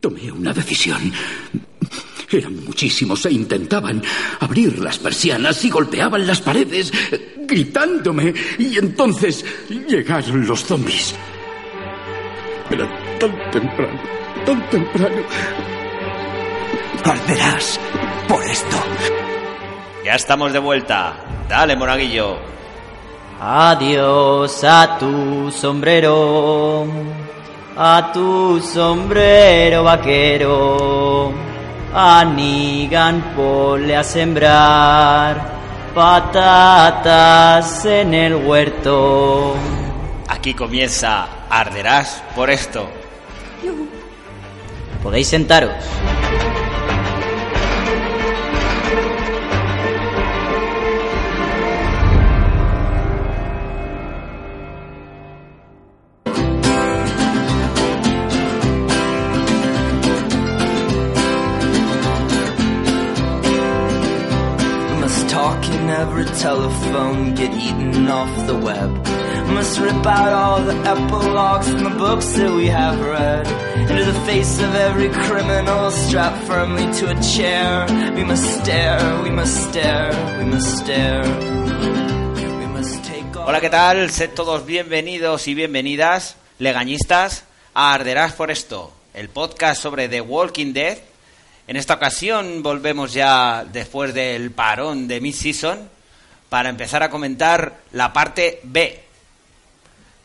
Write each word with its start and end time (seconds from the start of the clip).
Tomé 0.00 0.32
una 0.32 0.52
decisión. 0.52 1.12
Eran 2.30 2.64
muchísimos 2.64 3.24
e 3.26 3.32
intentaban 3.32 4.02
abrir 4.40 4.78
las 4.78 4.98
persianas 4.98 5.64
y 5.64 5.70
golpeaban 5.70 6.26
las 6.26 6.40
paredes, 6.40 6.90
gritándome. 7.46 8.32
Y 8.58 8.78
entonces 8.78 9.44
llegaron 9.68 10.46
los 10.46 10.64
zombies. 10.64 11.14
Era 12.70 12.88
tan 13.18 13.50
temprano, 13.50 14.00
tan 14.46 14.70
temprano. 14.70 15.22
Arderás 17.04 17.78
por 18.28 18.42
esto. 18.44 18.76
Ya 20.04 20.14
estamos 20.14 20.52
de 20.52 20.58
vuelta. 20.58 21.44
Dale, 21.48 21.76
monaguillo. 21.76 22.38
Adiós 23.40 24.64
a 24.64 24.98
tu 24.98 25.50
sombrero 25.50 26.86
a 27.76 28.10
tu 28.12 28.60
sombrero 28.60 29.84
vaquero. 29.84 31.32
A 31.94 32.24
Nigan 32.24 33.34
pole 33.36 33.94
a 33.94 34.02
sembrar 34.02 35.52
patatas 35.94 37.84
en 37.84 38.14
el 38.14 38.34
huerto. 38.34 39.54
Aquí 40.28 40.54
comienza 40.54 41.26
Arderás 41.50 42.22
por 42.34 42.50
esto. 42.50 42.88
Podéis 45.02 45.28
sentaros. 45.28 45.74
Telephone 66.42 67.34
get 67.36 67.54
eaten 67.54 68.08
off 68.08 68.46
the 68.48 68.58
web. 68.58 68.90
Must 69.54 69.78
rip 69.78 70.04
out 70.04 70.32
all 70.32 70.60
the 70.60 70.74
epilogues 70.92 71.68
from 71.68 71.84
the 71.84 71.90
books 71.90 72.32
that 72.32 72.52
we 72.52 72.66
have 72.66 72.98
read. 73.00 73.46
Into 73.88 74.04
the 74.10 74.20
face 74.26 74.60
of 74.60 74.74
every 74.74 75.08
criminal 75.08 75.90
strapped 75.92 76.42
firmly 76.48 76.92
to 76.98 77.10
a 77.14 77.22
chair. 77.22 77.86
We 78.16 78.24
must 78.24 78.44
stare, 78.58 79.22
we 79.22 79.30
must 79.30 79.54
stare, 79.68 80.10
we 80.38 80.44
must 80.50 80.78
stare. 80.78 81.22
We 82.58 82.66
must 82.66 83.04
take 83.04 83.24
Hola, 83.36 83.60
¿qué 83.60 83.70
tal? 83.70 84.10
Sed 84.10 84.30
todos 84.34 84.66
bienvenidos 84.66 85.46
y 85.46 85.54
bienvenidas, 85.54 86.34
legañistas, 86.58 87.44
a 87.72 87.94
Arderás 87.94 88.32
por 88.32 88.50
esto, 88.50 88.92
el 89.14 89.28
podcast 89.28 89.80
sobre 89.80 90.08
The 90.08 90.20
Walking 90.20 90.72
Dead 90.72 90.98
en 91.68 91.76
esta 91.76 91.94
ocasión 91.94 92.62
volvemos 92.62 93.12
ya 93.12 93.64
después 93.72 94.12
del 94.12 94.50
parón 94.50 95.06
de 95.06 95.20
mid-season 95.20 95.88
para 96.52 96.68
empezar 96.68 97.02
a 97.02 97.08
comentar 97.08 97.78
la 97.92 98.12
parte 98.12 98.60
B. 98.64 99.00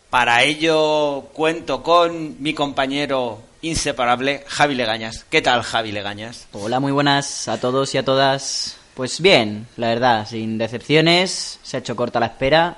Para 0.09 0.43
ello 0.43 1.29
cuento 1.31 1.81
con 1.81 2.43
mi 2.43 2.53
compañero 2.53 3.41
inseparable, 3.61 4.43
Javi 4.45 4.75
Legañas. 4.75 5.25
¿Qué 5.29 5.41
tal, 5.41 5.61
Javi 5.61 5.93
Legañas? 5.93 6.47
Hola, 6.51 6.81
muy 6.81 6.91
buenas 6.91 7.47
a 7.47 7.61
todos 7.61 7.95
y 7.95 7.97
a 7.97 8.03
todas. 8.03 8.75
Pues 8.93 9.21
bien, 9.21 9.67
la 9.77 9.87
verdad, 9.87 10.27
sin 10.27 10.57
decepciones, 10.57 11.61
se 11.63 11.77
ha 11.77 11.79
hecho 11.79 11.95
corta 11.95 12.19
la 12.19 12.25
espera 12.25 12.75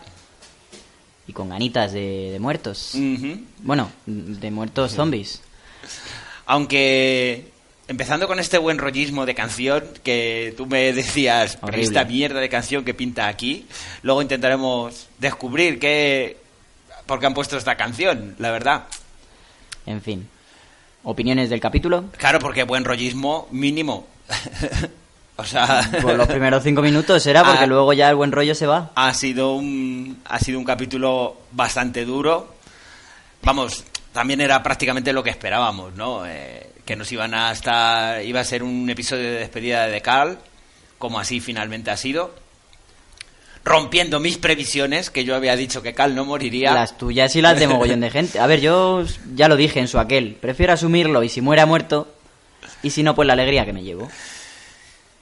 y 1.25 1.33
con 1.33 1.49
ganitas 1.49 1.91
de, 1.91 2.38
muertos. 2.39 2.91
Bueno, 3.63 3.89
de 4.05 4.51
muertos 4.51 4.91
zombies. 4.91 5.41
Aunque 6.45 7.48
Empezando 7.89 8.27
con 8.27 8.38
este 8.38 8.59
buen 8.59 8.77
rollismo 8.77 9.25
de 9.25 9.33
canción 9.33 9.83
que 10.03 10.53
tú 10.55 10.67
me 10.67 10.94
decías, 10.94 11.57
esta 11.73 12.05
mierda 12.05 12.39
de 12.39 12.47
canción 12.47 12.85
que 12.85 12.94
pinta 12.94 13.27
aquí, 13.27 13.66
luego 14.03 14.22
intentaremos 14.22 15.07
descubrir 15.17 15.79
qué, 15.79 16.38
por 17.07 17.19
qué 17.19 17.25
han 17.25 17.33
puesto 17.33 17.57
esta 17.57 17.77
canción, 17.77 18.35
la 18.38 18.51
verdad. 18.51 18.83
En 19.88 20.03
fin. 20.03 20.29
¿Opiniones 21.01 21.50
del 21.50 21.59
capítulo? 21.59 22.05
Claro, 22.16 22.38
porque 22.38 22.61
buen 22.61 22.85
rollismo 22.85 23.47
mínimo. 23.50 24.06
o 25.38 25.44
sea... 25.44 25.89
Por 26.00 26.13
los 26.13 26.27
primeros 26.27 26.61
cinco 26.61 26.83
minutos 26.83 27.25
era 27.25 27.44
porque 27.44 27.66
luego 27.67 27.91
ya 27.94 28.07
el 28.11 28.16
buen 28.16 28.31
rollo 28.31 28.53
se 28.53 28.67
va. 28.67 28.91
Ha 28.94 29.11
sido 29.16 29.56
un, 29.56 30.21
ha 30.25 30.38
sido 30.38 30.59
un 30.59 30.66
capítulo 30.66 31.38
bastante 31.53 32.06
duro. 32.06 32.53
Vamos, 33.41 33.83
también 34.13 34.41
era 34.41 34.61
prácticamente 34.61 35.11
lo 35.11 35.23
que 35.23 35.31
esperábamos, 35.31 35.95
¿no? 35.95 36.27
Eh, 36.27 36.69
que 36.89 36.95
nos 36.95 37.11
iban 37.11 37.35
a 37.35 37.51
estar, 37.51 38.25
iba 38.25 38.39
a 38.39 38.44
ser 38.44 38.63
un 38.63 38.89
episodio 38.89 39.22
de 39.25 39.38
despedida 39.41 39.85
de 39.85 40.01
Carl, 40.01 40.39
como 40.97 41.19
así 41.19 41.39
finalmente 41.39 41.91
ha 41.91 41.97
sido. 41.97 42.33
Rompiendo 43.63 44.19
mis 44.19 44.39
previsiones, 44.39 45.11
que 45.11 45.23
yo 45.23 45.35
había 45.35 45.55
dicho 45.55 45.83
que 45.83 45.94
Cal 45.94 46.16
no 46.16 46.25
moriría. 46.25 46.73
Las 46.73 46.97
tuyas 46.97 47.35
y 47.35 47.44
las 47.44 47.59
de 47.59 47.67
mogollón 47.67 48.00
de 48.00 48.09
gente. 48.09 48.39
A 48.39 48.47
ver, 48.47 48.59
yo 48.59 49.03
ya 49.35 49.47
lo 49.47 49.55
dije 49.55 49.79
en 49.79 49.88
su 49.88 50.00
aquel. 50.00 50.33
Prefiero 50.41 50.73
asumirlo 50.73 51.22
y 51.22 51.29
si 51.29 51.41
muera 51.41 51.67
muerto. 51.67 52.11
Y 52.81 52.89
si 52.89 53.03
no, 53.03 53.13
pues 53.13 53.27
la 53.27 53.33
alegría 53.33 53.67
que 53.67 53.73
me 53.73 53.83
llevo. 53.83 54.09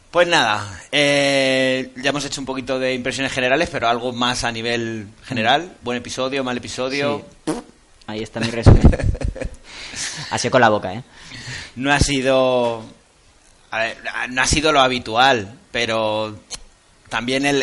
Pues 0.10 0.26
nada, 0.26 0.66
eh, 0.94 1.92
ya 1.98 2.12
hemos 2.12 2.24
hecho 2.24 2.40
un 2.40 2.46
poquito 2.46 2.80
de 2.80 2.94
impresiones 2.94 3.34
generales, 3.34 3.68
pero 3.70 3.90
algo 3.90 4.14
más 4.14 4.46
a 4.46 4.54
nivel 4.54 5.08
general. 5.26 5.74
Buen 5.82 5.98
episodio, 5.98 6.46
mal 6.46 6.56
episodio. 6.56 7.26
Ahí 8.06 8.24
está 8.24 8.40
mi 8.40 8.52
resumen. 8.52 8.84
Así 10.32 10.50
con 10.50 10.62
la 10.62 10.70
boca, 10.70 10.94
¿eh? 10.94 11.04
No 11.78 11.94
ha 11.94 12.00
sido 12.00 12.84
no 14.30 14.42
ha 14.42 14.48
sido 14.48 14.72
lo 14.72 14.82
habitual, 14.82 15.54
pero 15.72 16.38
también 17.10 17.46
el, 17.46 17.62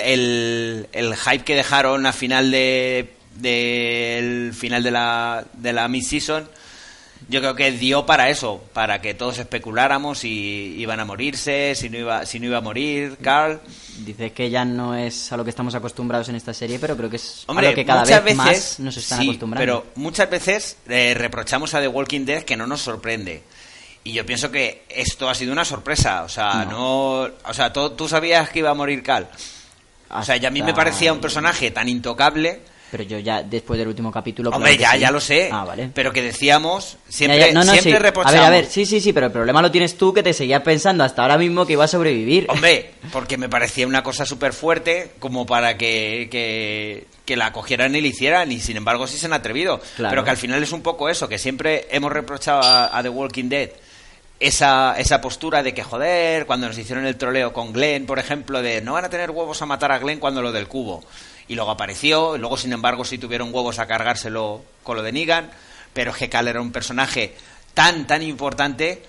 el, 0.92 1.16
hype 1.16 1.44
que 1.44 1.54
dejaron 1.54 2.06
a 2.06 2.12
final 2.12 2.50
de 2.50 3.12
del 3.34 4.54
final 4.54 4.82
de 4.82 4.91
la 4.91 5.44
de 5.54 5.72
la 5.72 5.88
mid 5.88 6.03
season 6.03 6.48
yo 7.28 7.41
creo 7.41 7.54
que 7.54 7.72
dio 7.72 8.04
para 8.04 8.28
eso, 8.28 8.62
para 8.72 9.00
que 9.00 9.14
todos 9.14 9.38
especuláramos 9.38 10.19
si 10.19 10.74
iban 10.78 11.00
a 11.00 11.04
morirse, 11.04 11.74
si 11.74 11.88
no 11.88 11.98
iba, 11.98 12.26
si 12.26 12.38
no 12.38 12.47
iba 12.47 12.58
a 12.58 12.60
morir, 12.60 13.16
Carl. 13.22 13.60
Dice 13.98 14.32
que 14.32 14.50
ya 14.50 14.64
no 14.64 14.94
es 14.94 15.32
a 15.32 15.36
lo 15.36 15.44
que 15.44 15.50
estamos 15.50 15.74
acostumbrados 15.74 16.28
en 16.28 16.34
esta 16.34 16.53
serie, 16.53 16.78
pero 16.78 16.97
creo 16.97 17.08
que 17.08 17.16
es 17.16 17.44
a 17.47 17.53
lo 17.53 17.74
que 17.74 17.84
cada 17.84 18.04
vez 18.04 18.22
veces, 18.22 18.36
más 18.36 18.80
nos 18.80 18.97
están 18.97 19.22
acostumbrando. 19.22 19.60
Pero 19.60 19.92
muchas 19.94 20.28
veces 20.28 20.76
eh, 20.88 21.14
reprochamos 21.14 21.72
a 21.74 21.80
The 21.80 21.88
Walking 21.88 22.26
Dead 22.26 22.42
que 22.42 22.56
no 22.56 22.66
nos 22.66 22.82
sorprende. 22.82 23.42
Y 24.06 24.12
yo 24.12 24.26
pienso 24.26 24.50
que 24.50 24.82
esto 24.91 25.31
ha 25.31 25.34
sido 25.34 25.50
una 25.50 25.65
sorpresa. 25.65 26.25
O 26.25 26.28
sea, 26.28 26.66
no. 26.66 27.22
o 27.22 27.54
sea, 27.54 27.72
tú, 27.72 28.06
sabías 28.06 28.50
que 28.50 28.59
iba 28.59 28.70
a 28.70 28.75
morir 28.75 29.03
Cal. 29.03 29.28
O 30.10 30.22
sea, 30.22 30.37
y 30.37 30.44
a 30.44 30.50
mí 30.50 30.62
me 30.62 30.75
parecía 30.75 31.12
un 31.12 31.20
personaje 31.20 31.70
tan 31.70 31.88
intocable. 31.88 32.60
Pero 32.91 33.03
yo 33.03 33.19
ya, 33.19 33.42
después 33.42 33.78
del 33.78 33.88
último 33.88 34.12
capítulo. 34.12 34.50
Hombre, 34.50 34.76
ya, 34.76 34.94
ya 34.94 35.10
lo 35.10 35.20
sé. 35.20 35.48
Ah, 35.50 35.65
vale. 35.65 35.91
Pero 35.92 36.12
que 36.12 36.22
decíamos, 36.22 36.98
siempre, 37.09 37.50
siempre 37.50 37.98
reprochamos. 37.98 38.38
A 38.38 38.41
ver, 38.41 38.47
a 38.47 38.50
ver, 38.50 38.66
sí, 38.66 38.84
sí, 38.84 39.00
sí, 39.00 39.15
pero 39.15 39.27
el 39.27 39.33
problema 39.33 39.62
lo 39.62 39.71
tienes 39.71 39.97
tú 39.97 40.12
que 40.12 40.22
te 40.22 40.34
seguías 40.34 40.62
pensando 40.62 41.03
hasta 41.03 41.22
ahora 41.22 41.39
mismo 41.39 41.66
que 41.66 41.72
iba 41.72 41.84
a 41.84 41.89
sobrevivir. 41.89 42.47
Hombre, 42.51 42.92
porque 43.10 43.39
me 43.39 43.48
parecía 43.48 43.86
una 43.86 44.03
cosa 44.03 44.27
súper 44.27 44.53
fuerte 44.53 45.12
como 45.18 45.47
para 45.47 45.77
que, 45.78 46.28
que, 47.24 47.36
la 47.36 47.53
cogieran 47.53 47.97
y 47.97 48.03
la 48.03 48.06
hicieran, 48.06 48.53
y 48.53 48.60
sin 48.60 48.77
embargo 48.77 49.06
sí 49.06 49.16
se 49.16 49.27
han 49.27 49.33
atrevido. 49.33 49.80
Pero 49.97 50.22
que 50.22 50.30
al 50.30 50.36
final 50.36 50.62
es 50.62 50.71
un 50.71 50.83
poco 50.83 51.09
eso, 51.09 51.27
que 51.27 51.39
siempre 51.39 51.89
hemos 51.91 52.12
reprochado 52.12 52.60
a 52.62 53.03
The 53.03 53.09
Walking 53.09 53.48
Dead 53.48 53.71
esa, 54.46 54.94
esa 54.98 55.22
postura 55.22 55.62
de 55.62 55.72
que, 55.72 55.82
joder, 55.82 56.44
cuando 56.44 56.66
nos 56.68 56.76
hicieron 56.76 57.06
el 57.06 57.16
troleo 57.16 57.54
con 57.54 57.72
Glenn, 57.72 58.04
por 58.04 58.18
ejemplo, 58.18 58.60
de 58.60 58.82
no 58.82 58.92
van 58.92 59.06
a 59.06 59.08
tener 59.08 59.30
huevos 59.30 59.62
a 59.62 59.66
matar 59.66 59.91
a 59.91 59.98
Glenn 59.98 60.20
cuando 60.20 60.42
lo 60.42 60.52
del 60.52 60.68
cubo. 60.68 61.02
Y 61.48 61.54
luego 61.54 61.70
apareció, 61.70 62.36
y 62.36 62.41
luego, 62.41 62.58
sin 62.58 62.74
embargo, 62.74 63.06
sí 63.06 63.16
tuvieron 63.16 63.54
huevos 63.54 63.78
a 63.78 63.86
cargárselo 63.86 64.62
con 64.82 64.98
lo 64.98 65.02
de 65.02 65.12
Negan, 65.12 65.50
pero 65.94 66.10
es 66.10 66.18
que 66.18 66.28
Cal 66.28 66.46
era 66.46 66.60
un 66.60 66.72
personaje 66.72 67.34
tan, 67.72 68.06
tan 68.06 68.22
importante 68.22 69.02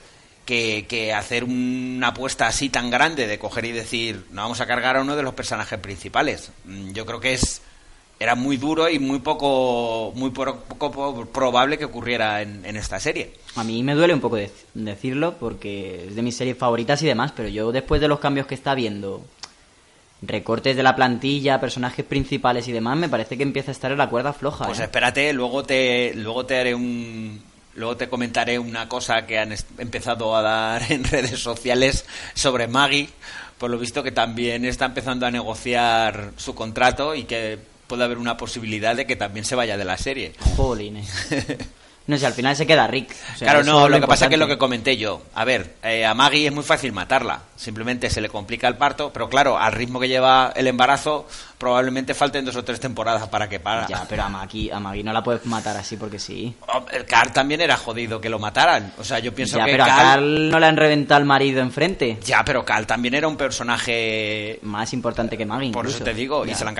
que, 0.46 0.86
que, 0.88 1.14
hacer 1.14 1.44
una 1.44 2.08
apuesta 2.08 2.48
así 2.48 2.70
tan 2.70 2.90
grande 2.90 3.28
de 3.28 3.38
coger 3.38 3.66
y 3.66 3.74
decir, 3.74 4.26
no 4.32 4.44
vamos 4.44 4.62
a 4.62 4.68
cargar 4.68 4.96
a 4.96 5.02
uno 5.02 5.18
de 5.18 5.24
los 5.24 5.34
personajes 5.34 5.80
principales. 5.80 6.52
Mm, 6.64 6.94
yo 6.94 7.06
creo 7.06 7.20
que 7.20 7.34
es 7.34 7.62
era 8.20 8.36
muy 8.36 8.58
duro 8.58 8.90
y 8.90 9.00
muy 9.00 9.20
poco 9.20 10.14
muy 10.16 10.30
poco 10.30 11.26
probable 11.26 11.78
que 11.78 11.86
ocurriera 11.86 12.42
en, 12.42 12.66
esta 12.78 13.00
serie. 13.00 13.34
A 13.56 13.64
mí 13.64 13.84
me 13.84 13.94
duele 13.94 14.14
un 14.14 14.22
poco 14.22 14.38
decirlo 14.74 15.36
porque 15.38 16.08
es 16.08 16.16
de 16.16 16.22
mis 16.22 16.36
series 16.36 16.58
favoritas 16.58 17.02
y 17.02 17.08
demás, 17.08 17.34
pero 17.36 17.50
yo 17.50 17.72
después 17.72 18.00
de 18.02 18.08
los 18.08 18.20
cambios 18.20 18.48
que 18.48 18.56
está 18.56 18.74
viendo, 18.76 19.26
recortes 20.22 20.78
de 20.78 20.84
la 20.84 20.96
plantilla, 20.96 21.60
personajes 21.60 22.06
principales 22.06 22.68
y 22.68 22.72
demás, 22.72 22.98
me 22.98 23.10
parece 23.10 23.38
que 23.38 23.44
empieza 23.44 23.72
a 23.72 23.74
estar 23.74 23.92
en 23.92 23.98
la 23.98 24.10
cuerda 24.10 24.34
floja. 24.34 24.66
Pues 24.66 24.80
¿eh? 24.80 24.84
espérate, 24.84 25.34
luego 25.34 25.64
te 25.64 26.14
luego 26.16 26.46
te 26.46 26.58
haré 26.58 26.76
un 26.76 27.42
luego 27.76 27.98
te 27.98 28.08
comentaré 28.08 28.58
una 28.58 28.88
cosa 28.88 29.26
que 29.26 29.38
han 29.38 29.54
empezado 29.78 30.36
a 30.36 30.42
dar 30.42 30.84
en 30.92 31.04
redes 31.04 31.40
sociales 31.40 32.06
sobre 32.34 32.68
Maggie, 32.68 33.10
por 33.58 33.70
lo 33.70 33.78
visto 33.78 34.04
que 34.04 34.12
también 34.12 34.64
está 34.64 34.86
empezando 34.86 35.26
a 35.26 35.32
negociar 35.32 36.32
su 36.38 36.56
contrato 36.56 37.14
y 37.14 37.26
que 37.26 37.75
puede 37.88 38.04
haber 38.04 38.18
una 38.18 38.38
posibilidad 38.38 38.96
de 38.96 39.06
que 39.06 39.16
también 39.16 39.46
se 39.46 39.56
vaya 39.56 39.78
de 39.78 39.86
la 39.86 39.98
serie. 39.98 40.34
Jolines. 40.56 41.10
No 42.08 42.18
sé, 42.18 42.28
al 42.28 42.34
final 42.34 42.56
se 42.56 42.68
queda 42.68 42.86
Rick. 42.86 43.16
claro, 43.40 43.64
no, 43.64 43.90
lo, 43.90 44.00
que 44.00 44.06
pasa 44.06 44.26
es 44.26 44.30
que 44.30 44.36
es 44.36 44.40
lo 44.40 44.48
que 44.48 44.60
comenté 44.60 44.96
yo. 44.96 45.24
A 45.34 45.44
ver, 45.44 45.78
eh, 45.82 46.06
a 46.06 46.14
Maggie 46.14 46.46
es 46.46 46.54
muy 46.54 46.64
fácil 46.64 46.92
matarla. 46.92 47.42
Simplemente 47.56 48.12
se 48.12 48.22
le 48.22 48.30
complica 48.30 48.68
el 48.68 48.76
parto, 48.76 49.12
pero 49.12 49.28
claro, 49.28 49.58
al 49.58 49.72
ritmo 49.72 50.00
que 50.00 50.08
lleva 50.08 50.54
el 50.56 50.68
embarazo, 50.68 51.28
probablemente 51.58 52.14
falten 52.14 52.46
dos 52.46 52.56
o 52.58 52.64
tres 52.64 52.80
temporadas 52.80 53.28
para 53.30 53.50
que 53.50 53.60
para. 53.60 53.88
Ya, 53.88 54.06
pero 54.08 54.22
a 54.22 54.30
Maggie, 54.30 54.72
a 54.72 54.80
Maggie 54.80 55.04
no 55.04 55.14
la 55.14 55.24
puedes 55.24 55.48
matar 55.48 55.78
así 55.78 55.98
porque 55.98 56.20
sí. 56.20 56.54
El 56.92 57.06
Carl 57.06 57.32
también 57.32 57.62
era 57.62 57.76
jodido 57.76 58.22
que 58.22 58.30
lo 58.30 58.38
mataran. 58.38 58.94
O 59.00 59.04
sea, 59.04 59.18
yo 59.18 59.34
pienso 59.34 59.58
ya, 59.58 59.66
que. 59.66 59.72
pero 59.72 59.86
a 59.86 59.88
Carl 59.88 60.50
no 60.52 60.60
le 60.60 60.66
han 60.68 60.78
reventado 60.78 61.18
al 61.18 61.26
marido 61.26 61.60
enfrente. 61.62 62.20
Ya, 62.24 62.46
pero 62.46 62.64
Carl 62.64 62.86
también 62.86 63.16
era 63.16 63.28
un 63.28 63.36
personaje. 63.36 64.60
Más 64.62 64.94
importante 64.94 65.36
que 65.36 65.46
Maggie. 65.48 65.72
Por 65.72 65.88
eso 65.88 66.04
te 66.04 66.14
digo, 66.14 66.46
y 66.46 66.54
se 66.54 66.64
la 66.64 66.70
han 66.70 66.76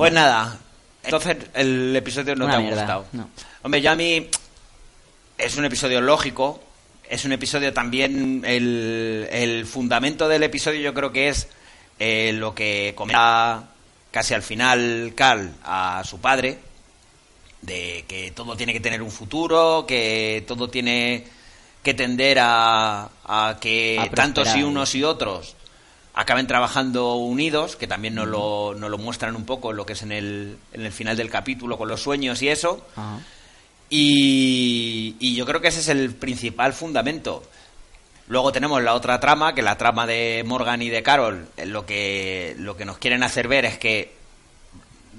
pues 0.00 0.14
nada, 0.14 0.58
entonces 1.02 1.36
el 1.52 1.94
episodio 1.94 2.34
no 2.34 2.46
te 2.46 2.52
ha 2.54 2.58
gustado. 2.58 3.04
Hombre, 3.60 3.82
ya 3.82 3.92
a 3.92 3.96
mí 3.96 4.28
es 5.36 5.56
un 5.56 5.66
episodio 5.66 6.00
lógico, 6.00 6.62
es 7.06 7.26
un 7.26 7.32
episodio 7.32 7.74
también, 7.74 8.42
el, 8.46 9.66
fundamento 9.70 10.26
del 10.26 10.42
episodio 10.42 10.80
yo 10.80 10.94
creo 10.94 11.12
que 11.12 11.28
es 11.28 11.48
eh, 11.98 12.32
lo 12.32 12.54
que 12.54 12.94
comenta 12.96 13.68
casi 14.10 14.32
al 14.32 14.42
final 14.42 15.12
Carl 15.14 15.52
a 15.64 16.02
su 16.06 16.18
padre, 16.18 16.56
de 17.60 18.06
que 18.08 18.30
todo 18.30 18.56
tiene 18.56 18.72
que 18.72 18.80
tener 18.80 19.02
un 19.02 19.10
futuro, 19.10 19.84
que 19.86 20.44
todo 20.48 20.70
tiene 20.70 21.26
que 21.82 21.92
tender 21.92 22.38
a, 22.40 23.10
a 23.26 23.58
que 23.60 24.10
tantos 24.14 24.56
y 24.56 24.62
unos 24.62 24.94
y 24.94 25.04
otros 25.04 25.56
acaben 26.14 26.46
trabajando 26.46 27.14
unidos, 27.14 27.76
que 27.76 27.86
también 27.86 28.14
nos 28.14 28.28
lo, 28.28 28.74
nos 28.74 28.90
lo 28.90 28.98
muestran 28.98 29.36
un 29.36 29.44
poco 29.44 29.72
lo 29.72 29.86
que 29.86 29.92
es 29.94 30.02
en 30.02 30.12
el, 30.12 30.58
en 30.72 30.86
el 30.86 30.92
final 30.92 31.16
del 31.16 31.30
capítulo 31.30 31.78
con 31.78 31.88
los 31.88 32.02
sueños 32.02 32.42
y 32.42 32.48
eso. 32.48 32.84
Y, 33.88 35.16
y 35.18 35.34
yo 35.34 35.46
creo 35.46 35.60
que 35.60 35.68
ese 35.68 35.80
es 35.80 35.88
el 35.88 36.14
principal 36.14 36.72
fundamento. 36.72 37.42
Luego 38.30 38.52
tenemos 38.52 38.80
la 38.80 38.94
otra 38.94 39.18
trama, 39.18 39.56
que 39.56 39.60
la 39.60 39.76
trama 39.76 40.06
de 40.06 40.44
Morgan 40.46 40.80
y 40.82 40.88
de 40.88 41.02
Carol, 41.02 41.48
eh, 41.56 41.66
lo 41.66 41.84
que, 41.84 42.54
lo 42.58 42.76
que 42.76 42.84
nos 42.84 42.98
quieren 42.98 43.24
hacer 43.24 43.48
ver 43.48 43.64
es 43.64 43.76
que 43.76 44.12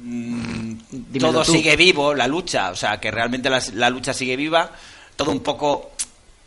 mm, 0.02 0.76
todo 1.20 1.44
sigue 1.44 1.76
vivo, 1.76 2.14
la 2.14 2.28
lucha, 2.28 2.72
o 2.72 2.76
sea, 2.78 3.02
que 3.02 3.12
realmente 3.12 3.50
la, 3.50 3.90
lucha 3.90 4.14
sigue 4.14 4.38
viva, 4.38 4.72
todo 5.18 5.32
un 5.32 5.42
poco 5.42 5.92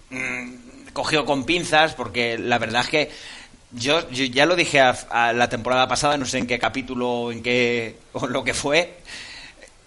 mm, 0.08 0.54
cogido 0.94 1.26
con 1.26 1.44
pinzas, 1.44 1.92
porque 1.92 2.38
la 2.38 2.58
verdad 2.58 2.80
es 2.80 2.88
que 2.88 3.10
yo, 3.74 4.08
ya 4.10 4.46
lo 4.46 4.56
dije 4.56 4.80
a, 4.80 5.32
la 5.32 5.48
temporada 5.48 5.88
pasada, 5.88 6.16
no 6.16 6.26
sé 6.26 6.38
en 6.38 6.46
qué 6.46 6.58
capítulo 6.58 7.32
en 7.32 7.42
qué 7.42 7.96
o 8.12 8.26
lo 8.26 8.44
que 8.44 8.54
fue. 8.54 8.98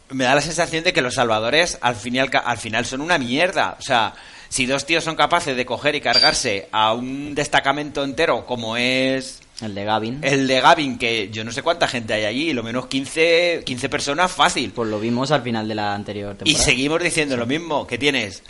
Me 0.10 0.24
da 0.24 0.36
la 0.36 0.42
sensación 0.42 0.84
de 0.84 0.94
que 0.94 1.02
los 1.02 1.16
salvadores 1.16 1.78
al 1.82 1.96
final, 1.96 2.30
al 2.46 2.58
final 2.58 2.86
son 2.86 3.02
una 3.02 3.18
mierda. 3.18 3.76
O 3.78 3.82
sea, 3.82 4.14
si 4.50 4.66
dos 4.66 4.86
tíos 4.86 5.04
son 5.04 5.16
capaces 5.16 5.56
de 5.58 5.66
coger 5.66 5.96
y 5.96 6.02
cargarse 6.02 6.70
a 6.72 6.94
un 6.94 7.36
destacamento 7.36 8.04
entero 8.04 8.46
como 8.46 8.78
es... 8.78 9.42
El 9.60 9.74
de 9.74 9.84
Gavin. 9.84 10.20
El 10.22 10.48
de 10.48 10.62
Gavin, 10.62 10.98
que 10.98 11.30
yo 11.30 11.44
no 11.44 11.52
sé 11.52 11.64
cuánta 11.64 11.88
gente 11.88 12.14
hay 12.14 12.26
allí, 12.26 12.54
lo 12.54 12.64
menos 12.64 12.88
15, 12.88 13.64
15 13.66 13.90
personas 13.90 14.32
fácil. 14.32 14.72
Pues 14.72 14.90
lo 14.90 15.00
vimos 15.00 15.32
al 15.32 15.42
final 15.42 15.68
de 15.68 15.76
la 15.76 15.94
anterior 15.94 16.36
temporada. 16.36 16.52
Y 16.52 16.64
seguimos 16.64 17.02
diciendo 17.02 17.36
lo 17.36 17.46
mismo, 17.46 17.86
que 17.88 17.98
tienes 17.98 18.44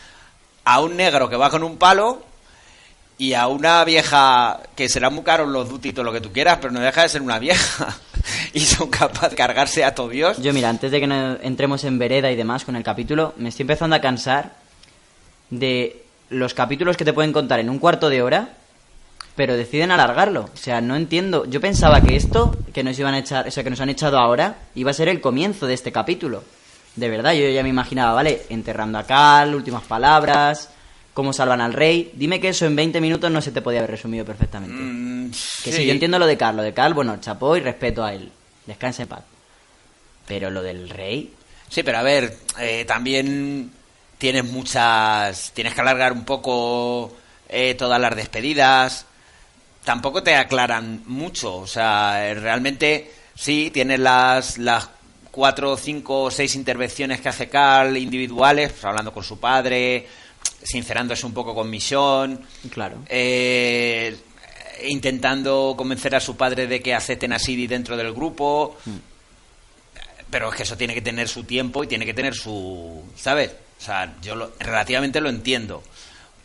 a 0.66 0.82
un 0.82 0.98
negro 0.98 1.30
que 1.30 1.38
va 1.38 1.50
con 1.50 1.64
un 1.64 1.78
palo 1.78 2.24
y 3.18 3.34
a 3.34 3.48
una 3.48 3.84
vieja 3.84 4.60
que 4.76 4.90
será 4.90 5.10
muy 5.10 5.24
caro 5.24 5.48
los 5.48 5.70
dutitos, 5.70 6.06
lo 6.06 6.14
que 6.14 6.22
tú 6.22 6.32
quieras, 6.32 6.60
pero 6.62 6.72
no 6.72 6.80
deja 6.80 7.02
de 7.02 7.10
ser 7.10 7.22
una 7.22 7.40
vieja. 7.40 7.98
y 8.54 8.60
son 8.60 8.90
capaces 8.90 9.32
de 9.32 9.36
cargarse 9.36 9.84
a 9.84 9.96
todo 9.96 10.10
Dios. 10.10 10.38
Yo, 10.42 10.54
mira, 10.54 10.70
antes 10.70 10.92
de 10.92 11.00
que 11.00 11.38
entremos 11.42 11.84
en 11.84 11.98
vereda 11.98 12.32
y 12.32 12.36
demás 12.36 12.64
con 12.64 12.76
el 12.76 12.84
capítulo, 12.84 13.34
me 13.38 13.50
estoy 13.50 13.64
empezando 13.64 13.96
a 13.96 14.02
cansar 14.02 14.54
de 15.50 16.04
los 16.30 16.54
capítulos 16.54 16.96
que 16.96 17.06
te 17.06 17.14
pueden 17.14 17.34
contar 17.34 17.60
en 17.60 17.70
un 17.70 17.80
cuarto 17.80 18.10
de 18.10 18.22
hora, 18.22 18.50
pero 19.36 19.58
deciden 19.58 19.92
alargarlo. 19.92 20.50
O 20.54 20.58
sea, 20.58 20.82
no 20.82 20.96
entiendo. 20.96 21.46
Yo 21.46 21.60
pensaba 21.60 22.02
que 22.02 22.16
esto, 22.16 22.56
que 22.72 22.84
nos 22.84 23.00
iban 23.00 23.16
a 23.16 23.20
echar, 23.20 23.48
o 23.48 23.52
sea, 23.52 23.64
que 23.64 23.70
nos 23.72 23.82
han 23.82 23.90
echado 23.90 24.20
ahora, 24.20 24.58
iba 24.76 24.92
a 24.92 24.94
ser 24.94 25.10
el 25.10 25.22
comienzo 25.22 25.66
de 25.66 25.74
este 25.74 25.92
capítulo. 25.92 26.44
De 26.96 27.10
verdad, 27.10 27.34
yo 27.34 27.50
ya 27.50 27.64
me 27.64 27.70
imaginaba, 27.70 28.14
vale, 28.14 28.44
enterrando 28.50 29.00
a 29.00 29.04
Cal, 29.04 29.56
últimas 29.56 29.84
palabras 29.84 30.70
cómo 31.18 31.34
salvan 31.34 31.62
al 31.62 31.74
rey. 31.74 32.12
Dime 32.14 32.40
que 32.40 32.50
eso 32.50 32.68
en 32.68 32.76
20 32.76 33.02
minutos 33.02 33.32
no 33.32 33.42
se 33.42 33.52
te 33.52 33.64
podía 33.64 33.80
haber 33.80 33.90
resumido 33.90 34.24
perfectamente. 34.24 34.78
Mm, 34.78 35.32
que 35.64 35.72
sí. 35.72 35.84
yo 35.84 35.92
entiendo 35.92 36.20
lo 36.20 36.28
de 36.28 36.38
Carl. 36.38 36.56
Lo 36.56 36.62
de 36.62 36.76
Carl, 36.76 36.94
bueno, 36.94 37.18
chapó 37.20 37.58
y 37.58 37.60
respeto 37.60 38.06
a 38.06 38.14
él. 38.14 38.32
En 38.68 39.08
paz. 39.08 39.24
Pero 40.28 40.52
lo 40.52 40.62
del 40.62 40.88
rey... 40.88 41.34
Sí, 41.70 41.82
pero 41.82 41.98
a 41.98 42.04
ver, 42.04 42.38
eh, 42.60 42.86
también 42.86 43.72
tienes 44.20 44.44
muchas... 44.44 45.54
Tienes 45.56 45.74
que 45.74 45.82
alargar 45.82 46.14
un 46.14 46.24
poco 46.24 47.18
eh, 47.50 47.74
todas 47.74 48.00
las 48.00 48.16
despedidas. 48.16 49.08
Tampoco 49.84 50.22
te 50.22 50.36
aclaran 50.36 51.02
mucho. 51.08 51.56
O 51.56 51.66
sea, 51.66 52.32
realmente 52.36 53.12
sí, 53.34 53.72
tienes 53.74 54.00
las, 54.00 54.60
las 54.60 54.88
cuatro, 55.32 55.78
cinco 55.78 56.26
o 56.26 56.30
seis 56.30 56.54
intervenciones 56.54 57.22
que 57.22 57.30
hace 57.30 57.50
Carl 57.50 57.98
individuales, 57.98 58.72
pues, 58.72 58.86
hablando 58.86 59.12
con 59.12 59.24
su 59.24 59.40
padre 59.40 60.06
sincerándose 60.64 61.26
un 61.26 61.34
poco 61.34 61.54
con 61.56 61.70
Misión. 61.70 62.42
Claro. 62.72 62.98
Eh, 63.08 64.16
intentando 64.86 65.76
convencer 65.78 66.16
a 66.16 66.20
su 66.20 66.36
padre 66.36 66.68
de 66.68 66.82
que 66.82 66.94
acepten 66.94 67.34
a 67.34 67.40
Sidi 67.40 67.68
dentro 67.68 67.98
del 67.98 68.14
grupo. 68.14 68.78
Hmm. 68.86 68.98
Pero 70.30 70.50
es 70.50 70.56
que 70.56 70.64
eso 70.64 70.76
tiene 70.76 70.94
que 70.94 71.02
tener 71.02 71.28
su 71.28 71.44
tiempo 71.46 71.84
y 71.84 71.88
tiene 71.88 72.06
que 72.06 72.14
tener 72.14 72.36
su. 72.36 73.04
¿Sabes? 73.16 73.52
O 73.80 73.82
sea, 73.82 74.16
yo 74.22 74.52
relativamente 74.60 75.22
lo 75.22 75.30
entiendo. 75.30 75.84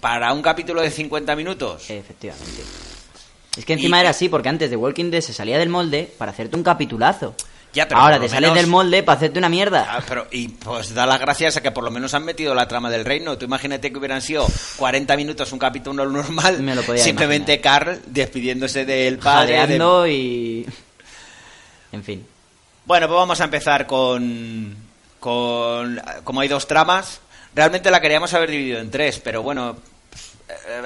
Para 0.01 0.33
un 0.33 0.43
capítulo 0.43 0.83
de 0.83 0.91
50 0.91 1.35
minutos. 1.37 1.89
Efectivamente. 1.91 2.63
Es 3.57 3.65
que 3.65 3.75
encima 3.75 4.01
era 4.01 4.11
así, 4.11 4.29
porque 4.29 4.49
antes 4.49 4.71
de 4.71 4.77
Walking 4.77 5.11
Dead 5.11 5.21
se 5.21 5.33
salía 5.33 5.59
del 5.59 5.69
molde 5.69 6.13
para 6.19 6.33
hacerte 6.33 6.57
un 6.57 6.63
capitulazo. 6.63 7.35
Ahora 7.95 8.21
te 8.21 8.29
sales 8.29 8.53
del 8.55 8.67
molde 8.67 9.03
para 9.03 9.17
hacerte 9.17 9.39
una 9.39 9.49
mierda. 9.49 9.87
Ah, 9.89 10.03
pero, 10.07 10.27
y 10.31 10.49
pues 10.49 10.95
da 10.95 11.07
las 11.07 11.19
gracias 11.19 11.57
a 11.57 11.63
que 11.63 11.71
por 11.71 11.85
lo 11.85 11.91
menos 11.91 12.13
han 12.13 12.25
metido 12.25 12.55
la 12.55 12.69
trama 12.69 12.91
del 12.91 13.05
reino. 13.05 13.39
Tú 13.39 13.47
imagínate 13.47 13.91
que 13.91 13.99
hubieran 13.99 14.21
sido 14.21 14.47
40 14.77 15.17
minutos 15.17 15.53
un 15.53 15.59
capítulo 15.59 16.05
normal. 16.09 16.59
simplemente 16.99 17.61
Carl 17.61 18.01
despidiéndose 18.07 18.85
del 18.85 19.19
padre. 19.19 19.57
Jadeando 19.57 20.07
y. 20.07 20.67
En 21.93 22.05
fin. 22.05 22.27
Bueno, 22.85 23.07
pues 23.07 23.17
vamos 23.17 23.41
a 23.41 23.45
empezar 23.45 23.87
con. 23.87 24.77
con 25.19 26.01
como 26.25 26.41
hay 26.41 26.49
dos 26.49 26.67
tramas. 26.67 27.21
Realmente 27.55 27.91
la 27.91 28.01
queríamos 28.01 28.33
haber 28.35 28.51
dividido 28.51 28.81
en 28.81 28.91
tres, 28.91 29.19
pero 29.19 29.43
bueno, 29.43 29.77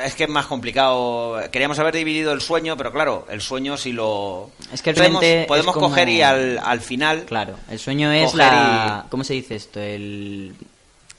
es 0.05 0.15
que 0.15 0.25
es 0.25 0.31
más 0.31 0.47
complicado. 0.47 1.39
Queríamos 1.51 1.79
haber 1.79 1.95
dividido 1.95 2.33
el 2.33 2.41
sueño, 2.41 2.77
pero 2.77 2.93
claro, 2.93 3.27
el 3.31 3.41
sueño 3.41 3.77
si 3.77 3.93
lo... 3.93 4.51
Es 4.73 4.83
que 4.83 4.95
podemos, 4.95 5.25
podemos 5.47 5.77
coger 5.77 6.09
y 6.09 6.23
al, 6.23 6.59
al, 6.59 6.81
final... 6.81 7.25
Claro, 7.25 7.57
el 7.71 7.79
sueño 7.79 8.11
es 8.13 8.35
la... 8.35 9.07
¿Cómo 9.11 9.25
se 9.25 9.35
dice 9.35 9.57
esto? 9.57 9.81
El, 9.81 10.55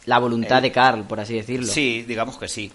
la 0.05 0.19
voluntad 0.19 0.61
de 0.61 0.71
Carl, 0.71 1.03
por 1.03 1.19
así 1.19 1.35
decirlo. 1.35 1.67
Sí, 1.67 2.03
digamos 2.07 2.37
que 2.37 2.47
sí. 2.47 2.71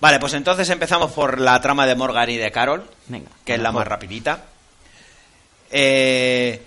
Vale, 0.00 0.18
pues 0.18 0.34
entonces 0.34 0.68
empezamos 0.70 1.12
por 1.12 1.40
la 1.40 1.60
trama 1.60 1.86
de 1.86 1.94
Morgan 1.94 2.30
y 2.30 2.36
de 2.36 2.50
Carol, 2.50 2.84
Venga, 3.06 3.30
que 3.44 3.54
es 3.54 3.60
la 3.60 3.70
más 3.70 3.86
rapidita. 3.86 4.44
Eh, 5.70 6.60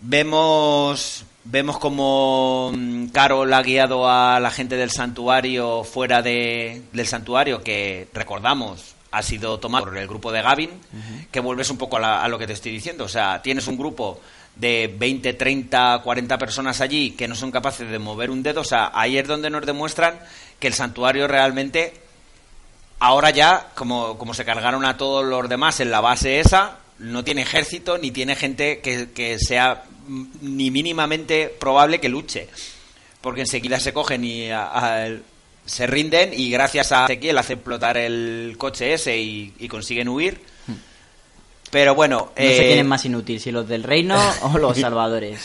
vemos 0.00 1.24
Vemos 1.44 1.78
como 1.78 2.72
mm, 2.74 3.06
Carol 3.08 3.52
ha 3.52 3.62
guiado 3.62 4.08
a 4.08 4.40
la 4.40 4.50
gente 4.50 4.76
del 4.76 4.90
santuario 4.90 5.84
fuera 5.84 6.22
de, 6.22 6.82
del 6.92 7.06
santuario, 7.06 7.62
que 7.62 8.08
recordamos 8.12 8.94
ha 9.10 9.22
sido 9.22 9.58
tomado 9.58 9.86
por 9.86 9.96
el 9.96 10.06
grupo 10.06 10.30
de 10.30 10.42
Gavin, 10.42 10.70
que 11.30 11.40
vuelves 11.40 11.70
un 11.70 11.78
poco 11.78 11.96
a, 11.96 12.28
lo 12.28 12.38
que 12.38 12.46
te 12.46 12.52
estoy 12.52 12.72
diciendo. 12.72 13.04
O 13.04 13.08
sea, 13.08 13.42
tienes 13.42 13.66
un 13.66 13.76
grupo 13.76 14.20
de 14.54 14.94
20, 14.98 15.32
30, 15.34 16.00
40 16.04 16.38
personas 16.38 16.80
allí 16.80 17.12
que 17.12 17.26
no 17.26 17.34
son 17.34 17.50
capaces 17.50 17.90
de 17.90 17.98
mover 17.98 18.30
un 18.30 18.42
dedo. 18.42 18.60
O 18.60 18.64
sea, 18.64 18.92
ahí 18.94 19.18
es 19.18 19.26
donde 19.26 19.50
nos 19.50 19.66
demuestran 19.66 20.20
que 20.58 20.68
el 20.68 20.74
santuario 20.74 21.26
realmente, 21.26 21.94
ahora 23.00 23.30
ya, 23.30 23.70
como, 23.74 24.16
como 24.16 24.34
se 24.34 24.44
cargaron 24.44 24.84
a 24.84 24.96
todos 24.96 25.24
los 25.24 25.48
demás 25.48 25.80
en 25.80 25.90
la 25.90 26.00
base 26.00 26.38
esa, 26.38 26.78
no 27.00 27.24
tiene 27.24 27.42
ejército 27.42 27.98
ni 27.98 28.10
tiene 28.10 28.36
gente 28.36 28.80
que, 28.80 29.08
que 29.12 29.38
sea 29.38 29.84
ni 30.40 30.70
mínimamente 30.70 31.54
probable 31.58 32.00
que 32.00 32.08
luche. 32.08 32.48
Porque 33.20 33.42
enseguida 33.42 33.80
se 33.80 33.92
cogen 33.92 34.24
y 34.24 34.48
se 35.66 35.86
rinden 35.86 36.32
y 36.32 36.50
gracias 36.50 36.92
a 36.92 37.04
Ezequiel 37.04 37.38
hace 37.38 37.54
explotar 37.54 37.96
el 37.96 38.54
coche 38.58 38.94
ese 38.94 39.18
y, 39.18 39.68
consiguen 39.68 40.08
huir. 40.08 40.40
Pero 41.70 41.94
bueno... 41.94 42.32
No 42.36 42.44
sé 42.44 42.66
quién 42.66 42.78
es 42.78 42.84
más 42.84 43.04
inútil, 43.04 43.40
si 43.40 43.52
los 43.52 43.68
del 43.68 43.84
reino 43.84 44.18
o 44.42 44.58
los 44.58 44.78
salvadores. 44.78 45.40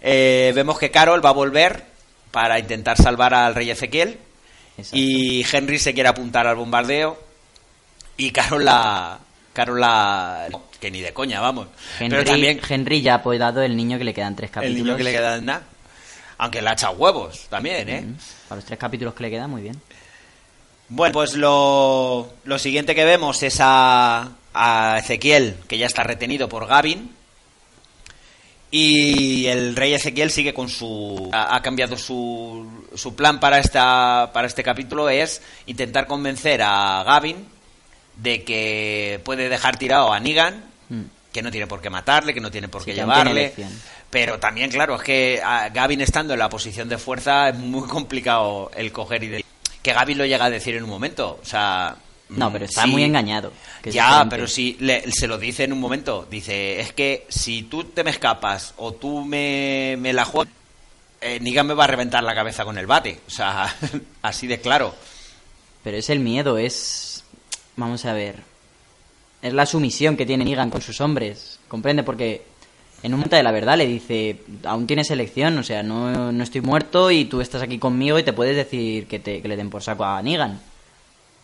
Eh, 0.00 0.52
vemos 0.54 0.78
que 0.78 0.90
Carol 0.90 1.24
va 1.24 1.30
a 1.30 1.34
volver 1.34 1.84
para 2.30 2.58
intentar 2.58 2.96
salvar 2.96 3.34
al 3.34 3.54
rey 3.54 3.70
Ezequiel. 3.70 4.18
Y 4.92 5.44
Henry 5.50 5.78
se 5.78 5.92
quiere 5.92 6.08
apuntar 6.08 6.46
al 6.46 6.56
bombardeo. 6.56 7.18
Y 8.16 8.30
Carol 8.30 8.64
la... 8.64 9.18
Carol 9.52 9.80
la... 9.80 10.48
que 10.78 10.90
ni 10.90 11.00
de 11.00 11.12
coña, 11.12 11.40
vamos. 11.40 11.68
Henry, 11.98 12.16
Pero 12.16 12.24
también... 12.30 12.60
Henry 12.68 13.02
ya 13.02 13.14
ha 13.14 13.16
apoyado 13.16 13.62
el 13.62 13.76
niño 13.76 13.98
que 13.98 14.04
le 14.04 14.14
quedan 14.14 14.36
tres 14.36 14.50
capítulos. 14.50 14.78
El 14.78 14.84
niño 14.84 14.96
que 14.96 15.04
le 15.04 15.12
quedan 15.12 15.44
nada. 15.44 15.62
Aunque 16.38 16.62
le 16.62 16.70
ha 16.70 16.72
echado 16.72 16.94
huevos 16.94 17.46
también, 17.50 17.88
¿eh? 17.88 18.04
Para 18.48 18.56
los 18.60 18.64
tres 18.64 18.78
capítulos 18.78 19.12
que 19.14 19.24
le 19.24 19.30
quedan, 19.30 19.50
muy 19.50 19.62
bien. 19.62 19.80
Bueno, 20.88 21.12
pues 21.12 21.34
lo, 21.34 22.32
lo 22.44 22.58
siguiente 22.58 22.94
que 22.94 23.04
vemos 23.04 23.42
es 23.42 23.58
a, 23.60 24.30
a 24.54 24.98
Ezequiel, 24.98 25.56
que 25.68 25.78
ya 25.78 25.86
está 25.86 26.02
retenido 26.02 26.48
por 26.48 26.66
Gavin, 26.66 27.14
y 28.72 29.46
el 29.46 29.76
rey 29.76 29.92
Ezequiel 29.94 30.30
sigue 30.30 30.54
con 30.54 30.68
su. 30.68 31.28
Ha, 31.32 31.60
cambiado 31.60 31.96
su, 31.96 32.86
su 32.94 33.14
plan 33.14 33.38
para, 33.38 33.58
esta, 33.58 34.30
para 34.32 34.46
este 34.46 34.62
capítulo: 34.62 35.08
es 35.08 35.42
intentar 35.66 36.06
convencer 36.06 36.62
a 36.62 37.04
Gavin 37.04 37.46
de 38.22 38.44
que 38.44 39.20
puede 39.24 39.48
dejar 39.48 39.76
tirado 39.76 40.12
a 40.12 40.20
Negan, 40.20 40.64
hmm. 40.88 41.02
que 41.32 41.42
no 41.42 41.50
tiene 41.50 41.66
por 41.66 41.80
qué 41.80 41.90
matarle, 41.90 42.34
que 42.34 42.40
no 42.40 42.50
tiene 42.50 42.68
por 42.68 42.84
qué 42.84 42.94
llevarle. 42.94 43.54
Pero 44.10 44.40
también, 44.40 44.70
claro, 44.70 44.96
es 44.96 45.02
que 45.02 45.40
a 45.44 45.68
Gavin 45.68 46.00
estando 46.00 46.32
en 46.32 46.40
la 46.40 46.48
posición 46.48 46.88
de 46.88 46.98
fuerza 46.98 47.50
es 47.50 47.56
muy 47.56 47.88
complicado 47.88 48.70
el 48.74 48.90
coger 48.90 49.22
y 49.22 49.28
de... 49.28 49.44
que 49.82 49.92
Gavin 49.92 50.18
lo 50.18 50.26
llega 50.26 50.46
a 50.46 50.50
decir 50.50 50.74
en 50.74 50.82
un 50.82 50.90
momento. 50.90 51.38
O 51.40 51.46
sea, 51.46 51.96
no, 52.30 52.52
pero 52.52 52.64
está 52.64 52.86
muy 52.86 53.04
engañado. 53.04 53.52
Ya, 53.84 54.26
pero 54.28 54.46
si 54.46 54.76
se 55.12 55.26
lo 55.26 55.38
dice 55.38 55.64
en 55.64 55.72
un 55.72 55.80
momento, 55.80 56.26
dice, 56.30 56.80
es 56.80 56.92
que 56.92 57.26
si 57.28 57.62
tú 57.62 57.84
te 57.84 58.04
me 58.04 58.10
escapas 58.10 58.74
o 58.76 58.92
tú 58.92 59.24
me, 59.24 59.96
me 59.98 60.12
la 60.12 60.24
juegas, 60.24 60.52
eh, 61.20 61.38
Negan 61.40 61.66
me 61.66 61.74
va 61.74 61.84
a 61.84 61.88
reventar 61.88 62.22
la 62.22 62.34
cabeza 62.34 62.64
con 62.64 62.78
el 62.78 62.86
bate. 62.86 63.20
O 63.26 63.30
sea, 63.30 63.74
así 64.22 64.46
de 64.46 64.60
claro. 64.60 64.94
Pero 65.82 65.96
es 65.96 66.10
el 66.10 66.20
miedo, 66.20 66.58
es... 66.58 67.09
Vamos 67.76 68.04
a 68.04 68.12
ver. 68.12 68.36
Es 69.42 69.52
la 69.52 69.66
sumisión 69.66 70.16
que 70.16 70.26
tiene 70.26 70.44
Negan 70.44 70.70
con 70.70 70.82
sus 70.82 71.00
hombres. 71.00 71.58
¿Comprende? 71.68 72.02
Porque 72.02 72.42
en 73.02 73.14
un 73.14 73.20
momento 73.20 73.36
de 73.36 73.42
la 73.42 73.52
verdad 73.52 73.78
le 73.78 73.86
dice, 73.86 74.42
aún 74.64 74.86
tienes 74.86 75.10
elección, 75.10 75.56
o 75.56 75.62
sea, 75.62 75.82
no, 75.82 76.32
no 76.32 76.44
estoy 76.44 76.60
muerto 76.60 77.10
y 77.10 77.24
tú 77.24 77.40
estás 77.40 77.62
aquí 77.62 77.78
conmigo 77.78 78.18
y 78.18 78.22
te 78.22 78.34
puedes 78.34 78.56
decir 78.56 79.06
que, 79.06 79.18
te, 79.18 79.40
que 79.40 79.48
le 79.48 79.56
den 79.56 79.70
por 79.70 79.82
saco 79.82 80.04
a 80.04 80.20
Negan. 80.20 80.60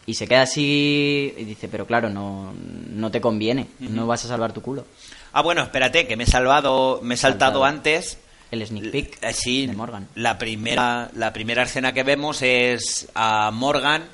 Y 0.04 0.14
se 0.14 0.28
queda 0.28 0.42
así 0.42 1.34
y 1.36 1.44
dice, 1.44 1.68
pero 1.68 1.86
claro, 1.86 2.10
no, 2.10 2.52
no 2.90 3.10
te 3.10 3.20
conviene, 3.20 3.66
no 3.80 4.06
vas 4.06 4.24
a 4.24 4.28
salvar 4.28 4.52
tu 4.52 4.62
culo. 4.62 4.84
Ah, 5.32 5.42
bueno, 5.42 5.62
espérate, 5.62 6.06
que 6.06 6.16
me 6.16 6.24
he 6.24 6.26
salvado, 6.26 7.00
me 7.02 7.14
he 7.14 7.16
saltado, 7.16 7.64
antes. 7.64 8.18
El 8.52 8.64
sneak 8.64 8.92
peek 8.92 9.18
eh, 9.22 9.32
sí, 9.32 9.66
de 9.66 9.74
Morgan. 9.74 10.06
La 10.14 10.38
primera, 10.38 11.10
la 11.14 11.32
primera 11.32 11.64
escena 11.64 11.92
que 11.92 12.04
vemos 12.04 12.42
es 12.42 13.08
a 13.14 13.50
Morgan 13.50 14.04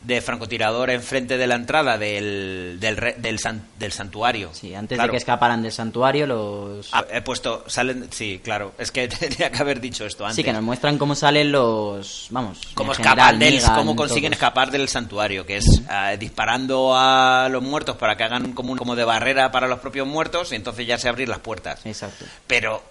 de 0.00 0.20
francotirador 0.20 0.90
enfrente 0.90 1.36
de 1.36 1.46
la 1.46 1.56
entrada 1.56 1.98
del, 1.98 2.78
del, 2.80 2.96
del, 3.18 3.40
del 3.78 3.92
santuario. 3.92 4.50
Sí, 4.52 4.74
antes 4.74 5.00
de 5.00 5.08
que 5.08 5.16
escaparan 5.16 5.62
del 5.62 5.72
santuario 5.72 6.26
los... 6.26 6.88
Ah, 6.92 7.04
he 7.10 7.20
puesto, 7.20 7.64
salen, 7.66 8.08
sí, 8.12 8.40
claro, 8.42 8.72
es 8.78 8.92
que 8.92 9.08
tenía 9.08 9.50
que 9.50 9.58
haber 9.58 9.80
dicho 9.80 10.06
esto 10.06 10.24
antes. 10.24 10.36
Sí, 10.36 10.44
que 10.44 10.52
nos 10.52 10.62
muestran 10.62 10.98
cómo 10.98 11.14
salen 11.14 11.50
los, 11.50 12.28
vamos... 12.30 12.60
Cómo 12.74 12.92
escapan 12.92 13.38
del, 13.38 13.60
cómo 13.74 13.96
consiguen 13.96 14.32
escapar 14.32 14.70
del 14.70 14.88
santuario, 14.88 15.44
que 15.44 15.56
es 15.56 15.82
eh, 15.90 16.16
disparando 16.18 16.92
a 16.96 17.48
los 17.50 17.62
muertos 17.62 17.96
para 17.96 18.16
que 18.16 18.24
hagan 18.24 18.52
como, 18.52 18.76
como 18.76 18.94
de 18.94 19.04
barrera 19.04 19.50
para 19.50 19.66
los 19.66 19.80
propios 19.80 20.06
muertos 20.06 20.52
y 20.52 20.54
entonces 20.54 20.86
ya 20.86 20.96
se 20.96 21.08
abrir 21.08 21.28
las 21.28 21.40
puertas. 21.40 21.84
Exacto. 21.84 22.24
Pero 22.46 22.82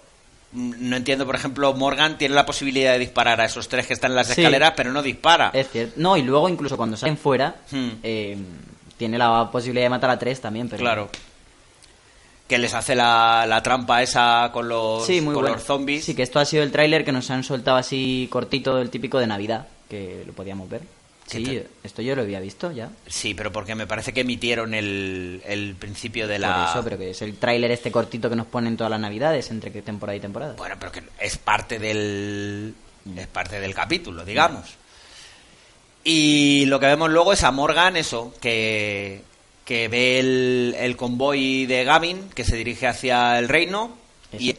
no 0.52 0.96
entiendo, 0.96 1.26
por 1.26 1.34
ejemplo, 1.34 1.74
Morgan 1.74 2.16
tiene 2.16 2.34
la 2.34 2.46
posibilidad 2.46 2.92
de 2.92 2.98
disparar 2.98 3.40
a 3.40 3.44
esos 3.44 3.68
tres 3.68 3.86
que 3.86 3.92
están 3.92 4.12
en 4.12 4.16
las 4.16 4.30
escaleras, 4.30 4.72
pero 4.76 4.92
no 4.92 5.02
dispara. 5.02 5.50
Es 5.52 5.70
cierto. 5.70 5.94
No, 5.96 6.16
y 6.16 6.22
luego 6.22 6.48
incluso 6.48 6.76
cuando 6.76 6.96
salen 6.96 7.18
fuera, 7.18 7.56
hmm. 7.70 7.88
eh, 8.02 8.36
tiene 8.96 9.18
la 9.18 9.50
posibilidad 9.50 9.84
de 9.84 9.90
matar 9.90 10.10
a 10.10 10.18
tres 10.18 10.40
también, 10.40 10.68
pero... 10.68 10.80
Claro. 10.80 11.10
Que 12.48 12.56
les 12.56 12.72
hace 12.72 12.94
la, 12.94 13.60
trampa 13.62 14.02
esa 14.02 14.48
con 14.50 14.70
los, 14.70 15.06
con 15.06 15.44
los 15.44 15.62
zombies. 15.62 16.06
Sí, 16.06 16.14
que 16.14 16.22
esto 16.22 16.38
ha 16.38 16.46
sido 16.46 16.62
el 16.62 16.72
tráiler 16.72 17.04
que 17.04 17.12
nos 17.12 17.30
han 17.30 17.44
soltado 17.44 17.76
así 17.76 18.26
cortito, 18.30 18.78
el 18.78 18.88
típico 18.88 19.18
de 19.18 19.26
Navidad, 19.26 19.66
que 19.90 20.22
lo 20.26 20.32
podíamos 20.32 20.66
ver. 20.70 20.80
Sí, 21.28 21.62
esto 21.84 22.00
yo 22.00 22.16
lo 22.16 22.22
había 22.22 22.40
visto 22.40 22.72
ya. 22.72 22.90
Sí, 23.06 23.34
pero 23.34 23.52
porque 23.52 23.74
me 23.74 23.86
parece 23.86 24.12
que 24.12 24.22
emitieron 24.22 24.72
el, 24.72 25.42
el 25.46 25.74
principio 25.74 26.26
de 26.26 26.38
la... 26.38 26.54
Por 26.54 26.70
eso, 26.70 26.84
pero 26.84 26.98
que 26.98 27.10
es 27.10 27.22
el 27.22 27.36
tráiler 27.36 27.70
este 27.70 27.92
cortito 27.92 28.30
que 28.30 28.36
nos 28.36 28.46
ponen 28.46 28.76
todas 28.76 28.90
las 28.90 29.00
navidades 29.00 29.50
entre 29.50 29.70
temporada 29.82 30.16
y 30.16 30.20
temporada. 30.20 30.54
Bueno, 30.56 30.76
pero 30.80 30.90
que 30.90 31.02
es 31.20 31.36
parte 31.36 31.78
del... 31.78 32.74
es 33.14 33.26
parte 33.26 33.60
del 33.60 33.74
capítulo, 33.74 34.24
digamos. 34.24 34.76
Y 36.02 36.64
lo 36.66 36.80
que 36.80 36.86
vemos 36.86 37.10
luego 37.10 37.34
es 37.34 37.44
a 37.44 37.50
Morgan, 37.50 37.98
eso, 37.98 38.32
que, 38.40 39.22
que 39.66 39.88
ve 39.88 40.20
el, 40.20 40.76
el 40.78 40.96
convoy 40.96 41.66
de 41.66 41.84
Gavin 41.84 42.30
que 42.30 42.44
se 42.44 42.56
dirige 42.56 42.86
hacia 42.86 43.38
el 43.38 43.48
reino 43.48 43.94
y 44.32 44.56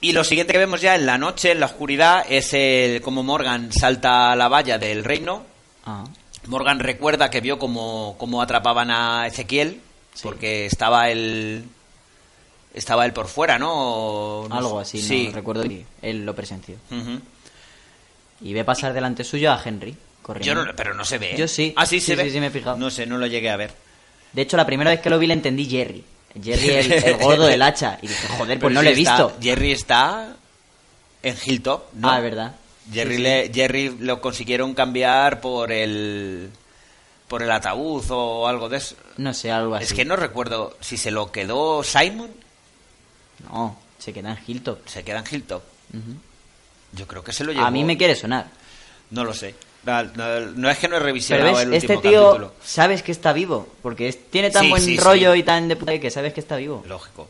y 0.00 0.12
lo 0.12 0.22
siguiente 0.22 0.52
que 0.52 0.58
vemos 0.58 0.80
ya 0.80 0.94
en 0.94 1.06
la 1.06 1.18
noche, 1.18 1.52
en 1.52 1.60
la 1.60 1.66
oscuridad, 1.66 2.24
es 2.28 2.52
el, 2.54 3.00
como 3.00 3.22
Morgan 3.22 3.72
salta 3.72 4.32
a 4.32 4.36
la 4.36 4.48
valla 4.48 4.78
del 4.78 5.04
reino. 5.04 5.44
Ah. 5.84 6.04
Morgan 6.46 6.78
recuerda 6.78 7.30
que 7.30 7.40
vio 7.40 7.58
cómo, 7.58 8.42
atrapaban 8.42 8.90
a 8.90 9.26
Ezequiel, 9.26 9.80
porque 10.22 10.66
estaba 10.66 11.10
él 11.10 11.64
estaba 12.74 13.04
él 13.04 13.12
por 13.12 13.26
fuera, 13.26 13.58
¿no? 13.58 14.46
Algo 14.50 14.78
así, 14.78 15.02
sí. 15.02 15.30
recuerdo 15.32 15.64
que 15.64 15.84
él 16.00 16.24
lo 16.24 16.34
presenció. 16.34 16.76
Y 18.40 18.52
ve 18.52 18.64
pasar 18.64 18.92
delante 18.92 19.24
suyo 19.24 19.50
a 19.50 19.60
Henry, 19.62 19.96
corriendo. 20.22 20.64
Yo 20.64 20.76
pero 20.76 20.94
no 20.94 21.04
se 21.04 21.18
ve. 21.18 21.34
Yo 21.36 21.48
sí. 21.48 21.72
Ah, 21.76 21.86
sí, 21.86 22.00
se 22.00 22.14
ve. 22.14 22.30
Sí, 22.30 22.38
me 22.38 22.46
he 22.46 22.50
fijado. 22.50 22.76
No 22.76 22.88
sé, 22.88 23.04
no 23.04 23.18
lo 23.18 23.26
llegué 23.26 23.50
a 23.50 23.56
ver. 23.56 23.72
De 24.32 24.42
hecho, 24.42 24.56
la 24.56 24.64
primera 24.64 24.90
vez 24.90 25.00
que 25.00 25.10
lo 25.10 25.18
vi 25.18 25.26
le 25.26 25.34
entendí 25.34 25.66
Jerry. 25.66 26.04
Jerry, 26.42 26.68
el, 26.68 27.16
gordo 27.20 27.46
del 27.46 27.62
hacha. 27.62 27.98
Y 28.02 28.08
dije, 28.08 28.28
joder, 28.28 28.58
pues 28.58 28.74
no 28.74 28.82
lo 28.82 28.90
he 28.90 28.94
visto. 28.94 29.36
Jerry 29.40 29.72
está 29.72 30.36
en 31.22 31.36
Hilltop, 31.44 31.92
¿no? 31.94 32.10
Ah, 32.10 32.18
es 32.18 32.22
verdad. 32.22 32.54
Jerry, 32.92 33.18
Le, 33.18 33.50
Jerry 33.52 33.98
lo 33.98 34.20
consiguieron 34.20 34.74
cambiar 34.74 35.40
por 35.40 35.72
el 35.72 36.50
por 37.26 37.42
el 37.42 37.50
ataúd 37.50 38.04
o 38.10 38.48
algo 38.48 38.68
de 38.68 38.78
eso. 38.78 38.96
No 39.18 39.34
sé, 39.34 39.50
algo 39.50 39.74
así. 39.74 39.84
Es 39.84 39.92
que 39.92 40.04
no 40.04 40.16
recuerdo 40.16 40.76
si 40.80 40.96
se 40.96 41.10
lo 41.10 41.30
quedó 41.30 41.82
Simon. 41.82 42.30
No, 43.44 43.78
se 43.98 44.12
queda 44.12 44.30
en 44.30 44.38
Hilltop. 44.46 44.86
Se 44.88 45.04
queda 45.04 45.18
en 45.18 45.24
Hilltop. 45.30 45.62
Yo 46.92 47.06
creo 47.06 47.22
que 47.22 47.32
se 47.32 47.44
lo 47.44 47.52
llevó. 47.52 47.66
A 47.66 47.70
mí 47.70 47.84
me 47.84 47.98
quiere 47.98 48.14
sonar. 48.14 48.46
No 49.10 49.24
lo 49.24 49.34
sé. 49.34 49.54
No, 49.88 50.70
es 50.70 50.78
que 50.78 50.88
no 50.88 50.96
he 50.96 51.00
revisionado 51.00 51.60
el 51.60 51.72
este 51.72 51.96
tío 51.96 52.52
sabes 52.62 53.02
que 53.02 53.12
está 53.12 53.32
vivo, 53.32 53.68
porque 53.82 54.12
tiene 54.12 54.50
tan 54.50 54.68
buen 54.68 54.96
rollo 54.98 55.34
y 55.34 55.42
tan 55.42 55.68
de 55.68 55.76
puta 55.76 55.98
que 55.98 56.10
sabes 56.10 56.32
que 56.34 56.40
está 56.40 56.56
vivo. 56.56 56.84
Lógico. 56.86 57.28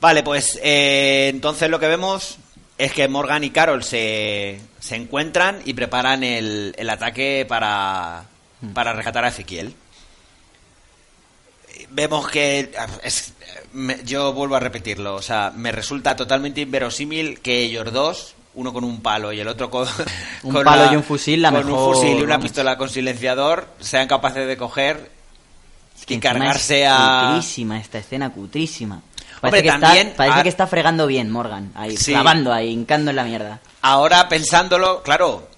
Vale, 0.00 0.22
pues 0.22 0.58
eh, 0.62 1.28
entonces 1.32 1.68
lo 1.70 1.80
que 1.80 1.88
vemos 1.88 2.38
es 2.76 2.92
que 2.92 3.08
Morgan 3.08 3.42
y 3.42 3.50
Carol 3.50 3.82
se, 3.82 4.60
se 4.78 4.96
encuentran 4.96 5.60
y 5.64 5.74
preparan 5.74 6.22
el, 6.22 6.74
el 6.78 6.90
ataque 6.90 7.44
para, 7.48 8.24
hmm. 8.60 8.68
para 8.68 8.92
rescatar 8.92 9.24
a 9.24 9.28
Ezequiel. 9.28 9.74
Vemos 11.90 12.28
que 12.28 12.70
yo 14.04 14.32
vuelvo 14.34 14.56
a 14.56 14.60
repetirlo, 14.60 15.14
o 15.14 15.22
sea, 15.22 15.52
me 15.56 15.72
resulta 15.72 16.14
totalmente 16.16 16.60
inverosímil 16.60 17.40
que 17.40 17.62
ellos 17.62 17.92
dos 17.92 18.34
uno 18.54 18.72
con 18.72 18.84
un 18.84 19.00
palo 19.00 19.32
y 19.32 19.40
el 19.40 19.48
otro 19.48 19.70
con 19.70 19.86
un 20.42 20.62
palo 20.62 20.92
y 20.92 20.96
un 20.96 21.04
fusil, 21.04 21.42
la 21.42 21.52
con 21.52 21.70
un 21.70 21.94
fusil 21.94 22.18
y 22.18 22.22
una 22.22 22.40
pistola 22.40 22.76
con 22.76 22.88
silenciador, 22.88 23.68
sean 23.80 24.08
capaces 24.08 24.46
de 24.46 24.56
coger 24.56 25.10
y 26.06 26.18
cargarse 26.18 26.86
a 26.86 27.28
cutrísima 27.28 27.78
esta 27.78 27.98
escena 27.98 28.30
cutrísima. 28.30 29.02
Parece, 29.40 29.62
que, 29.62 29.68
está, 29.68 30.16
parece 30.16 30.42
que 30.42 30.48
está 30.48 30.66
fregando 30.66 31.06
bien 31.06 31.30
Morgan, 31.30 31.70
ahí, 31.76 31.96
clavando 31.96 32.52
ahí, 32.52 32.70
hincando 32.70 33.10
en 33.10 33.16
la 33.16 33.24
mierda. 33.24 33.60
Ahora 33.82 34.28
pensándolo, 34.28 35.02
claro, 35.02 35.48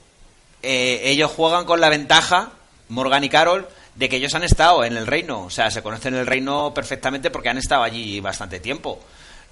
eh, 0.63 1.01
ellos 1.05 1.31
juegan 1.31 1.65
con 1.65 1.81
la 1.81 1.89
ventaja, 1.89 2.51
Morgan 2.89 3.25
y 3.25 3.31
Carol, 3.31 3.67
de 3.95 4.09
que 4.09 4.17
ellos 4.17 4.35
han 4.35 4.43
estado 4.43 4.85
en 4.85 4.97
el 4.97 5.07
reino, 5.07 5.45
o 5.45 5.51
sea, 5.51 5.71
se 5.71 5.83
conocen 5.83 6.15
el 6.15 6.27
reino 6.27 6.75
perfectamente 6.75 7.31
porque 7.31 7.49
han 7.49 7.59
estado 7.59 7.83
allí 7.83 8.21
bastante 8.21 8.61
tiempo. 8.61 9.01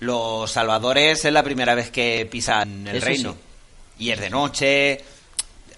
Los 0.01 0.51
salvadores 0.51 1.25
es 1.25 1.33
la 1.33 1.43
primera 1.43 1.75
vez 1.75 1.91
que 1.91 2.27
pisan 2.31 2.87
el 2.87 3.03
reino. 3.03 3.37
Y 3.99 4.11
es 4.11 4.21
de 4.21 4.31
noche. 4.31 5.05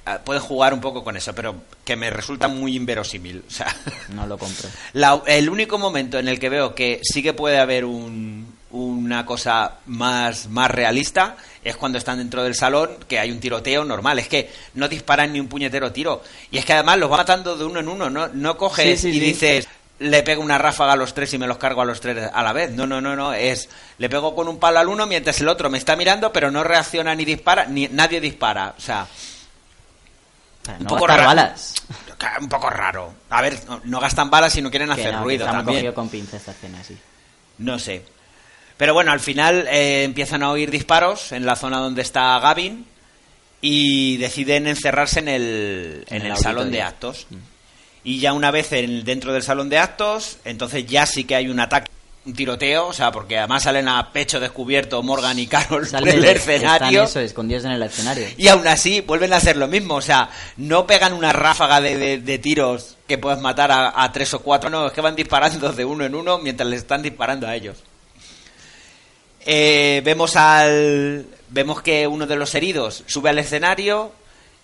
ah, 0.05 0.21
puedes 0.25 0.43
jugar 0.43 0.75
un 0.75 0.81
poco 0.81 1.03
con 1.03 1.17
eso, 1.17 1.35
pero 1.35 1.63
que 1.85 1.97
me 1.97 2.11
resulta 2.11 2.49
muy 2.49 2.77
inverosímil. 2.77 3.43
O 3.47 3.51
sea, 3.51 3.75
no 4.11 4.27
lo 4.27 4.37
compro. 4.39 4.69
el 5.27 5.49
único 5.49 5.79
momento 5.79 6.19
en 6.19 6.29
el 6.29 6.39
que 6.39 6.49
veo 6.49 6.75
que 6.75 7.01
sí 7.03 7.23
que 7.23 7.33
puede 7.33 7.59
haber 7.59 7.87
una 8.71 9.25
cosa 9.25 9.79
más, 9.87 10.49
más 10.49 10.71
realista 10.71 11.37
es 11.65 11.77
cuando 11.77 11.99
están 11.99 12.19
dentro 12.19 12.43
del 12.43 12.55
salón, 12.55 12.91
que 13.09 13.19
hay 13.19 13.31
un 13.31 13.41
tiroteo 13.41 13.85
normal. 13.85 14.19
Es 14.19 14.29
que 14.29 14.51
no 14.75 14.89
disparan 14.89 15.33
ni 15.33 15.41
un 15.41 15.49
puñetero 15.49 15.93
tiro. 15.93 16.23
Y 16.51 16.59
es 16.59 16.65
que 16.65 16.75
además 16.75 16.99
los 16.99 17.11
va 17.11 17.19
matando 17.19 17.57
de 17.57 17.65
uno 17.65 17.81
en 17.81 17.89
uno. 17.89 18.11
No, 18.11 18.29
no 18.29 18.57
coges 18.57 19.05
y 19.05 19.19
dices, 19.19 19.67
le 20.01 20.23
pego 20.23 20.43
una 20.43 20.59
ráfaga 20.59 20.95
a 20.95 20.97
los 20.97 21.15
tres 21.15 21.33
y 21.35 21.39
me 21.39 21.47
los 21.47 21.59
cargo 21.59 21.83
a 21.83 21.85
los 21.85 22.01
tres 22.01 22.31
a 22.33 22.43
la 22.43 22.53
vez. 22.53 22.73
No, 22.73 22.87
no, 22.87 23.01
no, 23.01 23.15
no. 23.15 23.33
Es, 23.33 23.69
le 23.99 24.09
pego 24.09 24.35
con 24.35 24.49
un 24.49 24.59
palo 24.59 24.81
al 24.81 24.89
uno 24.89 25.07
mientras 25.07 25.41
el 25.41 25.49
otro 25.49 25.71
me 25.71 25.79
está 25.79 25.95
mirando, 25.95 26.33
pero 26.33 26.51
no 26.51 26.65
reacciona 26.65 27.15
ni 27.15 27.25
dispara, 27.25 27.67
ni 27.67 27.87
nadie 27.89 28.21
dispara. 28.21 28.75
O 28.77 28.81
sea, 28.81 29.07
un 30.79 30.87
poco 30.87 31.07
raro. 31.07 31.25
balas. 31.25 31.75
Un 32.41 32.49
poco 32.49 32.71
raro. 32.71 33.15
A 33.29 33.43
ver, 33.43 33.59
no, 33.85 34.01
gastan 34.01 34.31
balas 34.31 34.57
y 34.57 34.63
no 34.63 34.71
quieren 34.71 34.91
hacer 34.91 35.15
ruido. 35.17 35.47
también. 35.47 35.93
con 35.93 36.09
pinza 36.09 36.39
esta 36.39 36.53
escena, 36.53 36.83
sí. 36.83 36.97
No 37.59 37.79
sé. 37.79 38.03
Pero 38.79 38.95
bueno, 38.95 39.13
al 39.13 39.21
final 39.21 39.69
eh, 39.69 40.05
empiezan 40.05 40.43
a 40.43 40.51
oír 40.51 40.71
disparos 40.71 41.33
en 41.33 41.45
la 41.45 41.57
zona 41.57 41.79
donde 41.79 42.01
está 42.01 42.39
Gavin 42.39 42.87
y 43.61 44.17
deciden 44.17 44.67
encerrarse 44.67 45.21
en 45.21 45.29
el, 45.29 46.05
en, 46.09 46.25
el, 46.25 46.37
salón 46.39 46.71
de 46.71 46.81
actos. 46.81 47.27
Mm. 47.29 47.37
Y 48.03 48.21
ya 48.21 48.33
una 48.33 48.51
vez 48.51 48.73
en, 48.73 49.05
dentro 49.05 49.33
del 49.33 49.43
salón 49.43 49.69
de 49.69 49.79
actos, 49.79 50.39
entonces 50.45 50.87
ya 50.87 51.07
sí 51.07 51.25
que 51.25 51.35
hay 51.35 51.49
un 51.49 51.61
ataque 51.61 51.91
un 52.27 52.35
tiroteo, 52.35 52.89
o 52.89 52.93
sea, 52.93 53.11
porque 53.11 53.39
además 53.39 53.63
salen 53.63 53.89
a 53.89 54.13
pecho 54.13 54.41
descubierto 54.41 55.03
Morgan 55.03 55.39
y 55.39 55.47
Carol 55.47 55.91
del 55.91 56.25
escenario. 56.25 57.05
Están 57.05 57.05
eso, 57.05 57.21
escondidos 57.21 57.65
en 57.65 57.73
el 57.73 57.83
escenario. 57.83 58.27
Y 58.37 58.49
aún 58.49 58.67
así 58.67 59.01
vuelven 59.01 59.33
a 59.33 59.37
hacer 59.37 59.57
lo 59.57 59.69
mismo, 59.69 59.95
o 59.95 60.03
sea, 60.03 60.29
no 60.59 60.87
pegan 60.87 61.15
una 61.15 61.33
ráfaga 61.33 61.81
de, 61.81 62.39
tiros 62.43 62.97
que 63.07 63.17
puedes 63.17 63.41
matar 63.41 63.71
a, 63.73 64.13
tres 64.13 64.35
o 64.35 64.41
cuatro, 64.41 64.69
no, 64.69 64.89
es 64.89 64.93
que 64.93 65.01
van 65.01 65.17
disparando 65.17 65.73
de 65.73 65.85
uno 65.85 66.05
en 66.05 66.15
uno 66.15 66.39
mientras 66.39 66.69
les 66.69 66.81
están 66.81 67.03
disparando 67.03 67.47
a 67.47 67.55
ellos. 67.55 67.79
Eh, 69.47 70.03
vemos 70.05 70.37
al 70.37 71.25
vemos 71.49 71.81
que 71.81 72.07
uno 72.07 72.27
de 72.27 72.37
los 72.37 72.55
heridos 72.55 73.03
sube 73.07 73.31
al 73.31 73.39
escenario, 73.39 74.13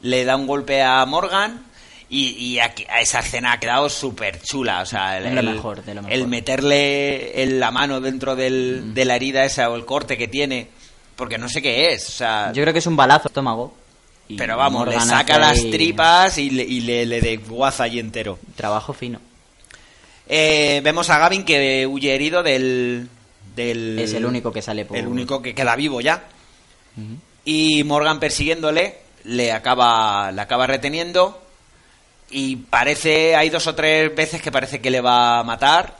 le 0.03 0.27
da 0.27 0.37
un 0.37 0.47
golpe 0.47 0.83
a 0.83 1.05
Morgan 1.07 1.65
y, 2.09 2.59
a 2.59 3.01
esa 3.01 3.21
escena 3.21 3.53
ha 3.53 3.61
quedado 3.61 3.89
súper 3.89 4.41
chula. 4.41 4.83
O 4.83 4.87
sea, 4.87 5.19
el, 5.19 5.43
mejor, 5.43 5.83
el 6.09 6.29
meterle 6.29 7.43
en 7.43 7.59
la 7.59 7.71
mano 7.71 8.01
dentro 8.01 8.37
del, 8.37 8.83
mm. 8.85 8.95
de 8.95 9.05
la 9.05 9.17
herida 9.17 9.45
esa 9.45 9.71
o 9.71 9.77
el 9.77 9.85
corte 9.85 10.17
que 10.17 10.29
tiene, 10.29 10.69
porque 11.17 11.39
no 11.39 11.49
sé 11.49 11.61
qué 11.61 11.93
es. 11.93 12.09
O 12.09 12.13
sea, 12.13 12.53
Yo 12.53 12.63
creo 12.63 12.73
que 12.73 12.79
es 12.79 12.87
un 12.87 12.97
balazo 12.97 13.29
estómago. 13.29 13.75
pero 14.37 14.57
vamos, 14.57 14.89
le 14.89 15.01
saca 15.01 15.39
las 15.39 15.59
tripas 15.71 16.39
y 16.39 16.51
le, 16.51 16.63
y 16.63 16.81
le, 16.81 17.07
le 17.07 17.21
desguaza 17.21 17.85
allí 17.85 17.99
entero. 17.99 18.39
Trabajo 18.55 18.93
fino. 18.93 19.21
Eh, 20.29 20.81
vemos 20.83 21.09
a 21.11 21.19
Gavin 21.19 21.45
que 21.45 21.87
huye 21.87 22.15
herido 22.15 22.43
del, 22.43 23.09
del... 23.55 23.99
Es 23.99 24.13
el 24.13 24.27
único 24.27 24.53
que 24.53 24.63
sale 24.63 24.85
por... 24.85 24.97
El 24.97 25.07
único 25.07 25.41
que 25.41 25.55
queda 25.55 25.77
vivo 25.77 26.01
ya. 26.01 26.25
Y 27.45 27.85
Morgan 27.85 28.19
persiguiéndole 28.19 28.99
le 29.25 29.53
acaba, 29.53 30.33
le 30.33 30.41
acaba 30.41 30.67
reteniendo 30.67 31.46
y 32.31 32.57
parece, 32.57 33.37
hay 33.37 33.51
dos 33.51 33.67
o 33.67 33.75
tres 33.75 34.15
veces 34.15 34.43
que 34.43 34.53
parece 34.53 34.81
que 34.81 34.91
le 34.91 35.01
va 35.01 35.39
a 35.39 35.45
matar. 35.45 35.97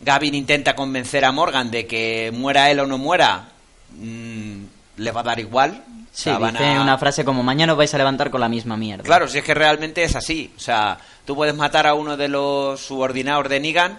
Gavin 0.00 0.34
intenta 0.34 0.74
convencer 0.74 1.24
a 1.24 1.32
Morgan 1.32 1.70
de 1.70 1.86
que 1.86 2.30
muera 2.34 2.70
él 2.70 2.80
o 2.80 2.86
no 2.86 2.98
muera, 2.98 3.48
mm, 3.90 4.62
le 4.96 5.12
va 5.12 5.20
a 5.20 5.24
dar 5.24 5.38
igual. 5.38 5.84
Sí, 6.12 6.30
dice 6.30 6.78
una 6.78 6.98
frase 6.98 7.24
como 7.24 7.42
mañana 7.42 7.72
os 7.72 7.78
vais 7.78 7.94
a 7.94 7.98
levantar 7.98 8.30
con 8.30 8.40
la 8.40 8.48
misma 8.48 8.76
mierda. 8.76 9.04
Claro, 9.04 9.28
si 9.28 9.38
es 9.38 9.44
que 9.44 9.54
realmente 9.54 10.04
es 10.04 10.14
así. 10.14 10.52
O 10.56 10.60
sea, 10.60 10.98
tú 11.24 11.34
puedes 11.34 11.54
matar 11.54 11.86
a 11.86 11.94
uno 11.94 12.16
de 12.16 12.28
los 12.28 12.80
subordinados 12.80 13.48
de 13.48 13.60
Negan 13.60 13.98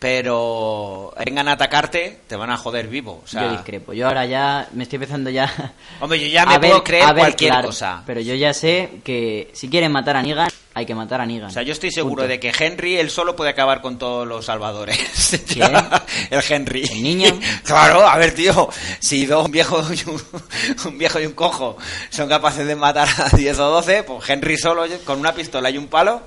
pero 0.00 1.12
vengan 1.24 1.46
a 1.48 1.52
atacarte, 1.52 2.20
te 2.26 2.34
van 2.34 2.50
a 2.50 2.56
joder 2.56 2.88
vivo. 2.88 3.20
O 3.22 3.28
sea... 3.28 3.42
Yo 3.42 3.52
discrepo. 3.52 3.92
Yo 3.92 4.08
ahora 4.08 4.24
ya 4.24 4.66
me 4.72 4.84
estoy 4.84 4.96
empezando 4.96 5.28
ya. 5.28 5.74
Hombre, 6.00 6.18
yo 6.18 6.26
ya 6.26 6.46
me 6.46 6.58
puedo 6.58 6.82
creer 6.82 7.14
cualquier 7.14 7.60
cosa. 7.60 8.02
Pero 8.06 8.20
yo 8.22 8.34
ya 8.34 8.54
sé 8.54 9.00
que 9.04 9.50
si 9.52 9.68
quieren 9.68 9.92
matar 9.92 10.16
a 10.16 10.22
Negan, 10.22 10.48
hay 10.72 10.86
que 10.86 10.94
matar 10.94 11.20
a 11.20 11.26
Negan. 11.26 11.50
O 11.50 11.52
sea, 11.52 11.62
yo 11.62 11.72
estoy 11.72 11.90
seguro 11.90 12.28
de 12.28 12.38
que 12.38 12.52
Henry 12.56 12.96
él 12.96 13.10
solo 13.10 13.34
puede 13.34 13.50
acabar 13.50 13.80
con 13.80 13.98
todos 13.98 14.26
los 14.26 14.46
salvadores. 14.46 15.32
el 16.30 16.42
Henry. 16.48 16.84
¿El 16.84 17.02
niño? 17.02 17.38
claro, 17.64 18.06
a 18.06 18.16
ver, 18.16 18.34
tío. 18.34 18.68
Si 19.00 19.26
dos 19.26 19.46
un 19.46 19.52
viejo 19.52 19.82
y 19.92 20.08
un, 20.08 20.22
un, 20.86 20.98
viejo 20.98 21.20
y 21.20 21.26
un 21.26 21.32
cojo 21.32 21.76
son 22.10 22.28
capaces 22.28 22.66
de 22.66 22.76
matar 22.76 23.08
a 23.18 23.36
10 23.36 23.58
o 23.58 23.70
12, 23.70 24.02
pues 24.04 24.28
Henry 24.28 24.56
solo 24.56 24.84
con 25.04 25.18
una 25.18 25.34
pistola 25.34 25.70
y 25.70 25.78
un 25.78 25.88
palo 25.88 26.22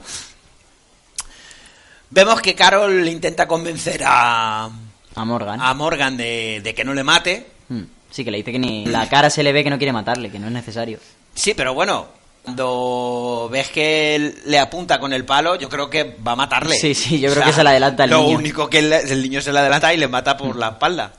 Vemos 2.13 2.41
que 2.41 2.53
Carol 2.53 3.07
intenta 3.07 3.47
convencer 3.47 4.03
a. 4.05 4.69
A 5.15 5.25
Morgan. 5.25 5.59
A 5.59 5.73
Morgan 5.73 6.15
de, 6.15 6.73
que 6.75 6.83
no 6.83 6.93
le 6.93 7.03
mate. 7.03 7.47
Hmm. 7.69 7.83
Sí, 8.11 8.23
que 8.23 8.29
le 8.29 8.37
dice 8.37 8.51
que 8.51 8.59
ni 8.59 8.85
la 8.85 9.09
cara 9.09 9.31
se 9.31 9.41
le 9.41 9.51
ve 9.51 9.63
que 9.63 9.71
no 9.71 9.79
quiere 9.79 9.91
matarle, 9.91 10.29
que 10.29 10.37
no 10.37 10.45
es 10.45 10.53
necesario. 10.53 10.99
Sí, 11.33 11.55
pero 11.55 11.73
bueno, 11.73 12.07
cuando 12.43 13.47
ves 13.49 13.69
que 13.69 14.35
le 14.45 14.59
apunta 14.59 14.99
con 14.99 15.13
el 15.13 15.23
palo, 15.23 15.55
yo 15.55 15.69
creo 15.69 15.89
que 15.89 16.17
va 16.27 16.33
a 16.33 16.35
matarle. 16.35 16.75
Sí, 16.75 16.93
sí, 16.93 17.19
yo 17.19 17.31
creo 17.31 17.45
que 17.45 17.53
se 17.53 17.63
le 17.63 17.69
adelanta 17.69 18.03
el 18.03 18.09
lo 18.09 18.17
niño. 18.17 18.31
Lo 18.31 18.37
único 18.37 18.69
que 18.69 18.79
el, 18.79 19.21
niño 19.21 19.41
se 19.41 19.53
le 19.53 19.59
adelanta 19.59 19.93
y 19.93 19.97
le 19.97 20.09
mata 20.09 20.35
por 20.35 20.57
la 20.57 20.69
espalda. 20.69 21.13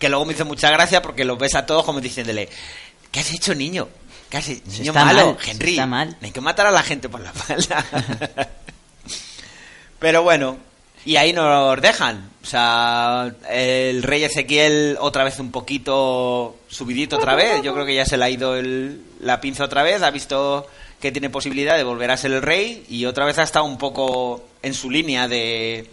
Que 0.00 0.08
luego 0.08 0.24
me 0.24 0.32
hizo 0.32 0.44
mucha 0.44 0.70
gracia 0.70 1.00
porque 1.00 1.24
los 1.24 1.38
ves 1.38 1.54
a 1.54 1.64
todos 1.64 1.84
como 1.84 2.00
diciéndole, 2.00 2.48
¿qué 3.12 3.20
has 3.20 3.32
hecho, 3.32 3.54
niño? 3.54 3.88
¿Qué 4.28 4.38
has 4.38 4.48
hecho? 4.48 4.64
Niño 4.66 4.92
malo, 4.92 5.36
Henry. 5.46 5.70
Está 5.70 5.86
mal. 5.86 6.16
Hay 6.20 6.32
que 6.32 6.40
matar 6.40 6.66
a 6.66 6.72
la 6.72 6.82
gente 6.82 7.08
por 7.08 7.20
la 7.20 7.30
espalda. 7.30 7.84
Pero 10.00 10.24
bueno, 10.24 10.58
y 11.04 11.16
ahí 11.16 11.32
nos 11.32 11.80
dejan. 11.80 12.30
O 12.42 12.46
sea, 12.46 13.32
el 13.50 14.02
rey 14.02 14.24
Ezequiel 14.24 14.96
otra 15.00 15.24
vez 15.24 15.38
un 15.38 15.50
poquito 15.50 16.56
subidito 16.68 17.16
otra 17.16 17.34
vez. 17.34 17.62
Yo 17.62 17.72
creo 17.72 17.86
que 17.86 17.94
ya 17.94 18.04
se 18.04 18.16
le 18.16 18.24
ha 18.24 18.30
ido 18.30 18.54
la 19.20 19.40
pinza 19.40 19.64
otra 19.64 19.82
vez. 19.82 20.02
Ha 20.02 20.10
visto 20.10 20.66
que 21.00 21.12
tiene 21.12 21.30
posibilidad 21.30 21.76
de 21.76 21.84
volver 21.84 22.10
a 22.10 22.16
ser 22.16 22.32
el 22.32 22.42
rey 22.42 22.84
y 22.88 23.04
otra 23.06 23.24
vez 23.24 23.38
ha 23.38 23.42
estado 23.42 23.64
un 23.64 23.78
poco 23.78 24.44
en 24.62 24.74
su 24.74 24.90
línea 24.90 25.28
de 25.28 25.90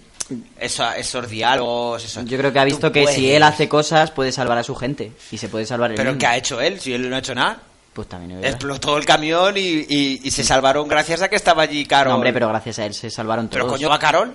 esos 0.59 1.29
diálogos. 1.29 2.15
Yo 2.25 2.37
creo 2.37 2.53
que 2.53 2.59
ha 2.59 2.65
visto 2.65 2.91
que 2.91 3.07
si 3.07 3.31
él 3.31 3.43
hace 3.43 3.67
cosas 3.67 4.11
puede 4.11 4.31
salvar 4.31 4.57
a 4.57 4.63
su 4.63 4.75
gente 4.75 5.11
y 5.31 5.37
se 5.37 5.49
puede 5.49 5.65
salvar 5.65 5.91
el 5.91 5.97
Pero 5.97 6.17
¿qué 6.17 6.25
ha 6.25 6.37
hecho 6.37 6.61
él? 6.61 6.79
Si 6.79 6.93
él 6.93 7.09
no 7.09 7.15
ha 7.15 7.19
hecho 7.19 7.35
nada. 7.35 7.61
Pues 7.93 8.07
también 8.07 8.43
Explotó 8.43 8.97
el 8.97 9.05
camión 9.05 9.55
y, 9.57 10.17
se 10.31 10.43
salvaron 10.43 10.87
gracias 10.87 11.21
a 11.21 11.29
que 11.29 11.35
estaba 11.35 11.63
allí 11.63 11.85
Carol. 11.85 12.13
hombre, 12.13 12.31
pero 12.31 12.47
gracias 12.47 12.79
a 12.79 12.85
él 12.85 12.93
se 12.93 13.09
salvaron 13.09 13.49
todos. 13.49 13.63
Pero 13.63 13.67
coño, 13.67 13.89
va 13.89 13.99
Carol. 13.99 14.33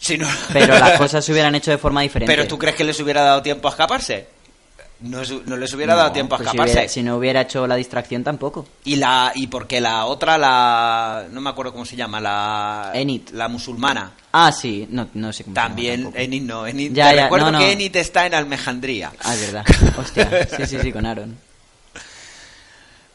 Si 0.00 0.16
no... 0.16 0.28
Pero 0.52 0.78
las 0.78 0.92
cosas 0.98 1.24
se 1.24 1.32
hubieran 1.32 1.54
hecho 1.54 1.70
de 1.70 1.78
forma 1.78 2.02
diferente. 2.02 2.32
¿Pero 2.32 2.48
tú 2.48 2.58
crees 2.58 2.76
que 2.76 2.84
les 2.84 2.98
hubiera 3.00 3.22
dado 3.22 3.42
tiempo 3.42 3.68
a 3.68 3.70
escaparse? 3.72 4.26
No, 5.00 5.22
no 5.46 5.56
les 5.56 5.72
hubiera 5.74 5.94
dado 5.94 6.10
tiempo 6.10 6.34
a 6.34 6.38
pues 6.38 6.48
escaparse. 6.48 6.88
Si, 6.88 7.02
no 7.04 7.16
hubiera 7.16 7.42
hecho 7.42 7.66
la 7.68 7.76
distracción 7.76 8.24
tampoco. 8.24 8.66
Y 8.84 8.96
la 8.96 9.32
y 9.34 9.46
porque 9.46 9.80
la 9.80 10.06
otra, 10.06 10.36
la... 10.36 11.26
No 11.30 11.40
me 11.40 11.50
acuerdo 11.50 11.72
cómo 11.72 11.84
se 11.84 11.94
llama, 11.94 12.20
la... 12.20 12.90
Enid. 12.94 13.28
La 13.32 13.46
musulmana. 13.46 14.12
Ah, 14.32 14.50
sí, 14.50 14.88
no, 14.90 15.08
no 15.14 15.32
sé 15.32 15.44
cómo 15.44 15.54
También, 15.54 16.12
Enid 16.14 16.42
no. 16.42 16.66
Enid, 16.66 16.92
ya, 16.92 17.10
te 17.10 17.22
recuerdo 17.22 17.56
que 17.58 17.72
Enid 17.72 17.94
está 17.96 18.26
en 18.26 18.34
Almejandría. 18.34 19.12
Ah, 19.22 19.34
es 19.34 19.52
verdad. 19.52 19.64
Hostia, 19.98 20.48
sí, 20.56 20.66
sí, 20.66 20.78
sí, 20.82 20.92
con 20.92 21.06
Aaron. 21.06 21.38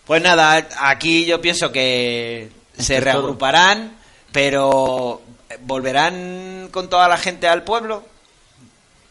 Pues 0.05 0.21
nada, 0.21 0.67
aquí 0.79 1.25
yo 1.25 1.39
pienso 1.41 1.71
que 1.71 2.49
se 2.77 2.99
reagruparán, 2.99 3.93
pero 4.31 5.21
¿volverán 5.61 6.69
con 6.71 6.89
toda 6.89 7.07
la 7.07 7.17
gente 7.17 7.47
al 7.47 7.63
pueblo? 7.63 8.03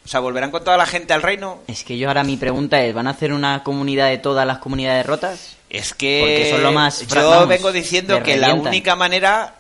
O 0.04 0.08
sea, 0.08 0.20
¿volverán 0.20 0.50
con 0.50 0.64
toda 0.64 0.76
la 0.76 0.86
gente 0.86 1.12
al 1.12 1.22
reino? 1.22 1.60
Es 1.68 1.84
que 1.84 1.96
yo 1.96 2.08
ahora 2.08 2.24
mi 2.24 2.36
pregunta 2.36 2.82
es, 2.82 2.92
¿van 2.92 3.06
a 3.06 3.10
hacer 3.10 3.32
una 3.32 3.62
comunidad 3.62 4.08
de 4.08 4.18
todas 4.18 4.46
las 4.46 4.58
comunidades 4.58 5.06
rotas? 5.06 5.56
Es 5.70 5.94
que 5.94 6.48
son 6.50 6.62
lo 6.62 6.72
más 6.72 7.06
yo 7.06 7.46
vengo 7.46 7.72
diciendo 7.72 8.22
que 8.22 8.36
la 8.36 8.54
única 8.54 8.96
manera 8.96 9.54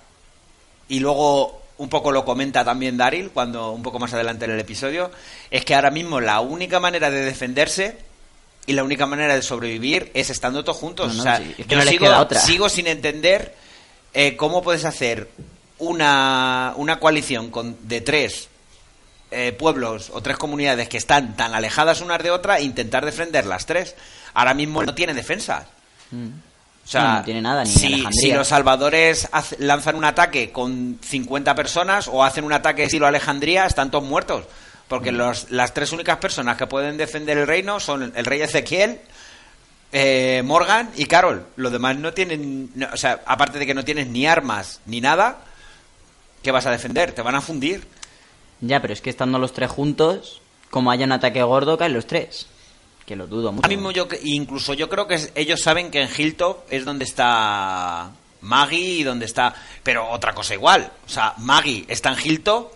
y 0.88 1.00
luego 1.00 1.62
un 1.78 1.88
poco 1.88 2.12
lo 2.12 2.24
comenta 2.24 2.64
también 2.64 2.96
Daryl 2.96 3.30
cuando 3.30 3.72
un 3.72 3.82
poco 3.82 3.98
más 3.98 4.12
adelante 4.12 4.44
en 4.44 4.52
el 4.52 4.60
episodio, 4.60 5.10
es 5.50 5.64
que 5.64 5.74
ahora 5.74 5.90
mismo 5.90 6.20
la 6.20 6.40
única 6.40 6.80
manera 6.80 7.10
de 7.10 7.24
defenderse 7.24 7.96
y 8.66 8.74
la 8.74 8.84
única 8.84 9.06
manera 9.06 9.34
de 9.34 9.42
sobrevivir 9.42 10.10
es 10.14 10.30
estando 10.30 10.62
todos 10.62 10.78
juntos. 10.78 11.18
o 11.18 11.22
sea, 11.22 11.40
yo 11.40 11.80
sigo, 12.38 12.68
sin 12.68 12.86
entender 12.86 13.54
eh, 14.14 14.36
cómo 14.36 14.62
puedes 14.62 14.84
hacer 14.84 15.28
una, 15.82 16.74
una 16.76 17.00
coalición 17.00 17.50
con, 17.50 17.76
de 17.88 18.00
tres 18.00 18.48
eh, 19.30 19.52
pueblos 19.52 20.10
o 20.12 20.22
tres 20.22 20.36
comunidades 20.36 20.88
que 20.88 20.96
están 20.96 21.36
tan 21.36 21.54
alejadas 21.54 22.00
unas 22.00 22.22
de 22.22 22.30
otras 22.30 22.60
e 22.60 22.62
intentar 22.62 23.04
defender 23.04 23.46
las 23.46 23.66
tres. 23.66 23.96
Ahora 24.34 24.54
mismo 24.54 24.82
no 24.84 24.94
tiene 24.94 25.12
defensa. 25.12 25.66
Mm. 26.10 26.28
O 26.84 26.88
sea, 26.88 27.18
no, 27.18 27.24
tiene 27.24 27.40
nada, 27.40 27.64
ni 27.64 27.70
si, 27.70 28.04
si 28.12 28.32
los 28.32 28.48
salvadores 28.48 29.28
lanzan 29.58 29.94
un 29.94 30.04
ataque 30.04 30.50
con 30.50 30.98
50 31.00 31.54
personas 31.54 32.08
o 32.08 32.24
hacen 32.24 32.44
un 32.44 32.52
ataque 32.52 32.84
estilo 32.84 33.06
Alejandría, 33.06 33.66
están 33.66 33.90
todos 33.90 34.04
muertos. 34.04 34.44
Porque 34.88 35.10
mm. 35.10 35.16
los, 35.16 35.50
las 35.50 35.74
tres 35.74 35.92
únicas 35.92 36.18
personas 36.18 36.56
que 36.56 36.66
pueden 36.66 36.96
defender 36.96 37.38
el 37.38 37.46
reino 37.46 37.80
son 37.80 38.12
el 38.14 38.24
rey 38.24 38.40
Ezequiel, 38.40 39.00
eh, 39.92 40.42
Morgan 40.44 40.90
y 40.96 41.06
Carol. 41.06 41.46
Los 41.56 41.72
demás 41.72 41.96
no 41.96 42.12
tienen, 42.12 42.70
no, 42.74 42.88
o 42.92 42.96
sea, 42.96 43.20
aparte 43.26 43.58
de 43.58 43.66
que 43.66 43.74
no 43.74 43.84
tienes 43.84 44.06
ni 44.08 44.26
armas 44.26 44.80
ni 44.86 45.00
nada, 45.00 45.38
¿qué 46.42 46.50
vas 46.50 46.66
a 46.66 46.70
defender? 46.70 47.12
Te 47.12 47.22
van 47.22 47.34
a 47.34 47.40
fundir. 47.40 47.86
Ya, 48.60 48.80
pero 48.80 48.92
es 48.92 49.00
que 49.00 49.10
estando 49.10 49.38
los 49.38 49.52
tres 49.52 49.70
juntos, 49.70 50.40
como 50.70 50.90
haya 50.90 51.04
un 51.06 51.12
ataque 51.12 51.42
gordo, 51.42 51.76
caen 51.78 51.94
los 51.94 52.06
tres. 52.06 52.46
Que 53.06 53.16
lo 53.16 53.26
dudo 53.26 53.50
mucho. 53.52 53.64
Ahora 53.66 53.76
mismo 53.76 53.90
yo, 53.90 54.06
incluso 54.22 54.74
yo 54.74 54.88
creo 54.88 55.06
que 55.08 55.18
ellos 55.34 55.60
saben 55.60 55.90
que 55.90 56.00
en 56.02 56.08
Hilltop 56.16 56.64
es 56.70 56.84
donde 56.84 57.04
está 57.04 58.12
Maggie 58.42 59.00
y 59.00 59.02
donde 59.02 59.26
está... 59.26 59.54
Pero 59.82 60.08
otra 60.10 60.32
cosa 60.32 60.54
igual. 60.54 60.90
O 61.06 61.08
sea, 61.08 61.34
Maggie 61.38 61.84
está 61.88 62.10
en 62.10 62.18
Hilltop 62.24 62.72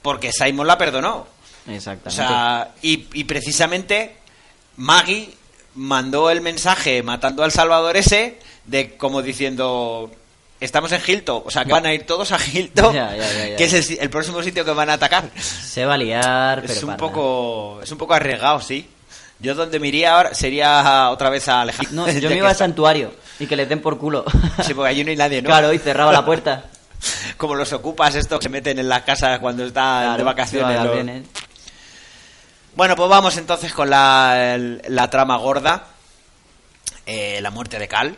porque 0.00 0.32
Simon 0.32 0.66
la 0.66 0.78
perdonó. 0.78 1.26
O 1.66 1.70
Exactamente. 1.70 2.10
sea, 2.10 2.74
y, 2.80 3.06
y 3.12 3.24
precisamente 3.24 4.16
Maggie 4.76 5.34
mandó 5.74 6.30
el 6.30 6.40
mensaje 6.40 7.02
matando 7.02 7.42
al 7.44 7.52
Salvador 7.52 7.96
ese 7.96 8.38
de 8.64 8.96
como 8.96 9.20
diciendo 9.20 10.10
estamos 10.60 10.90
en 10.92 11.00
Hilltop, 11.06 11.46
o 11.46 11.50
sea 11.50 11.64
que 11.64 11.72
van 11.72 11.86
a 11.86 11.92
ir 11.94 12.06
todos 12.06 12.32
a 12.32 12.38
Hilltop, 12.38 12.94
Ya, 12.94 13.14
ya, 13.16 13.32
ya, 13.32 13.48
ya. 13.48 13.56
que 13.56 13.64
es 13.64 13.90
el, 13.90 14.10
próximo 14.10 14.42
sitio 14.42 14.64
que 14.64 14.70
van 14.72 14.90
a 14.90 14.94
atacar. 14.94 15.24
Se 15.38 15.84
va 15.84 15.94
a 15.94 15.98
liar, 15.98 16.60
pero 16.62 16.72
Es 16.72 16.82
un 16.82 16.96
poco 16.96 17.80
es 17.82 17.90
un 17.92 17.98
poco 17.98 18.14
arriesgado, 18.14 18.60
sí. 18.60 18.88
Yo 19.38 19.54
donde 19.54 19.78
me 19.78 19.88
iría 19.88 20.16
ahora 20.16 20.34
sería 20.34 21.10
otra 21.10 21.28
vez 21.28 21.46
a 21.48 21.60
Alejandro. 21.60 21.94
No, 22.06 22.10
yo 22.20 22.30
me 22.30 22.36
iba 22.36 22.48
al 22.48 22.56
santuario 22.56 23.12
y 23.38 23.46
que 23.46 23.54
les 23.56 23.68
den 23.68 23.80
por 23.82 23.98
culo. 23.98 24.24
Sí, 24.64 24.72
porque 24.72 24.90
allí 24.90 25.04
no 25.04 25.10
hay 25.10 25.16
nadie, 25.16 25.42
¿no? 25.42 25.48
Claro, 25.48 25.72
y 25.72 25.78
cerraba 25.78 26.10
la 26.12 26.24
puerta. 26.24 26.64
Como 27.36 27.54
los 27.54 27.72
ocupas 27.74 28.14
estos 28.14 28.38
que 28.38 28.44
se 28.44 28.48
meten 28.48 28.78
en 28.78 28.88
las 28.88 29.02
casas 29.02 29.38
cuando 29.40 29.64
están 29.66 30.02
Claro, 30.04 30.16
de 30.16 30.22
vacaciones. 30.24 30.68
de 30.68 30.74
los- 30.76 30.84
vacaciones. 30.84 31.22
Bueno, 32.74 32.96
pues 32.96 33.08
vamos 33.08 33.36
entonces 33.36 33.72
con 33.72 33.88
la, 33.90 34.54
el- 34.54 34.82
la 34.88 35.08
trama 35.10 35.36
gorda. 35.36 35.84
Eh, 37.04 37.38
la 37.42 37.50
muerte 37.50 37.78
de 37.78 37.88
Cal. 37.88 38.16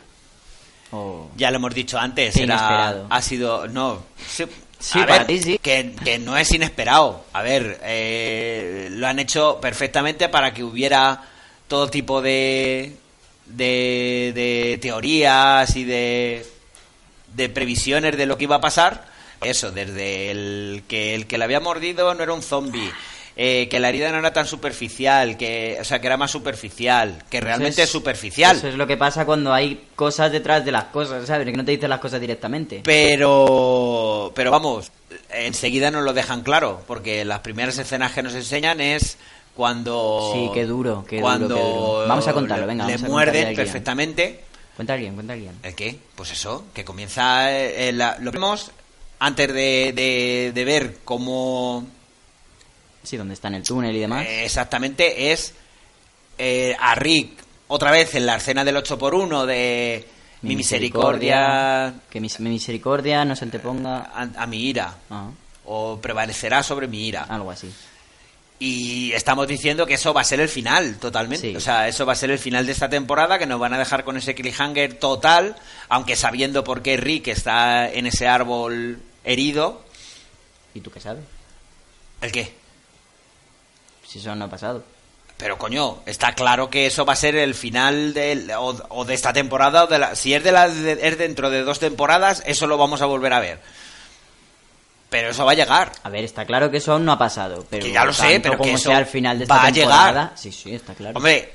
Oh. 0.91 1.29
Ya 1.37 1.51
lo 1.51 1.57
hemos 1.57 1.75
dicho 1.75 1.99
antes, 1.99 2.37
era, 2.37 3.05
ha 3.11 3.23
sido, 3.23 3.69
no, 3.69 4.03
sí, 4.27 4.45
Sí, 4.81 4.99
para 5.01 5.19
ver, 5.19 5.27
ti 5.27 5.43
sí. 5.43 5.59
que, 5.59 5.95
que 6.05 6.19
no 6.19 6.37
es 6.37 6.53
inesperado. 6.53 7.25
A 7.33 7.43
ver, 7.43 7.81
eh, 7.83 8.89
lo 8.93 9.09
han 9.09 9.19
hecho 9.19 9.61
perfectamente 9.61 10.29
para 10.29 10.55
que 10.55 10.63
hubiera 10.63 11.25
todo 11.67 11.89
tipo 11.91 12.23
de, 12.23 12.97
de, 13.47 14.33
de 14.35 14.79
teorías 14.81 15.75
y 15.75 15.85
de, 15.85 16.47
de 17.35 17.49
previsiones 17.49 18.17
de 18.17 18.27
lo 18.27 18.39
que 18.39 18.45
iba 18.45 18.57
a 18.57 18.61
pasar. 18.61 19.09
Eso, 19.41 19.71
desde 19.73 20.31
el 20.31 20.85
que 20.89 21.15
el 21.15 21.27
que 21.27 21.39
le 21.39 21.45
había 21.45 21.61
mordido 21.61 22.15
no 22.15 22.23
era 22.23 22.33
un 22.33 22.43
zombie. 22.43 22.91
Eh, 23.41 23.69
que 23.71 23.79
la 23.79 23.89
herida 23.89 24.11
no 24.11 24.19
era 24.19 24.33
tan 24.33 24.47
superficial, 24.47 25.37
que, 25.37 25.79
o 25.81 25.85
sea, 25.85 26.01
que 26.01 26.09
era 26.09 26.17
más 26.17 26.31
superficial, 26.33 27.23
que 27.31 27.41
realmente 27.41 27.85
es, 27.85 27.89
superficial. 27.89 28.57
Eso 28.57 28.67
es 28.69 28.75
lo 28.75 28.87
que 28.89 28.97
pasa 28.97 29.25
cuando 29.25 29.55
hay 29.55 29.87
cosas 29.95 30.33
detrás 30.33 30.65
de 30.65 30.73
las 30.73 30.85
cosas, 30.87 31.25
¿sabes? 31.27 31.47
Que 31.47 31.53
no 31.57 31.65
te 31.65 31.71
dicen 31.71 31.89
las 31.89 32.01
cosas 32.01 32.21
directamente. 32.21 32.81
Pero, 32.85 34.33
pero 34.35 34.51
vamos, 34.51 34.91
enseguida 35.31 35.91
nos 35.91 36.03
lo 36.05 36.13
dejan 36.13 36.43
claro, 36.43 36.83
porque 36.87 37.25
las 37.25 37.41
primeras 37.41 37.79
escenas 37.79 38.13
que 38.13 38.23
nos 38.23 38.35
enseñan 38.35 38.81
es 38.81 39.17
cuando... 39.55 40.31
Sí, 40.35 40.51
qué 40.53 40.67
duro, 40.67 41.05
qué 41.09 41.17
duro, 41.17 41.23
cuando 41.29 41.55
qué 41.57 41.61
duro. 41.63 42.05
Vamos 42.09 42.27
a 42.29 42.33
contarlo, 42.33 42.67
venga, 42.67 42.87
Le 42.87 42.93
vamos 42.95 43.09
a 43.09 43.13
muerden 43.13 43.55
perfectamente. 43.55 44.41
Cuenta 44.77 44.95
alguien, 44.95 45.15
cuenta 45.15 45.33
alguien. 45.35 45.53
¿El 45.63 45.75
qué? 45.75 45.97
Pues 46.15 46.33
eso, 46.33 46.65
que 46.75 46.85
comienza... 46.85 47.53
eh, 47.53 47.93
la- 47.93 48.17
lo 48.21 48.31
vemos 48.33 48.71
antes 49.21 49.49
de, 49.53 49.93
de- 49.95 50.53
de 50.55 50.65
ver 50.65 50.97
cómo... 51.05 51.87
Sí, 53.09 53.17
donde 53.17 53.35
está 53.35 53.49
en 53.49 53.55
el 53.55 53.63
túnel 53.63 53.97
y 53.97 54.01
demás. 54.01 54.27
eh, 54.27 54.45
exactamente 54.45 55.33
es 55.33 55.55
eh, 56.37 56.77
a 56.79 56.95
Rick 56.95 57.31
otra 57.69 57.91
vez 57.91 58.15
en 58.15 58.27
la 58.27 58.37
escena 58.37 58.65
del 58.65 58.77
8x1 58.77 59.47
de 59.47 60.07
mi 60.43 60.57
misericordia 60.57 61.95
Que 62.11 62.21
mi, 62.21 62.29
mi 62.39 62.51
misericordia 62.51 63.25
no 63.25 63.35
se 63.35 63.45
anteponga. 63.45 64.11
a, 64.15 64.29
a 64.43 64.47
mi 64.47 64.63
ira 64.69 64.95
Ah, 65.11 65.31
o 65.65 65.99
prevalecerá 66.01 66.63
sobre 66.63 66.87
mi 66.87 67.07
ira 67.09 67.25
algo 67.25 67.51
así. 67.51 67.71
Y 68.61 69.13
estamos 69.13 69.47
diciendo 69.47 69.87
que 69.87 69.95
eso 69.95 70.13
va 70.13 70.23
a 70.23 70.25
ser 70.25 70.41
el 70.41 70.49
final, 70.49 70.97
totalmente. 70.97 71.51
Sí. 71.51 71.57
O 71.57 71.61
sea, 71.61 71.87
eso 71.87 72.05
va 72.07 72.15
a 72.15 72.17
ser 72.17 72.31
el 72.33 72.39
final 72.41 72.67
de 72.67 72.73
esta 72.73 72.89
temporada, 72.89 73.39
que 73.39 73.47
nos 73.47 73.61
van 73.61 73.73
a 73.75 73.79
dejar 73.79 74.03
con 74.03 74.17
ese 74.17 74.35
cliffhanger 74.35 74.95
total, 74.95 75.55
aunque 75.89 76.17
sabiendo 76.17 76.65
por 76.65 76.83
qué 76.83 76.97
Rick 76.97 77.29
está 77.29 77.89
en 77.89 78.07
ese 78.07 78.27
árbol 78.27 78.99
herido. 79.23 79.85
¿Y 80.75 80.81
tú 80.81 80.91
qué 80.91 80.99
sabes? 81.01 81.23
¿El 82.21 82.33
qué? 82.33 82.53
Si 84.09 84.19
eso 84.21 84.35
no 84.35 84.47
ha 84.47 84.49
pasado. 84.49 84.83
Pero 85.37 85.57
coño, 85.59 85.99
está 86.07 86.35
claro 86.35 86.69
que 86.71 86.87
eso 86.87 87.05
va 87.05 87.13
a 87.13 87.17
ser 87.17 87.37
el 87.37 87.55
final 87.55 88.13
del, 88.15 88.51
o, 88.53 88.71
o 88.89 89.05
de 89.05 89.15
esta 89.15 89.33
temporada, 89.33 89.85
o 89.85 89.87
de 89.87 89.99
la, 89.99 90.17
si 90.17 90.35
es, 90.35 90.43
de 90.43 90.51
la, 90.51 90.69
de- 90.69 90.99
es 91.07 91.19
dentro 91.19 91.49
de 91.51 91.63
dos 91.63 91.79
temporadas, 91.79 92.43
eso 92.47 92.67
lo 92.67 92.77
vamos 92.79 93.03
a 93.03 93.07
volver 93.07 93.33
a 93.33 93.41
ver. 93.41 93.61
Pero 95.11 95.31
eso 95.31 95.45
va 95.47 95.53
a 95.53 95.55
llegar. 95.55 95.93
A 96.03 96.11
ver, 96.11 96.25
está 96.25 96.45
claro 96.45 96.71
que 96.71 96.79
eso 96.79 96.93
aún 96.93 97.05
no 97.05 97.13
ha 97.13 97.19
pasado. 97.19 97.65
Pero 97.71 97.85
Que 97.87 97.93
ya 97.93 98.05
lo 98.05 98.13
sé, 98.13 98.41
pero 98.41 98.55
que 98.55 98.59
como 98.59 98.75
eso 98.77 98.89
sea 98.91 98.99
al 98.99 99.07
final 99.07 99.39
de 99.39 99.45
esta 99.45 99.55
va 99.55 99.63
a 99.67 99.71
llegar. 99.71 100.33
Sí, 100.35 100.53
sí, 100.53 100.75
está 100.75 100.95
claro. 100.95 101.17
Hombre, 101.17 101.55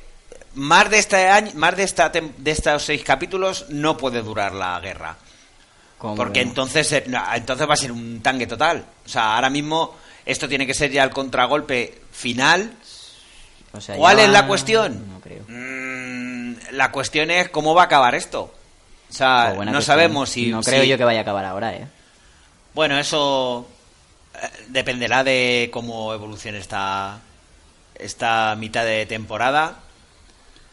más 0.55 0.89
de 0.89 0.97
este 0.99 1.27
año, 1.27 1.51
más 1.55 1.75
de 1.75 1.83
esta 1.83 2.09
de 2.09 2.51
estos 2.51 2.83
seis 2.83 3.03
capítulos 3.03 3.65
no 3.69 3.95
puede 3.97 4.21
durar 4.21 4.53
la 4.53 4.79
guerra. 4.79 5.17
Como- 5.99 6.15
Porque 6.15 6.41
entonces, 6.41 6.91
eh, 6.93 7.03
entonces 7.35 7.69
va 7.69 7.73
a 7.73 7.77
ser 7.77 7.91
un 7.91 8.21
tanque 8.23 8.47
total. 8.47 8.83
O 9.05 9.09
sea, 9.09 9.35
ahora 9.35 9.49
mismo 9.51 9.95
esto 10.25 10.47
tiene 10.47 10.65
que 10.67 10.73
ser 10.73 10.91
ya 10.91 11.03
el 11.03 11.09
contragolpe 11.09 12.01
final. 12.12 12.73
o 13.73 13.81
sea, 13.81 13.95
¿Cuál 13.95 14.17
ya- 14.17 14.23
es 14.25 14.29
la 14.29 14.47
cuestión? 14.47 15.05
No 15.12 15.19
creo. 15.19 15.43
Mm, 15.47 16.53
la 16.71 16.91
cuestión 16.91 17.31
es 17.31 17.49
cómo 17.49 17.73
va 17.73 17.83
a 17.83 17.86
acabar 17.86 18.15
esto. 18.15 18.53
O 19.09 19.13
sea, 19.15 19.53
buena 19.55 19.71
no 19.71 19.77
cuestión. 19.77 19.95
sabemos 19.95 20.29
si... 20.29 20.47
No 20.47 20.62
creo 20.62 20.81
si- 20.83 20.88
yo 20.89 20.97
que 20.97 21.03
vaya 21.03 21.19
a 21.19 21.21
acabar 21.23 21.45
ahora, 21.45 21.73
¿eh? 21.73 21.88
Bueno, 22.73 22.97
eso 22.97 23.67
eh, 24.36 24.47
dependerá 24.69 25.23
de 25.23 25.69
cómo 25.71 26.13
evolucione 26.13 26.57
esta, 26.57 27.19
esta 27.95 28.55
mitad 28.57 28.83
de 28.86 29.05
temporada. 29.05 29.79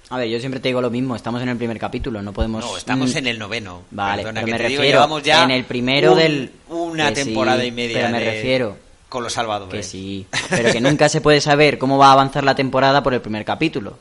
A 0.09 0.17
ver, 0.17 0.29
yo 0.29 0.41
siempre 0.41 0.59
te 0.61 0.69
digo 0.71 0.81
lo 0.81 0.91
mismo. 0.91 1.15
Estamos 1.15 1.43
en 1.43 1.51
el 1.51 1.57
primer 1.57 1.79
capítulo, 1.79 2.21
no 2.23 2.33
podemos. 2.33 2.65
No, 2.65 2.77
estamos 2.77 3.15
Mm, 3.15 3.19
en 3.19 3.27
el 3.29 3.39
noveno. 3.39 3.83
Vale, 3.91 4.23
Perdona 4.23 4.41
pero 4.41 4.47
que 4.47 4.53
me 4.53 4.59
te 4.59 4.69
digo, 4.69 4.81
refiero 4.81 4.99
llevamos 4.99 5.23
ya 5.23 5.45
en 5.45 5.51
el 5.53 5.65
primero 5.65 6.13
un- 6.13 6.19
del 6.19 6.53
una 6.69 7.09
que 7.11 7.17
sí, 7.17 7.25
temporada 7.27 7.65
y 7.65 7.71
media. 7.71 7.97
Pero 7.99 8.09
me 8.11 8.21
de- 8.21 8.31
refiero 8.33 8.77
con 9.11 9.23
los 9.23 9.35
salvadores. 9.35 9.75
que 9.75 9.83
sí, 9.83 10.27
pero 10.49 10.73
que 10.73 10.81
nunca 10.81 11.11
se 11.11 11.21
puede 11.21 11.43
saber 11.43 11.77
cómo 11.77 11.99
va 11.99 12.09
a 12.09 12.13
avanzar 12.13 12.45
la 12.45 12.55
temporada 12.55 13.03
por 13.03 13.13
el 13.13 13.21
primer 13.21 13.45
capítulo. 13.45 13.99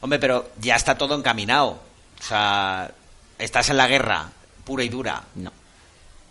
Hombre, 0.00 0.18
pero 0.18 0.50
ya 0.60 0.74
está 0.74 0.98
todo 0.98 1.14
encaminado. 1.14 1.78
O 2.20 2.22
sea, 2.22 2.90
estás 3.38 3.70
en 3.70 3.76
la 3.76 3.86
guerra 3.86 4.30
pura 4.64 4.82
y 4.82 4.88
dura. 4.88 5.22
No. 5.36 5.52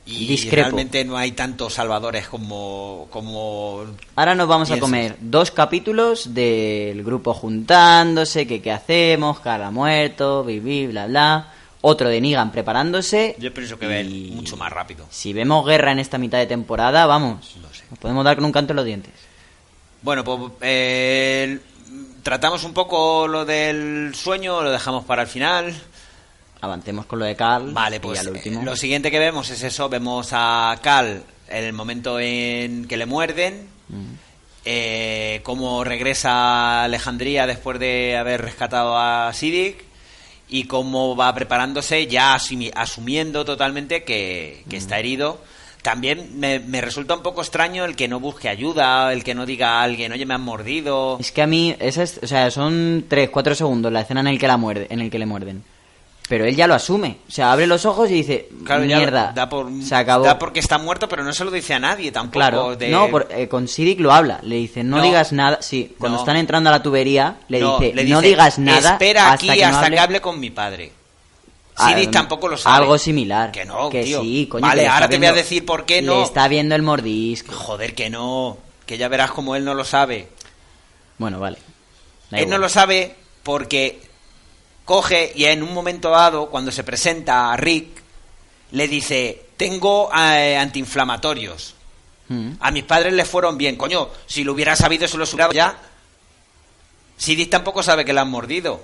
Y 0.05 0.27
Discrepo. 0.27 0.55
realmente 0.55 1.05
no 1.05 1.15
hay 1.15 1.31
tantos 1.31 1.75
salvadores 1.75 2.27
como, 2.27 3.07
como 3.09 3.85
Ahora 4.15 4.35
nos 4.35 4.49
vamos 4.49 4.69
a 4.69 4.77
comer 4.77 5.15
dos 5.21 5.51
capítulos 5.51 6.33
del 6.33 7.03
grupo 7.03 7.33
juntándose, 7.33 8.45
que 8.45 8.61
qué 8.61 8.71
hacemos, 8.73 9.39
cara 9.39 9.71
muerto, 9.71 10.43
bibi, 10.43 10.87
bla 10.87 11.07
bla. 11.07 11.53
Otro 11.85 12.07
de 12.07 12.21
Negan 12.21 12.51
preparándose. 12.53 13.35
Yo 13.39 13.53
pienso 13.53 13.77
que 13.77 14.01
y 14.03 14.31
mucho 14.31 14.55
más 14.55 14.71
rápido. 14.71 15.05
Si 15.09 15.33
vemos 15.33 15.65
guerra 15.65 15.91
en 15.91 15.99
esta 15.99 16.17
mitad 16.17 16.37
de 16.37 16.45
temporada, 16.47 17.05
vamos, 17.05 17.57
No 17.61 17.73
sé. 17.73 17.83
nos 17.89 17.99
podemos 17.99 18.23
dar 18.23 18.35
con 18.37 18.45
un 18.45 18.53
canto 18.53 18.71
en 18.71 18.77
los 18.77 18.85
dientes. 18.85 19.11
Bueno, 20.01 20.23
pues 20.23 20.39
eh, 20.61 21.59
tratamos 22.23 22.63
un 22.63 22.73
poco 22.73 23.27
lo 23.27 23.43
del 23.43 24.13
sueño, 24.15 24.61
lo 24.63 24.71
dejamos 24.71 25.03
para 25.03 25.23
el 25.23 25.27
final. 25.27 25.73
Avancemos 26.61 27.05
con 27.05 27.19
lo 27.19 27.25
de 27.25 27.35
Carl. 27.35 27.73
Vale, 27.73 27.97
y 27.97 27.99
pues 27.99 28.23
lo 28.23 28.29
eh, 28.31 28.33
último. 28.35 28.63
lo 28.63 28.77
siguiente 28.77 29.11
que 29.11 29.19
vemos 29.19 29.49
es 29.49 29.61
eso, 29.63 29.89
vemos 29.89 30.29
a 30.31 30.77
Cal 30.81 31.23
en 31.49 31.63
el 31.65 31.73
momento 31.73 32.17
en 32.19 32.87
que 32.87 32.95
le 32.95 33.05
muerden, 33.05 33.67
Mm. 33.89 34.13
eh, 34.63 35.41
cómo 35.43 35.83
regresa 35.83 36.31
a 36.31 36.83
Alejandría 36.85 37.45
después 37.45 37.77
de 37.79 38.15
haber 38.15 38.41
rescatado 38.41 38.97
a 38.97 39.33
Siddiq 39.33 39.83
y 40.53 40.65
cómo 40.65 41.15
va 41.15 41.33
preparándose 41.33 42.05
ya 42.05 42.35
asumi- 42.35 42.71
asumiendo 42.75 43.43
totalmente 43.43 44.03
que, 44.03 44.61
Mm. 44.65 44.69
que 44.69 44.77
está 44.77 44.99
herido. 44.99 45.39
También 45.81 46.39
me, 46.39 46.59
me 46.59 46.79
resulta 46.79 47.15
un 47.15 47.23
poco 47.23 47.41
extraño 47.41 47.83
el 47.85 47.95
que 47.95 48.07
no 48.07 48.19
busque 48.19 48.49
ayuda, 48.49 49.11
el 49.11 49.23
que 49.23 49.33
no 49.33 49.45
diga 49.47 49.79
a 49.79 49.83
alguien, 49.83 50.11
oye, 50.11 50.25
me 50.27 50.35
han 50.35 50.41
mordido. 50.41 51.17
Es 51.19 51.31
que 51.31 51.41
a 51.41 51.47
mí, 51.47 51.75
esa 51.79 52.03
es- 52.03 52.19
o 52.21 52.27
sea, 52.27 52.51
son 52.51 53.05
3, 53.09 53.29
4 53.31 53.55
segundos 53.55 53.91
la 53.91 54.01
escena 54.01 54.19
en 54.21 54.27
el 54.27 54.37
que 54.39 54.47
la 54.47 54.57
muerde, 54.57 54.85
en 54.91 54.99
el 55.01 55.09
que 55.09 55.17
le 55.19 55.25
muerden. 55.25 55.63
Pero 56.29 56.45
él 56.45 56.55
ya 56.55 56.67
lo 56.67 56.73
asume. 56.73 57.17
O 57.27 57.31
sea, 57.31 57.51
abre 57.51 57.67
los 57.67 57.85
ojos 57.85 58.09
y 58.09 58.13
dice, 58.13 58.47
Claro, 58.65 58.85
ya 58.85 58.97
mierda, 58.97 59.33
da, 59.35 59.49
por, 59.49 59.69
se 59.83 59.93
acabó. 59.93 60.23
da 60.23 60.39
porque 60.39 60.61
está 60.61 60.77
muerto, 60.77 61.09
pero 61.09 61.23
no 61.23 61.33
se 61.33 61.43
lo 61.43 61.51
dice 61.51 61.73
a 61.73 61.79
nadie 61.79 62.11
tampoco. 62.13 62.39
Claro, 62.39 62.75
de- 62.77 62.89
no, 62.89 63.09
por- 63.09 63.27
eh, 63.29 63.47
con 63.49 63.67
Siddiq 63.67 63.99
lo 63.99 64.13
habla. 64.13 64.39
Le 64.41 64.55
dice, 64.55 64.83
no, 64.83 64.97
No. 64.97 65.03
digas 65.03 65.33
nada. 65.33 65.61
Sí, 65.61 65.93
cuando 65.99 66.17
No. 66.17 66.21
están 66.23 66.37
entrando 66.37 66.69
a 66.69 66.71
la 66.73 66.81
tubería, 66.81 67.37
le, 67.49 67.59
No, 67.59 67.77
dice, 67.77 67.93
le 67.93 68.03
no 68.05 68.19
dice, 68.21 68.29
digas 68.29 68.57
nada. 68.57 68.91
Espera 68.93 69.23
hasta 69.33 69.33
aquí 69.33 69.47
que 69.49 69.61
no 69.61 69.67
hasta 69.67 69.79
hable". 69.85 69.95
que 69.95 69.99
hable 69.99 70.21
con 70.21 70.39
mi 70.39 70.49
padre. 70.49 70.91
Ah, 71.75 71.89
Siddiq 71.89 72.11
tampoco 72.11 72.47
lo 72.47 72.55
sabe. 72.55 72.77
Algo 72.77 72.97
similar. 72.97 73.51
Que 73.51 73.65
no, 73.65 73.89
que 73.89 74.03
tío. 74.03 74.21
sí, 74.21 74.47
coño. 74.49 74.61
Vale, 74.61 74.81
que 74.83 74.87
le 74.87 74.93
ahora 74.93 75.09
te 75.09 75.17
voy 75.17 75.25
a 75.27 75.33
decir 75.33 75.65
por 75.65 75.85
qué 75.85 76.01
Le 76.01 76.07
no. 76.07 76.23
está 76.23 76.47
viendo 76.47 76.73
el 76.75 76.83
mordisco. 76.83 77.51
Joder, 77.53 77.93
que 77.95 78.09
no. 78.09 78.57
Que 78.85 78.97
ya 78.97 79.07
verás 79.09 79.31
como 79.31 79.55
él 79.55 79.65
no 79.65 79.73
lo 79.73 79.83
sabe. 79.83 80.29
Bueno, 81.17 81.39
vale. 81.39 81.57
Da 82.31 82.37
él 82.37 82.43
no 82.45 82.55
igual. 82.55 82.61
lo 82.61 82.69
sabe 82.69 83.15
porque 83.43 83.99
coge 84.85 85.31
y 85.35 85.45
en 85.45 85.63
un 85.63 85.73
momento 85.73 86.09
dado, 86.09 86.49
cuando 86.49 86.71
se 86.71 86.83
presenta 86.83 87.51
a 87.53 87.57
Rick, 87.57 87.87
le 88.71 88.87
dice, 88.87 89.45
tengo 89.57 90.09
eh, 90.15 90.57
antiinflamatorios. 90.57 91.75
Mm. 92.29 92.51
A 92.59 92.71
mis 92.71 92.83
padres 92.83 93.13
les 93.13 93.27
fueron 93.27 93.57
bien. 93.57 93.75
Coño, 93.75 94.09
si 94.25 94.43
lo 94.43 94.53
hubiera 94.53 94.75
sabido, 94.75 95.07
se 95.07 95.17
los 95.17 95.33
hubiera 95.33 95.51
ya. 95.53 95.77
Sidis 97.17 97.49
tampoco 97.49 97.83
sabe 97.83 98.03
que 98.05 98.13
le 98.13 98.19
han 98.19 98.29
mordido. 98.29 98.83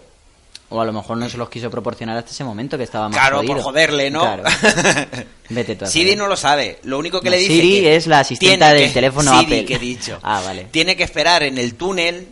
O 0.71 0.79
a 0.79 0.85
lo 0.85 0.93
mejor 0.93 1.17
no 1.17 1.27
se 1.27 1.37
los 1.37 1.49
quiso 1.49 1.71
proporcionar 1.71 2.15
hasta 2.17 2.29
ese 2.29 2.43
momento 2.43 2.77
que 2.77 2.83
estaba 2.83 3.09
más 3.09 3.17
Claro, 3.17 3.37
jodido. 3.37 3.55
por 3.55 3.63
joderle, 3.63 4.11
¿no? 4.11 4.21
Claro. 4.21 4.43
Vete 5.49 5.75
tú 5.75 5.87
Siri 5.87 6.15
no 6.15 6.27
lo 6.27 6.37
sabe. 6.37 6.79
Lo 6.83 6.99
único 6.99 7.21
que 7.21 7.29
No, 7.29 7.35
le 7.35 7.41
dice 7.41 7.53
Siri 7.53 7.81
que 7.81 7.95
es 7.95 8.05
la 8.05 8.19
asistenta 8.19 8.71
del 8.71 8.87
que- 8.89 8.93
teléfono 8.93 9.31
Siri, 9.31 9.43
Apple. 9.45 9.65
que 9.65 9.73
he 9.75 9.79
dicho. 9.79 10.19
Ah, 10.21 10.41
vale. 10.45 10.65
Tiene 10.69 10.95
que 10.95 11.01
esperar 11.03 11.41
en 11.41 11.57
el 11.57 11.73
túnel 11.73 12.27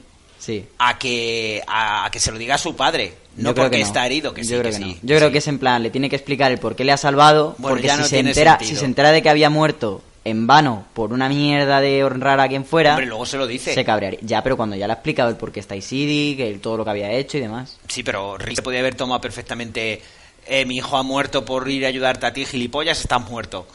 Sí. 0.48 0.66
a 0.80 0.98
que 0.98 1.62
a, 1.68 2.06
a 2.06 2.10
que 2.12 2.22
se 2.22 2.32
lo 2.32 2.38
diga 2.38 2.56
a 2.56 2.58
su 2.58 2.74
padre. 2.76 3.14
No 3.36 3.54
porque 3.54 3.80
no. 3.80 3.86
está 3.86 4.06
herido, 4.06 4.34
que 4.34 4.44
sí, 4.46 4.52
Yo 4.54 4.60
creo 4.62 4.72
que 4.72 4.80
no. 4.80 4.88
Yo 5.04 5.18
creo 5.18 5.30
que 5.32 5.40
es 5.40 5.48
en 5.50 5.60
plan, 5.60 5.84
le 5.84 5.90
tiene 5.90 6.10
que 6.10 6.16
explicar 6.16 6.52
el 6.54 6.58
por 6.58 6.76
qué 6.78 6.86
le 6.86 6.94
ha 6.94 6.98
salvado, 6.98 7.54
Bueno, 7.58 7.76
porque 7.76 7.90
si 7.90 7.98
no 7.98 8.04
se 8.06 8.20
entera, 8.20 8.52
sentido. 8.54 8.70
si 8.70 8.76
se 8.78 8.86
entera 8.86 9.12
de 9.12 9.22
que 9.22 9.30
había 9.30 9.50
muerto 9.50 10.02
en 10.24 10.48
vano 10.48 10.86
por 10.94 11.12
una 11.14 11.28
mierda 11.30 11.80
de 11.82 12.04
honrar 12.04 12.40
a 12.40 12.48
quien 12.48 12.66
fuera, 12.66 12.92
Hombre, 12.92 13.06
luego 13.08 13.26
se 13.26 13.38
lo 13.38 13.46
dice. 13.46 13.74
se 13.74 13.84
cabrearía. 13.86 14.20
Ya, 14.24 14.42
pero 14.42 14.56
cuando 14.58 14.76
ya 14.78 14.88
le 14.88 14.94
ha 14.94 14.96
explicado 14.96 15.30
el 15.30 15.36
por 15.36 15.52
qué 15.52 15.60
está 15.60 15.76
Isidi, 15.76 16.36
que 16.38 16.48
el- 16.50 16.62
todo 16.62 16.78
lo 16.78 16.84
que 16.86 16.92
había 16.92 17.12
hecho 17.12 17.38
y 17.38 17.42
demás. 17.42 17.78
Sí, 17.90 18.02
pero 18.04 18.38
Rick 18.38 18.56
se 18.56 18.62
podía 18.62 18.80
haber 18.80 18.96
tomado 18.96 19.20
perfectamente. 19.22 20.02
eh, 20.48 20.66
mi 20.66 20.78
hijo 20.78 20.96
ha 20.98 21.04
muerto 21.04 21.44
por 21.44 21.70
ir 21.70 21.84
a 21.84 21.90
ayudarte 21.90 22.26
a 22.26 22.32
ti, 22.32 22.46
gilipollas, 22.46 23.02
estás 23.02 23.22
muerto. 23.30 23.68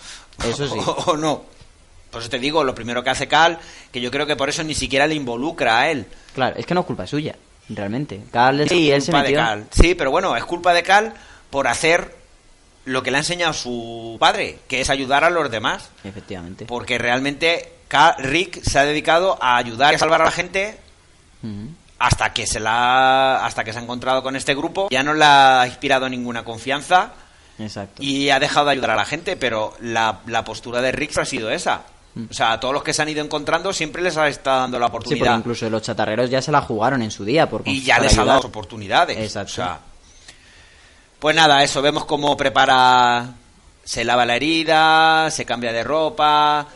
Eso 0.42 0.66
sí. 0.66 0.78
o 1.06 1.16
no. 1.18 1.44
Por 2.12 2.20
eso 2.20 2.30
te 2.30 2.38
digo, 2.38 2.62
lo 2.62 2.74
primero 2.76 3.02
que 3.02 3.10
hace 3.10 3.26
Cal, 3.26 3.58
que 3.90 4.00
yo 4.00 4.10
creo 4.12 4.26
que 4.26 4.36
por 4.36 4.48
eso 4.48 4.62
ni 4.62 4.74
siquiera 4.74 5.08
le 5.08 5.14
involucra 5.16 5.80
a 5.80 5.90
él. 5.90 6.06
Claro, 6.34 6.54
es 6.56 6.64
que 6.66 6.74
no 6.74 6.80
es 6.82 6.86
culpa 6.86 7.06
suya, 7.08 7.34
realmente. 7.68 8.22
Sí, 8.68 8.90
él 8.92 9.02
se 9.02 9.10
culpa 9.10 9.26
de. 9.26 9.34
Cal. 9.34 9.66
Sí, 9.70 9.94
pero 9.96 10.10
bueno, 10.12 10.36
es 10.36 10.44
culpa 10.44 10.72
de 10.74 10.82
Cal 10.84 11.14
por 11.50 11.66
hacer 11.66 12.14
lo 12.84 13.02
que 13.02 13.10
le 13.10 13.16
ha 13.16 13.20
enseñado 13.20 13.52
su 13.54 14.16
padre, 14.20 14.58
que 14.68 14.80
es 14.80 14.90
ayudar 14.90 15.24
a 15.24 15.30
los 15.30 15.50
demás. 15.50 15.88
Efectivamente. 16.04 16.66
Porque 16.66 16.98
realmente 16.98 17.72
Cal- 17.88 18.16
Rick 18.18 18.62
se 18.62 18.78
ha 18.78 18.84
dedicado 18.84 19.38
a 19.42 19.56
ayudar 19.56 19.92
y 19.92 19.96
a 19.96 19.98
salvar 19.98 20.20
a 20.22 20.26
la 20.26 20.30
gente 20.32 20.76
hasta 21.98 22.32
que 22.32 22.46
se 22.46 22.60
la 22.60 23.44
hasta 23.44 23.64
que 23.64 23.72
se 23.72 23.78
ha 23.78 23.82
encontrado 23.82 24.22
con 24.22 24.36
este 24.36 24.54
grupo. 24.54 24.88
Ya 24.90 25.02
no 25.02 25.14
le 25.14 25.24
ha 25.24 25.64
inspirado 25.66 26.08
ninguna 26.08 26.44
confianza 26.44 27.12
Exacto. 27.58 28.02
y 28.02 28.30
ha 28.30 28.40
dejado 28.40 28.66
de 28.66 28.72
ayudar 28.72 28.90
a 28.90 28.96
la 28.96 29.04
gente, 29.04 29.36
pero 29.36 29.74
la, 29.80 30.20
la 30.26 30.44
postura 30.44 30.80
de 30.82 30.92
Rick 30.92 31.16
ha 31.18 31.24
sido 31.24 31.50
esa. 31.50 31.82
O 32.30 32.32
sea, 32.34 32.52
a 32.52 32.60
todos 32.60 32.74
los 32.74 32.82
que 32.82 32.92
se 32.92 33.00
han 33.00 33.08
ido 33.08 33.24
encontrando 33.24 33.72
siempre 33.72 34.02
les 34.02 34.16
ha 34.18 34.28
estado 34.28 34.60
dando 34.60 34.78
la 34.78 34.86
Sí, 34.86 34.92
porque 34.92 35.06
oportunidad. 35.08 35.38
incluso 35.38 35.70
los 35.70 35.82
chatarreros 35.82 36.28
ya 36.28 36.42
se 36.42 36.52
la 36.52 36.60
jugaron 36.60 37.00
en 37.02 37.10
su 37.10 37.24
día. 37.24 37.48
Por, 37.48 37.62
y 37.64 37.82
ya 37.82 37.98
les 37.98 38.16
ha 38.18 38.24
dado 38.24 38.40
oportunidades. 38.48 39.16
Exacto. 39.18 39.52
O 39.52 39.54
sea, 39.54 39.80
pues 41.18 41.34
nada, 41.36 41.62
eso, 41.62 41.80
vemos 41.80 42.04
cómo 42.04 42.36
prepara, 42.36 43.30
se 43.84 44.04
lava 44.04 44.26
la 44.26 44.36
herida, 44.36 45.30
se 45.30 45.44
cambia 45.46 45.72
de 45.72 45.84
ropa, 45.84 46.66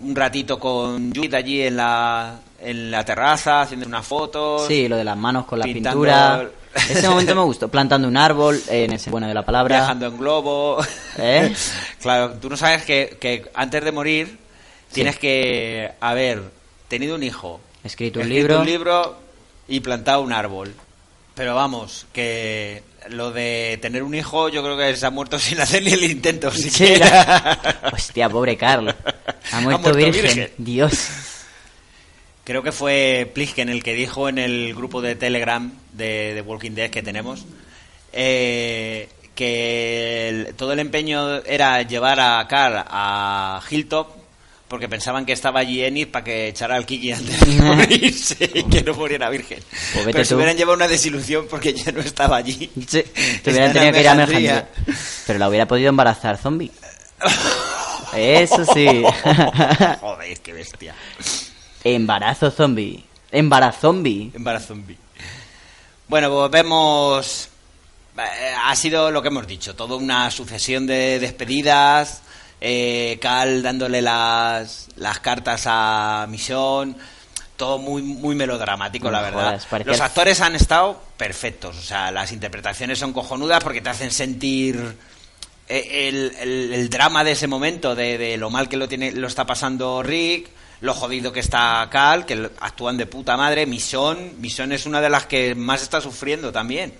un 0.00 0.16
ratito 0.16 0.58
con 0.58 1.12
Judith 1.14 1.34
allí 1.34 1.62
en 1.62 1.76
la, 1.76 2.38
en 2.60 2.90
la 2.90 3.04
terraza, 3.04 3.62
haciendo 3.62 3.86
unas 3.86 4.06
fotos. 4.06 4.66
Sí, 4.66 4.88
lo 4.88 4.96
de 4.96 5.04
las 5.04 5.16
manos 5.16 5.44
con 5.44 5.58
la 5.58 5.64
Pintando 5.64 6.00
pintura. 6.00 6.48
Ese 6.88 7.08
momento 7.08 7.34
me 7.34 7.42
gustó. 7.42 7.68
Plantando 7.68 8.06
un 8.08 8.16
árbol, 8.16 8.62
en 8.68 8.92
ese 8.92 9.10
bueno 9.10 9.26
de 9.26 9.34
la 9.34 9.44
palabra. 9.44 9.76
Viajando 9.76 10.06
en 10.06 10.16
globo. 10.16 10.78
¿Eh? 11.18 11.52
claro, 12.00 12.34
tú 12.40 12.48
no 12.48 12.56
sabes 12.56 12.84
que, 12.84 13.18
que 13.20 13.50
antes 13.54 13.84
de 13.84 13.92
morir 13.92 14.38
tienes 14.92 15.18
que 15.18 15.92
haber 16.00 16.42
tenido 16.88 17.14
un 17.14 17.22
hijo, 17.22 17.60
Escrito 17.84 18.20
un 18.20 18.26
escrito 18.26 18.48
libro. 18.48 18.60
un 18.60 18.66
libro 18.66 19.20
y 19.68 19.80
plantado 19.80 20.22
un 20.22 20.32
árbol. 20.32 20.74
Pero 21.34 21.54
vamos, 21.54 22.06
que 22.12 22.82
lo 23.08 23.30
de 23.32 23.78
tener 23.80 24.02
un 24.02 24.14
hijo 24.14 24.48
yo 24.50 24.62
creo 24.62 24.76
que 24.76 24.94
se 24.96 25.06
ha 25.06 25.10
muerto 25.10 25.38
sin 25.38 25.60
hacer 25.60 25.82
ni 25.82 25.92
el 25.92 26.04
intento 26.04 26.50
Sí. 26.50 26.94
Hostia, 27.92 28.28
pobre 28.28 28.56
Carlos. 28.56 28.94
Ha 29.52 29.60
muerto, 29.62 29.94
virgen. 29.94 30.50
Dios. 30.58 31.08
Creo 32.44 32.62
que 32.62 32.72
fue 32.72 33.30
Plisken 33.32 33.68
el 33.68 33.82
que 33.82 33.94
dijo 33.94 34.28
en 34.28 34.38
el 34.38 34.74
grupo 34.74 35.00
de 35.00 35.14
Telegram 35.14 35.72
de, 35.92 36.34
de 36.34 36.40
Walking 36.42 36.72
Dead 36.72 36.90
que 36.90 37.02
tenemos 37.02 37.44
eh, 38.12 39.08
que 39.36 40.28
el- 40.28 40.54
todo 40.56 40.72
el 40.72 40.80
empeño 40.80 41.36
era 41.44 41.82
llevar 41.82 42.18
a 42.18 42.46
Carl 42.48 42.82
a 42.88 43.62
Hilltop 43.70 44.08
porque 44.70 44.88
pensaban 44.88 45.26
que 45.26 45.32
estaba 45.32 45.58
allí 45.58 45.82
Ennis 45.84 46.06
para 46.06 46.22
que 46.24 46.48
echara 46.48 46.76
al 46.76 46.86
Kiki 46.86 47.10
antes 47.10 47.40
de 47.46 47.60
morirse 47.60 48.48
y 48.54 48.62
que 48.62 48.82
no 48.82 48.94
muriera 48.94 49.28
virgen. 49.28 49.58
Pues 49.92 50.06
Pero 50.06 50.24
se 50.24 50.28
tú. 50.30 50.36
hubieran 50.36 50.56
llevado 50.56 50.76
una 50.76 50.86
desilusión 50.86 51.46
porque 51.50 51.74
ya 51.74 51.90
no 51.90 52.00
estaba 52.00 52.36
allí. 52.36 52.70
Sí, 52.86 53.02
te 53.42 53.50
hubieran 53.50 53.70
en 53.70 53.72
tenido 53.74 53.92
que 53.92 54.00
ir 54.00 54.08
a 54.08 54.12
Alejandría. 54.12 54.68
Pero 55.26 55.38
la 55.40 55.48
hubiera 55.48 55.66
podido 55.66 55.88
embarazar 55.88 56.38
zombie. 56.38 56.70
Eso 58.14 58.64
sí. 58.72 58.86
Joder, 60.00 60.40
qué 60.40 60.52
bestia. 60.52 60.94
Embarazo 61.82 62.50
zombie. 62.52 63.04
Embarazzombie. 63.32 64.30
Embarazo 64.34 64.68
zombie. 64.68 64.96
Bueno, 66.08 66.30
pues 66.30 66.50
vemos. 66.50 67.48
eh, 68.18 68.54
Ha 68.64 68.74
sido 68.76 69.10
lo 69.10 69.20
que 69.22 69.28
hemos 69.28 69.46
dicho, 69.46 69.74
toda 69.74 69.96
una 69.96 70.30
sucesión 70.30 70.86
de 70.86 71.18
despedidas. 71.18 72.22
Eh, 72.60 73.18
Cal 73.22 73.62
dándole 73.62 74.02
las, 74.02 74.88
las 74.96 75.20
cartas 75.20 75.62
a 75.66 76.26
Misión. 76.28 76.96
Todo 77.56 77.78
muy, 77.78 78.00
muy 78.02 78.34
melodramático, 78.34 79.06
No 79.06 79.10
la 79.12 79.20
verdad. 79.22 79.60
jodas, 79.60 79.86
Los 79.86 80.00
actores 80.00 80.40
han 80.40 80.54
estado 80.56 81.02
perfectos. 81.16 81.76
O 81.76 81.82
sea, 81.82 82.10
las 82.10 82.32
interpretaciones 82.32 82.98
son 82.98 83.12
cojonudas 83.12 83.62
porque 83.62 83.80
te 83.82 83.90
hacen 83.90 84.10
sentir 84.10 84.96
eh, 85.68 86.08
el, 86.08 86.32
el- 86.40 86.72
el 86.72 86.88
drama 86.90 87.22
de 87.22 87.32
ese 87.32 87.46
momento, 87.46 87.94
de, 87.94 88.16
de 88.16 88.36
lo 88.38 88.48
mal 88.50 88.68
que 88.68 88.76
lo, 88.78 88.88
tiene, 88.88 89.12
lo 89.12 89.26
está 89.26 89.44
pasando 89.44 90.02
Rick, 90.02 90.48
lo 90.80 90.94
jodido 90.94 91.32
que 91.32 91.40
está 91.40 91.86
Cal, 91.90 92.24
que 92.24 92.50
actúan 92.60 92.96
de 92.96 93.04
puta 93.04 93.36
madre. 93.36 93.66
Misión, 93.66 94.40
Misión 94.40 94.72
es 94.72 94.86
una 94.86 95.02
de 95.02 95.10
las 95.10 95.26
que 95.26 95.54
más 95.54 95.82
está 95.82 96.00
sufriendo 96.00 96.50
también. 96.52 96.94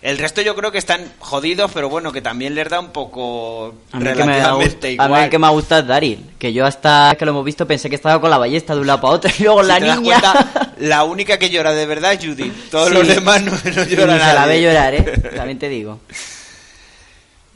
El 0.00 0.16
resto 0.18 0.40
yo 0.42 0.54
creo 0.54 0.70
que 0.70 0.78
están 0.78 1.12
jodidos, 1.18 1.72
pero 1.74 1.88
bueno, 1.88 2.12
que 2.12 2.22
también 2.22 2.54
les 2.54 2.68
da 2.68 2.78
un 2.78 2.90
poco 2.92 3.74
A 3.90 3.96
mí, 3.98 4.04
que 4.04 4.14
me 4.14 4.14
relativamente 4.14 4.92
gust- 4.96 5.00
a 5.00 5.02
mí 5.02 5.06
igual. 5.08 5.24
el 5.24 5.30
que 5.30 5.38
me 5.40 5.46
ha 5.48 5.50
gustado 5.50 5.80
es 5.82 5.86
Daryl. 5.88 6.24
Que 6.38 6.52
yo 6.52 6.64
hasta 6.66 7.16
que 7.18 7.24
lo 7.24 7.32
hemos 7.32 7.44
visto 7.44 7.66
pensé 7.66 7.88
que 7.90 7.96
estaba 7.96 8.20
con 8.20 8.30
la 8.30 8.38
ballesta 8.38 8.74
de 8.76 8.80
un 8.82 8.86
lado 8.86 9.00
para 9.00 9.14
otro 9.14 9.30
y 9.38 9.42
luego 9.42 9.62
Si 9.62 9.68
la 9.68 9.78
te 9.80 9.86
das 9.86 10.00
niña. 10.00 10.20
cuenta, 10.20 10.72
la 10.78 11.02
única 11.02 11.36
que 11.38 11.50
llora 11.50 11.72
de 11.72 11.84
verdad 11.86 12.12
es 12.12 12.24
Judy. 12.24 12.48
Todos 12.70 12.88
Sí. 12.90 12.94
los 12.94 13.08
demás 13.08 13.42
no, 13.42 13.50
no 13.50 13.84
lloran 13.84 14.18
ni 14.18 14.24
se 14.24 14.34
la 14.34 14.46
ve 14.46 14.62
llorar, 14.62 14.94
¿eh? 14.94 15.02
También 15.36 15.58
te 15.58 15.68
digo. 15.68 15.98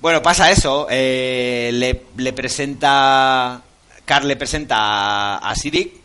Bueno, 0.00 0.20
pasa 0.20 0.50
eso. 0.50 0.88
eh, 0.90 1.70
le, 1.72 2.02
le 2.16 2.32
presenta. 2.32 3.62
Carl 4.04 4.26
le 4.26 4.34
presenta 4.34 4.76
a, 4.78 5.36
a 5.50 5.54
Siddiq. 5.54 6.01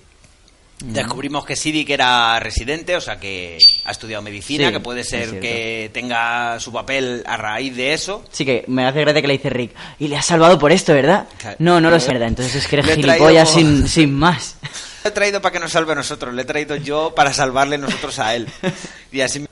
Descubrimos 0.80 1.44
que 1.44 1.56
Siddiq 1.56 1.90
era 1.90 2.40
residente, 2.40 2.96
o 2.96 3.02
sea 3.02 3.20
que 3.20 3.58
ha 3.86 3.92
estudiado 3.92 4.22
medicina, 4.22 4.68
Sí, 4.68 4.74
que 4.74 4.80
puede 4.80 5.02
es 5.02 5.10
ser 5.10 5.40
que 5.40 5.90
tenga 5.92 6.60
su 6.60 6.72
papel 6.72 7.24
a 7.26 7.36
raíz 7.36 7.76
de 7.76 7.94
eso. 7.94 8.24
Sí 8.32 8.46
que 8.46 8.64
me 8.68 8.86
hace 8.86 9.02
gracia 9.02 9.22
que 9.22 9.28
le 9.28 9.34
dice 9.34 9.50
Rick. 9.50 9.72
Y 9.98 10.08
le 10.08 10.18
has 10.18 10.26
salvado 10.28 10.60
por 10.60 10.72
esto, 10.72 10.94
¿verdad? 10.94 11.28
Claro. 11.40 11.56
No, 11.60 11.82
no 11.82 11.90
lo 11.90 12.00
sé, 12.00 12.10
¿verdad? 12.10 12.28
Entonces 12.28 12.54
es 12.54 12.68
que 12.68 12.76
eres 12.76 12.86
traído 12.86 13.08
gilipollas 13.08 13.52
sin, 13.52 13.88
sin 13.90 14.14
más. 14.14 14.56
Le 15.04 15.10
he 15.10 15.14
traído 15.14 15.42
para 15.42 15.54
que 15.54 15.60
nos 15.60 15.72
salve 15.72 15.94
a 15.94 15.96
nosotros, 15.96 16.34
le 16.34 16.42
he 16.42 16.46
traído 16.46 16.76
yo 16.76 17.14
para 17.16 17.32
salvarle 17.32 17.78
nosotros 17.78 18.20
a 18.20 18.36
él. 18.36 18.48
Y 19.12 19.22
así. 19.22 19.46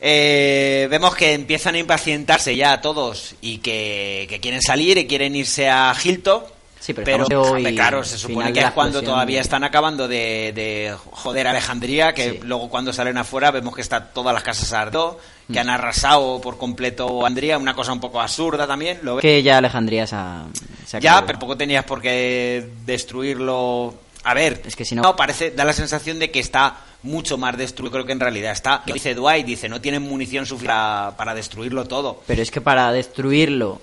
Eh, 0.00 0.88
vemos 0.90 1.14
que 1.14 1.34
empiezan 1.34 1.76
a 1.76 1.78
impacientarse 1.78 2.56
ya 2.56 2.80
todos 2.80 3.36
y 3.40 3.58
que, 3.58 4.26
que 4.28 4.40
quieren 4.40 4.60
salir 4.60 4.98
y 4.98 5.06
quieren 5.06 5.36
irse 5.36 5.70
a 5.70 5.94
Hilton. 6.02 6.42
Sí, 6.84 6.94
pero 6.94 7.24
pero 7.26 7.42
hoy, 7.52 7.62
claro, 7.76 8.02
se 8.02 8.18
supone 8.18 8.52
que 8.52 8.58
es 8.58 8.72
cuando 8.72 9.02
todavía 9.02 9.36
de- 9.36 9.42
están 9.42 9.62
acabando 9.62 10.08
de, 10.08 10.50
de 10.52 10.92
joder 11.12 11.46
a 11.46 11.50
Alejandría, 11.50 12.12
que 12.12 12.30
Sí. 12.32 12.40
luego 12.42 12.68
cuando 12.68 12.92
salen 12.92 13.16
afuera 13.18 13.52
vemos 13.52 13.72
que 13.76 13.82
está 13.82 14.06
todas 14.12 14.34
las 14.34 14.42
casas 14.42 14.72
ardo, 14.72 15.16
que 15.46 15.54
Mm. 15.54 15.58
han 15.58 15.70
arrasado 15.70 16.40
por 16.40 16.58
completo 16.58 17.22
a 17.24 17.28
Andría, 17.28 17.56
una 17.56 17.74
cosa 17.74 17.92
un 17.92 18.00
poco 18.00 18.20
absurda 18.20 18.66
también. 18.66 18.98
Lo 19.04 19.14
ves. 19.14 19.22
Que 19.22 19.44
ya 19.44 19.58
Alejandría 19.58 20.08
se 20.08 20.16
ha, 20.16 20.44
se 20.84 20.96
ha 20.96 21.00
Ya, 21.00 21.10
acabado. 21.10 21.26
pero 21.28 21.38
tampoco 21.38 21.56
tenías 21.56 21.84
por 21.84 22.02
qué 22.02 22.68
destruirlo. 22.84 23.94
A 24.24 24.34
ver, 24.34 24.62
Es 24.66 24.74
que 24.74 24.84
si 24.84 24.96
no- 24.96 25.14
parece, 25.14 25.52
da 25.52 25.64
la 25.64 25.72
sensación 25.72 26.18
de 26.18 26.32
que 26.32 26.40
está 26.40 26.78
mucho 27.04 27.38
más 27.38 27.56
destruido. 27.56 27.92
Creo 27.92 28.06
que 28.06 28.12
en 28.12 28.20
realidad 28.20 28.52
está. 28.52 28.82
Dice 28.86 29.14
Dwight, 29.14 29.46
dice, 29.46 29.68
no 29.68 29.80
tienen 29.80 30.02
munición 30.02 30.46
suficiente 30.46 30.72
para, 30.74 31.14
para 31.16 31.34
destruirlo 31.34 31.84
todo. 31.86 32.22
Pero 32.26 32.42
es 32.42 32.50
que 32.50 32.60
para 32.60 32.90
destruirlo 32.92 33.80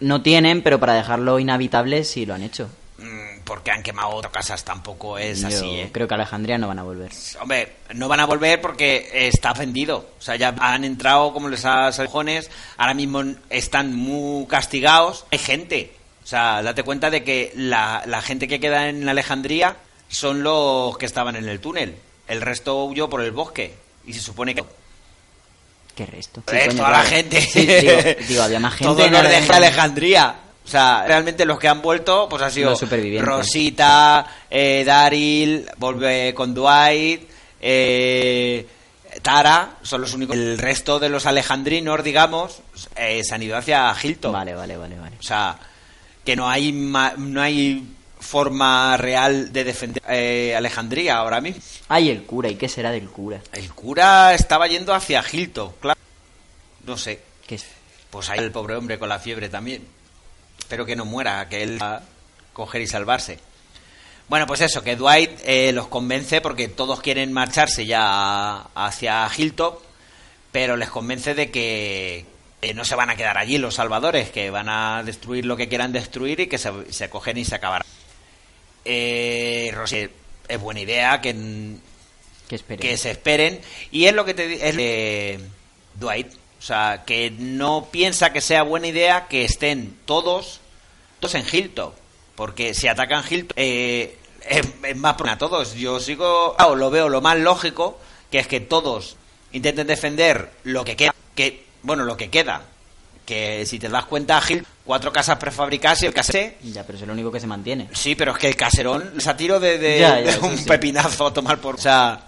no 0.00 0.22
tienen, 0.22 0.62
pero 0.62 0.80
para 0.80 0.94
dejarlo 0.94 1.38
inhabitable 1.38 2.04
sí 2.04 2.26
lo 2.26 2.34
han 2.34 2.42
hecho. 2.42 2.68
Mm, 2.98 3.40
Porque 3.44 3.70
han 3.70 3.82
quemado 3.82 4.10
otras 4.10 4.32
casas, 4.32 4.64
tampoco 4.64 5.18
es 5.18 5.40
Yo 5.40 5.48
así, 5.48 5.66
¿eh? 5.66 5.90
creo 5.92 6.06
que 6.08 6.14
Alejandría 6.14 6.58
no 6.58 6.68
van 6.68 6.78
a 6.78 6.82
volver. 6.82 7.10
Hombre, 7.40 7.72
no 7.94 8.08
van 8.08 8.20
a 8.20 8.26
volver 8.26 8.60
porque 8.60 9.08
está 9.12 9.52
vendido. 9.52 10.08
O 10.18 10.22
sea, 10.22 10.36
ya 10.36 10.54
han 10.58 10.84
entrado 10.84 11.32
como 11.32 11.48
les 11.48 11.64
ha 11.64 11.90
cojones. 11.96 12.50
Ahora 12.76 12.94
mismo 12.94 13.22
están 13.50 13.94
muy 13.94 14.46
castigados. 14.46 15.26
Hay 15.30 15.38
gente. 15.38 15.92
O 16.22 16.26
sea, 16.26 16.62
date 16.62 16.82
cuenta 16.82 17.10
de 17.10 17.22
que 17.22 17.52
la, 17.54 18.02
la 18.06 18.22
gente 18.22 18.48
que 18.48 18.60
queda 18.60 18.88
en 18.88 19.06
Alejandría 19.08 19.76
son 20.08 20.42
los 20.42 20.96
que 20.96 21.06
estaban 21.06 21.36
en 21.36 21.48
el 21.48 21.60
túnel. 21.60 21.96
El 22.28 22.40
resto 22.40 22.84
huyó 22.84 23.10
por 23.10 23.20
el 23.20 23.32
bosque. 23.32 23.74
Y 24.06 24.12
se 24.12 24.20
supone 24.20 24.54
que... 24.54 24.64
¿Qué 25.94 26.06
resto? 26.06 26.42
Sí, 26.50 26.76
toda 26.76 26.90
la 26.90 27.02
gente. 27.02 27.40
Sí, 27.40 27.66
digo, 28.28 28.42
había 28.42 28.60
más 28.60 28.74
gente. 28.76 28.84
Todos 28.84 29.10
los 29.10 29.22
de 29.22 29.54
Alejandría. 29.54 30.34
O 30.64 30.68
sea, 30.68 31.04
realmente 31.06 31.44
los 31.44 31.58
que 31.58 31.68
han 31.68 31.82
vuelto, 31.82 32.26
pues 32.28 32.42
ha 32.42 32.50
sido 32.50 32.74
Rosita, 33.20 34.26
eh, 34.50 34.82
Daryl, 34.84 35.68
vuelve 35.76 36.32
con 36.34 36.54
Dwight, 36.54 37.28
eh, 37.60 38.66
Tara, 39.20 39.76
son 39.82 40.00
los 40.00 40.14
únicos. 40.14 40.34
El 40.34 40.56
resto 40.56 40.98
de 40.98 41.10
los 41.10 41.26
alejandrinos, 41.26 42.02
digamos, 42.02 42.60
eh, 42.96 43.22
se 43.22 43.34
han 43.34 43.42
ido 43.42 43.58
hacia 43.58 43.94
Hilton. 44.02 44.32
Vale, 44.32 44.54
vale, 44.54 44.76
vale, 44.78 44.98
vale. 44.98 45.16
O 45.20 45.22
sea, 45.22 45.58
que 46.24 46.34
no 46.34 46.48
hay, 46.48 46.72
no 46.72 47.42
hay 47.42 47.93
forma 48.24 48.96
real 48.96 49.52
de 49.52 49.64
defender 49.64 50.02
eh, 50.08 50.54
Alejandría 50.56 51.18
ahora 51.18 51.40
mismo. 51.40 51.62
Ay, 51.88 52.10
el 52.10 52.24
cura, 52.24 52.48
¿y 52.48 52.56
qué 52.56 52.68
será 52.68 52.90
del 52.90 53.08
cura? 53.08 53.40
El 53.52 53.72
cura 53.72 54.34
estaba 54.34 54.66
yendo 54.66 54.94
hacia 54.94 55.22
Hilton, 55.30 55.72
claro. 55.80 56.00
No 56.86 56.96
sé. 56.96 57.20
¿Qué 57.46 57.56
es? 57.56 57.66
Pues 58.10 58.30
ahí 58.30 58.38
el 58.38 58.50
pobre 58.50 58.76
hombre 58.76 58.98
con 58.98 59.08
la 59.08 59.18
fiebre 59.18 59.48
también. 59.48 59.86
Espero 60.58 60.86
que 60.86 60.96
no 60.96 61.04
muera, 61.04 61.48
que 61.48 61.62
él 61.62 61.80
va 61.80 61.96
a 61.96 62.02
coger 62.52 62.80
y 62.80 62.86
salvarse. 62.86 63.38
Bueno, 64.28 64.46
pues 64.46 64.62
eso, 64.62 64.82
que 64.82 64.96
Dwight 64.96 65.30
eh, 65.44 65.72
los 65.72 65.88
convence 65.88 66.40
porque 66.40 66.68
todos 66.68 67.00
quieren 67.00 67.32
marcharse 67.32 67.84
ya 67.84 68.62
hacia 68.74 69.28
Hilltop, 69.36 69.82
pero 70.50 70.76
les 70.76 70.88
convence 70.88 71.34
de 71.34 71.50
que 71.50 72.24
no 72.74 72.84
se 72.84 72.94
van 72.94 73.10
a 73.10 73.16
quedar 73.16 73.36
allí 73.36 73.58
los 73.58 73.74
salvadores, 73.74 74.30
que 74.30 74.48
van 74.48 74.70
a 74.70 75.02
destruir 75.04 75.44
lo 75.44 75.56
que 75.56 75.68
quieran 75.68 75.92
destruir 75.92 76.40
y 76.40 76.46
que 76.46 76.56
se, 76.56 76.70
se 76.90 77.10
cogen 77.10 77.36
y 77.36 77.44
se 77.44 77.56
acabarán. 77.56 77.86
Eh, 78.84 79.74
es 80.48 80.60
buena 80.60 80.80
idea 80.80 81.20
que, 81.20 81.34
que, 82.48 82.96
se 82.96 83.10
esperen. 83.10 83.60
Y 83.90 84.06
es 84.06 84.14
lo 84.14 84.24
que 84.24 84.34
te 84.34 84.68
es 84.68 84.76
eh, 84.78 85.40
Dwight. 85.94 86.32
O 86.58 86.62
sea, 86.66 87.02
que 87.06 87.30
no 87.30 87.88
piensa 87.90 88.32
que 88.32 88.40
sea 88.40 88.62
buena 88.62 88.86
idea 88.86 89.26
que 89.28 89.44
estén 89.44 89.96
todos, 90.06 90.60
todos 91.20 91.34
en 91.34 91.44
Hilltop 91.50 91.94
porque 92.34 92.74
si 92.74 92.88
atacan 92.88 93.24
Hilton, 93.28 93.54
eh, 93.56 94.18
es, 94.48 94.96
más 94.96 95.16
a 95.20 95.38
todos. 95.38 95.74
Yo 95.74 96.00
sigo, 96.00 96.56
o 96.58 96.74
lo 96.74 96.90
veo 96.90 97.08
lo 97.08 97.20
más 97.20 97.38
lógico, 97.38 97.98
que 98.30 98.38
es 98.38 98.46
que 98.46 98.60
todos 98.60 99.16
intenten 99.52 99.86
defender 99.86 100.50
lo 100.64 100.84
que 100.84 100.96
queda, 100.96 101.14
que 101.34 101.64
bueno, 101.82 102.04
lo 102.04 102.16
que 102.16 102.30
queda. 102.30 102.66
Que 103.24 103.64
si 103.66 103.78
te 103.78 103.88
das 103.88 104.04
cuenta, 104.04 104.40
Gil, 104.40 104.66
cuatro 104.84 105.12
casas 105.12 105.38
prefabricadas 105.38 106.02
y 106.02 106.06
el 106.06 106.14
caserón. 106.14 106.52
Ya, 106.62 106.84
pero 106.84 106.98
es 106.98 107.06
lo 107.06 107.12
único 107.12 107.32
que 107.32 107.40
se 107.40 107.46
mantiene. 107.46 107.88
Sí, 107.92 108.14
pero 108.14 108.32
es 108.32 108.38
que 108.38 108.48
el 108.48 108.56
caserón 108.56 109.12
a 109.26 109.36
tiro 109.36 109.58
de, 109.60 110.38
un 110.42 110.64
pepinazo 110.64 111.26
a 111.26 111.32
tomar 111.32 111.58
por. 111.58 111.76
O 111.76 111.78
sea, 111.78 112.20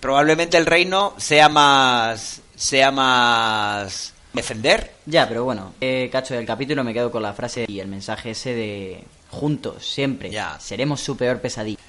probablemente 0.00 0.56
el 0.56 0.66
reino 0.66 1.14
sea 1.16 1.48
más. 1.48 2.42
sea 2.54 2.90
más. 2.90 4.12
defender. 4.32 4.92
Ya, 5.06 5.26
pero 5.26 5.44
bueno, 5.44 5.74
eh, 5.80 6.08
cacho 6.12 6.34
del 6.34 6.46
capítulo 6.46 6.84
me 6.84 6.92
quedo 6.92 7.10
con 7.10 7.22
la 7.22 7.32
frase 7.32 7.64
y 7.66 7.80
el 7.80 7.88
mensaje 7.88 8.32
ese 8.32 8.54
de 8.54 9.04
juntos, 9.30 9.86
siempre. 9.86 10.30
Ya. 10.30 10.58
Seremos 10.60 11.00
su 11.00 11.16
peor 11.16 11.40
pesadilla. 11.40 11.80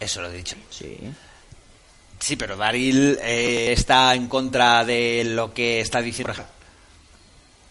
Eso 0.00 0.22
lo 0.22 0.28
he 0.28 0.36
dicho. 0.36 0.56
Sí. 0.70 0.98
Sí, 2.18 2.36
pero 2.36 2.56
Daryl 2.56 3.18
eh, 3.22 3.72
está 3.72 4.14
en 4.14 4.26
contra 4.26 4.84
de 4.84 5.24
lo 5.24 5.54
que 5.54 5.80
está 5.80 6.00
diciendo. 6.00 6.34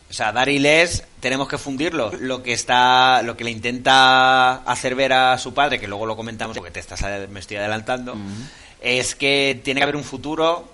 O 0.10 0.14
sea, 0.14 0.32
Daryl 0.32 0.66
es, 0.66 1.04
tenemos 1.20 1.48
que 1.48 1.58
fundirlo. 1.58 2.12
Lo 2.20 2.42
que 2.42 2.54
está, 2.54 3.22
lo 3.24 3.36
que 3.36 3.44
le 3.44 3.52
intenta 3.52 4.56
hacer 4.64 4.96
ver 4.96 5.14
a 5.14 5.38
su 5.38 5.54
padre, 5.54 5.80
que 5.80 5.88
luego 5.88 6.06
lo 6.06 6.16
comentamos 6.16 6.58
porque 6.58 6.72
te 6.72 6.80
estás, 6.80 7.04
me 7.30 7.40
estoy 7.40 7.58
adelantando, 7.58 8.16
es 8.82 9.16
que 9.16 9.60
tiene 9.64 9.80
que 9.80 9.84
haber 9.84 9.98
un 9.98 10.04
futuro 10.04 10.72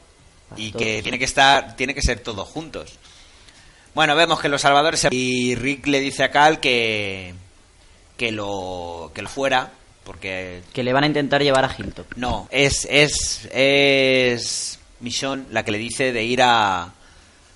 y 0.56 0.72
que 0.72 1.02
tiene 1.02 1.18
que 1.18 1.26
estar, 1.26 1.76
tiene 1.76 1.96
que 1.96 2.02
ser 2.02 2.20
todos 2.20 2.48
juntos. 2.48 3.00
Bueno, 3.96 4.16
vemos 4.16 4.40
que 4.40 4.50
los 4.50 4.62
salvadores 4.62 5.08
y 5.12 5.56
Rick 5.56 5.88
le 5.88 6.00
dice 6.00 6.24
a 6.24 6.32
Cal 6.32 6.60
que 6.60 7.34
que 8.18 8.32
lo, 8.32 9.12
que 9.14 9.22
lo 9.22 9.30
fuera, 9.30 9.72
porque... 10.04 10.62
Que 10.74 10.84
le 10.84 10.94
van 10.94 11.04
a 11.04 11.08
intentar 11.08 11.42
llevar 11.42 11.66
a 11.66 11.76
Hilton. 11.76 12.06
No, 12.16 12.48
es, 12.52 12.88
es, 12.90 13.50
es 13.52 14.80
Michonne 15.00 15.46
la 15.52 15.64
que 15.66 15.72
le 15.72 15.78
dice 15.78 16.12
de 16.12 16.24
ir 16.24 16.42
a, 16.42 16.94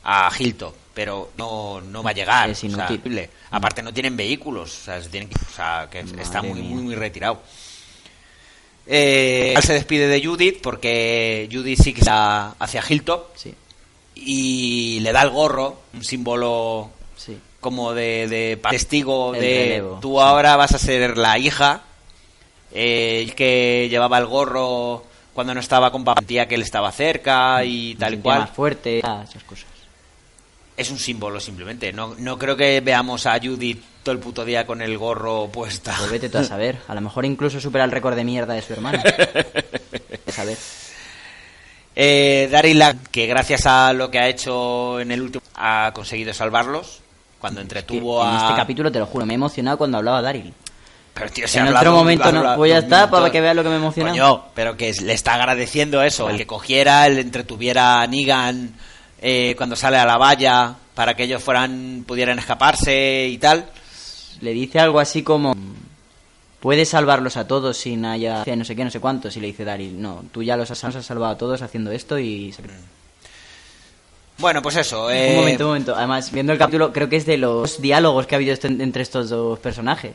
a 0.10 0.32
Hilton, 0.36 0.72
pero 0.93 1.32
no, 1.38 1.82
no 1.82 2.02
va 2.02 2.12
a 2.12 2.13
llegar. 2.13 2.50
Es 2.50 2.63
inútil. 2.63 3.30
Aparte 3.52 3.84
no 3.84 3.93
tienen 3.93 4.15
vehículos, 4.15 4.80
o 4.82 4.84
sea, 4.86 5.02
tienen, 5.02 5.30
o 5.30 5.54
sea 5.54 5.89
que 5.91 6.00
está 6.00 6.41
muy, 6.41 6.62
muy, 6.62 6.96
retirado. 6.96 7.41
Eh, 8.86 9.54
él 9.54 9.63
se 9.63 9.74
despide 9.74 10.08
de 10.08 10.26
Judith 10.26 10.62
porque 10.62 11.50
Judith 11.52 11.82
sí 11.84 11.93
que 11.93 12.00
está 12.00 12.52
hacia 12.52 12.82
Hilton. 12.88 13.20
Sí. 13.36 13.54
Y 14.15 15.00
le 15.02 15.12
da 15.12 15.24
el 15.24 15.30
gorro, 15.30 15.82
un 15.93 16.04
símbolo 16.06 16.91
como 17.60 17.93
de, 17.93 18.58
testigo 18.70 19.34
de 19.34 19.84
tú 20.00 20.22
ahora 20.22 20.56
vas 20.56 20.74
a 20.74 20.80
ser 20.80 21.17
la 21.17 21.38
hija 21.38 21.82
eh, 22.72 23.34
que 23.36 23.88
llevaba 23.89 24.20
el 24.20 24.28
gorro 24.28 25.04
cuando 25.34 25.54
no 25.54 25.60
estaba 25.60 25.91
con 25.91 26.06
papantía 26.06 26.48
que 26.48 26.56
él 26.56 26.62
estaba 26.62 26.91
cerca 26.91 27.65
y 27.65 27.96
tal 27.96 28.13
y 28.13 28.17
cual 28.20 28.41
más 28.41 28.52
fuerte 28.52 29.00
esas 29.00 29.43
cosas 29.43 29.65
es 30.78 30.92
un 30.92 31.00
símbolo 31.00 31.40
simplemente. 31.40 31.92
No, 31.92 32.16
no 32.20 32.38
creo 32.38 32.56
que 32.56 32.80
veamos 32.82 33.26
a 33.26 33.40
Judith 33.40 33.84
todo 34.04 34.13
el 34.13 34.20
puto 34.20 34.46
día 34.46 34.66
con 34.66 34.82
el 34.84 34.96
gorro 34.98 35.50
puesta. 35.52 35.96
Pues 35.98 36.12
vete 36.12 36.30
tú 36.30 36.38
a 36.38 36.44
saber. 36.44 36.78
A 36.88 36.94
lo 36.94 37.02
mejor 37.02 37.26
incluso 37.26 37.60
supera 37.60 37.84
el 37.84 37.92
récord 37.92 38.16
de 38.16 38.24
mierda 38.24 38.54
de 38.54 38.62
su 38.62 38.74
hermano 38.74 39.00
a 40.28 40.32
saber. 40.32 40.58
Eh, 41.96 42.48
Daryl, 42.52 42.84
que 43.12 43.26
gracias 43.26 43.66
a 43.66 43.92
lo 43.92 44.12
que 44.12 44.20
ha 44.20 44.28
hecho 44.28 45.00
en 45.00 45.12
el 45.12 45.24
último 45.24 45.44
ha 45.56 45.92
conseguido 45.96 46.32
salvarlos. 46.32 47.02
Cuando 47.40 47.60
entretuvo 47.60 48.24
a... 48.24 48.30
En 48.30 48.36
este 48.38 48.56
capítulo, 48.56 48.92
te 48.92 49.00
lo 49.00 49.08
juro, 49.08 49.26
me 49.26 49.34
he 49.34 49.36
emocionado 49.36 49.80
cuando 49.80 49.98
hablaba 49.98 50.22
Daryl. 50.22 50.54
Pero 51.16 51.30
tío, 51.32 51.48
se 51.48 51.60
en 51.60 51.76
otro 51.76 51.92
momento 51.92 52.32
no. 52.32 52.56
Pues 52.56 52.72
ya 52.72 52.78
está, 52.78 53.10
para 53.10 53.32
que 53.32 53.42
vea 53.42 53.56
lo 53.56 53.63
que 53.63 53.70
me 53.70 53.78
emociona. 53.78 54.12
Coño, 54.12 54.46
pero 54.54 54.78
que 54.78 54.94
le 54.94 55.13
está 55.13 55.34
agradeciendo 55.34 56.04
eso, 56.04 56.30
el 56.30 56.38
que 56.38 56.46
cogiera, 56.46 57.08
el 57.08 57.18
entretuviera 57.18 58.02
a 58.02 58.08
Negan 58.08 58.76
eh, 59.22 59.56
cuando 59.58 59.76
sale 59.76 59.98
a 59.98 60.06
la 60.06 60.18
valla 60.18 60.76
para 60.94 61.16
que 61.16 61.24
ellos 61.24 61.44
fueran 61.44 62.04
pudieran 62.08 62.40
escaparse 62.40 63.28
y 63.28 63.38
tal. 63.38 63.70
Le 64.42 64.52
dice 64.52 64.80
algo 64.80 65.00
así 65.00 65.24
como 65.24 65.56
puedes 66.60 66.90
salvarlos 66.90 67.38
a 67.38 67.48
todos 67.48 67.78
sin 67.78 68.06
haya 68.06 68.44
no 68.56 68.66
sé 68.66 68.76
qué, 68.76 68.84
no 68.84 68.92
sé 68.92 69.00
cuántos. 69.00 69.36
Y 69.38 69.40
le 69.40 69.48
dice 69.48 69.64
Daryl, 69.64 70.02
no, 70.02 70.24
tú 70.32 70.44
ya 70.44 70.58
los 70.58 70.70
has, 70.72 70.84
has 70.84 71.06
salvado 71.06 71.34
a 71.34 71.38
todos 71.38 71.62
haciendo 71.62 71.92
esto 71.92 72.20
y... 72.20 72.54
Bueno, 74.40 74.62
pues 74.62 74.76
eso. 74.76 75.10
Eh... 75.10 75.32
Un 75.32 75.36
momento, 75.38 75.64
un 75.64 75.70
momento. 75.70 75.96
Además, 75.96 76.32
viendo 76.32 76.54
el 76.54 76.60
capítulo, 76.60 76.94
creo 76.94 77.10
que 77.10 77.16
es 77.16 77.26
de 77.26 77.38
los 77.38 77.82
diálogos 77.82 78.28
que 78.28 78.36
ha 78.36 78.38
habido 78.38 78.56
entre 78.62 79.02
estos 79.02 79.30
dos 79.30 79.58
personajes. 79.60 80.12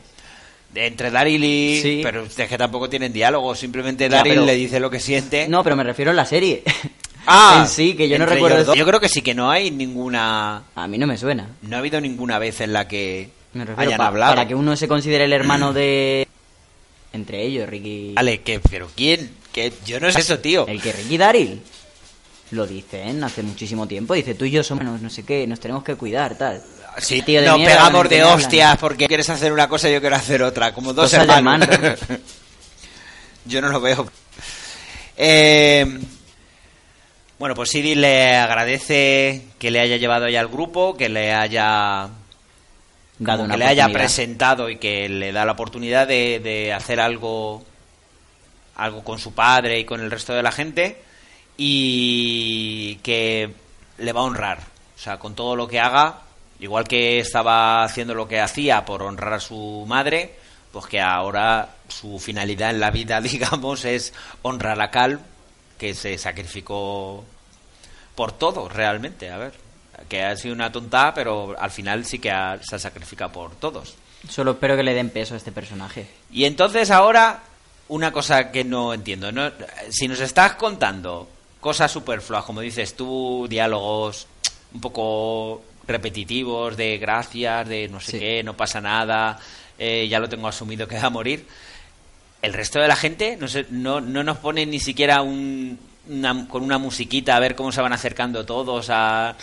entre 0.75 1.11
Daryl 1.11 1.43
y... 1.43 1.81
Sí. 1.81 1.99
Pero 2.03 2.23
es 2.23 2.35
que 2.35 2.57
tampoco 2.57 2.89
tienen 2.89 3.11
diálogos. 3.11 3.59
Simplemente 3.59 4.07
Daryl 4.07 4.45
le 4.45 4.55
dice 4.55 4.79
lo 4.79 4.89
que 4.89 4.99
siente. 4.99 5.47
No, 5.49 5.63
pero 5.63 5.75
me 5.75 5.83
refiero 5.83 6.11
a 6.11 6.13
la 6.13 6.25
serie. 6.25 6.63
Ah, 7.25 7.65
sí, 7.67 7.95
que 7.95 8.09
yo 8.09 8.19
no 8.19 8.25
recuerdo. 8.25 8.75
Yo 8.75 8.85
creo 8.85 8.99
que 8.99 9.09
sí, 9.09 9.21
que 9.21 9.33
no 9.33 9.49
hay 9.49 9.71
ninguna. 9.71 10.63
A 10.75 10.87
mí 10.87 10.97
no 10.97 11.07
me 11.07 11.17
suena. 11.17 11.47
No 11.61 11.75
ha 11.75 11.79
habido 11.79 12.01
ninguna 12.01 12.39
vez 12.39 12.61
en 12.61 12.73
la 12.73 12.87
que 12.87 13.29
me 13.53 13.65
refiero 13.65 13.81
hayan 13.81 14.01
hablado. 14.01 14.33
Para 14.33 14.47
que 14.47 14.55
uno 14.55 14.75
se 14.75 14.87
considere 14.87 15.25
el 15.25 15.33
hermano 15.33 15.73
de. 15.73 16.27
Entre 17.13 17.43
ellos, 17.43 17.69
Ricky. 17.69 18.13
Vale, 18.15 18.41
que, 18.41 18.59
pero 18.59 18.89
¿quién? 18.95 19.31
Que 19.51 19.71
yo 19.85 19.99
no 19.99 20.11
sé 20.11 20.21
eso, 20.21 20.39
tío. 20.39 20.67
El 20.67 20.81
que 20.81 20.91
Ricky 20.91 21.17
Daryl 21.17 21.61
lo 22.51 22.67
dicen 22.67 23.23
hace 23.23 23.43
muchísimo 23.43 23.87
tiempo. 23.87 24.13
Dice, 24.13 24.35
tú 24.35 24.45
y 24.45 24.51
yo 24.51 24.63
somos 24.63 25.01
no 25.01 25.09
sé 25.09 25.23
qué, 25.23 25.45
nos 25.47 25.59
tenemos 25.59 25.83
que 25.83 25.95
cuidar, 25.95 26.37
tal. 26.37 26.63
Sí, 26.99 27.21
tío, 27.21 27.41
de 27.41 27.47
nos 27.47 27.57
pegamos 27.59 28.09
de 28.09 28.23
hostias 28.23 28.77
porque 28.77 29.07
quieres 29.07 29.29
hacer 29.29 29.51
una 29.51 29.67
cosa 29.67 29.89
y 29.89 29.93
yo 29.93 30.01
quiero 30.01 30.15
hacer 30.15 30.43
otra, 30.43 30.73
como 30.73 30.93
dos 30.93 31.11
hermanos. 31.13 31.67
yo 33.45 33.61
no 33.61 33.69
lo 33.69 33.81
veo. 33.81 34.07
Eh, 35.17 35.99
bueno, 37.43 37.55
pues 37.55 37.71
Siri 37.71 37.93
le 37.93 38.37
agradece 38.37 39.41
que 39.59 39.69
le 39.69 39.81
haya 39.81 39.97
llevado 39.97 40.29
ya 40.29 40.39
al 40.39 40.47
grupo, 40.47 40.95
que 40.95 41.09
le 41.09 41.33
haya 41.33 42.07
Dado 43.19 43.49
que 43.49 43.57
le 43.57 43.65
haya 43.65 43.89
presentado 43.89 44.69
y 44.69 44.77
que 44.77 45.09
le 45.09 45.33
da 45.33 45.43
la 45.43 45.51
oportunidad 45.51 46.07
de, 46.07 46.39
de 46.39 46.71
hacer 46.71 47.01
algo 47.01 47.61
algo 48.77 49.03
con 49.03 49.19
su 49.19 49.33
padre 49.33 49.77
y 49.77 49.83
con 49.83 49.99
el 49.99 50.09
resto 50.09 50.33
de 50.33 50.41
la 50.41 50.53
gente 50.53 51.01
y 51.57 52.95
que 53.03 53.53
le 53.97 54.13
va 54.13 54.21
a 54.21 54.23
honrar. 54.23 54.59
O 54.95 54.99
sea, 54.99 55.19
con 55.19 55.35
todo 55.35 55.57
lo 55.57 55.67
que 55.67 55.81
haga, 55.81 56.21
igual 56.61 56.87
que 56.87 57.19
estaba 57.19 57.83
haciendo 57.83 58.15
lo 58.15 58.25
que 58.25 58.39
hacía 58.39 58.85
por 58.85 59.03
honrar 59.03 59.33
a 59.33 59.41
su 59.41 59.83
madre, 59.85 60.33
pues 60.71 60.85
que 60.85 61.01
ahora 61.01 61.71
su 61.89 62.19
finalidad 62.19 62.69
en 62.69 62.79
la 62.79 62.89
vida, 62.89 63.19
digamos, 63.21 63.83
es 63.83 64.13
honrar 64.43 64.81
a 64.81 64.91
Cal, 64.91 65.19
que 65.83 65.93
se 65.93 66.17
sacrificó 66.17 67.25
por 68.15 68.31
todo, 68.31 68.69
realmente. 68.69 69.29
A 69.29 69.37
ver, 69.37 69.51
que 70.07 70.23
ha 70.23 70.33
sido 70.37 70.55
una 70.55 70.71
tonta, 70.71 71.13
pero 71.13 71.55
al 71.59 71.71
final 71.71 72.05
sí 72.05 72.19
que 72.19 72.29
se 72.61 72.75
ha 72.77 72.79
sacrificado 72.79 73.33
por 73.33 73.55
todos. 73.55 73.95
Solo 74.29 74.51
espero 74.51 74.77
que 74.77 74.83
le 74.83 74.93
den 74.93 75.09
peso 75.09 75.33
a 75.33 75.37
este 75.37 75.51
personaje. 75.51 76.07
Y 76.31 76.45
entonces 76.45 76.89
ahora, 76.89 77.43
una 77.89 78.13
cosa 78.13 78.49
que 78.49 78.63
no 78.63 78.93
entiendo. 78.93 79.33
¿no? 79.33 79.51
Si 79.89 80.07
nos 80.07 80.21
estás 80.21 80.53
contando 80.53 81.27
cosas 81.59 81.91
superfluas, 81.91 82.45
como 82.45 82.61
dices 82.61 82.95
tú, 82.95 83.45
diálogos, 83.49 84.27
un 84.73 84.79
poco 84.79 85.63
repetitivos 85.85 86.77
de 86.77 86.97
gracias, 86.97 87.67
de 87.67 87.89
no 87.89 87.99
sé 87.99 88.19
qué, 88.19 88.41
no 88.41 88.55
pasa 88.55 88.79
nada, 88.79 89.37
eh, 89.77 90.07
ya 90.09 90.19
lo 90.19 90.29
tengo 90.29 90.47
asumido 90.47 90.87
que 90.87 90.97
va 90.97 91.07
a 91.07 91.09
morir. 91.09 91.45
El 92.43 92.51
resto 92.53 92.79
de 92.79 92.89
la 92.89 92.97
gente 92.97 93.37
no, 93.39 93.47
no, 93.69 94.01
no 94.01 94.23
nos 94.23 94.37
pone 94.37 94.65
ni 94.65 94.77
siquiera 94.77 95.21
un, 95.21 95.79
con 96.49 96.61
una 96.61 96.77
musiquita 96.77 97.37
a 97.37 97.39
ver 97.39 97.55
cómo 97.55 97.71
se 97.71 97.81
van 97.81 97.93
acercando 97.93 98.45
todos 98.45 98.87
a... 98.89 99.33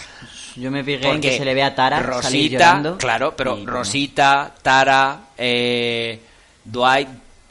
Yo 0.55 0.71
me 0.71 0.85
fijé 0.85 1.09
en 1.09 1.21
que 1.21 1.39
se 1.39 1.45
le 1.47 1.55
ve 1.55 1.63
a 1.63 1.75
Tara 1.75 2.01
Rosita, 2.01 2.97
claro, 2.99 3.35
pero 3.35 3.65
Rosita, 3.65 4.53
Tara, 4.61 5.21
eh, 5.39 6.21
Dwight, 6.63 7.09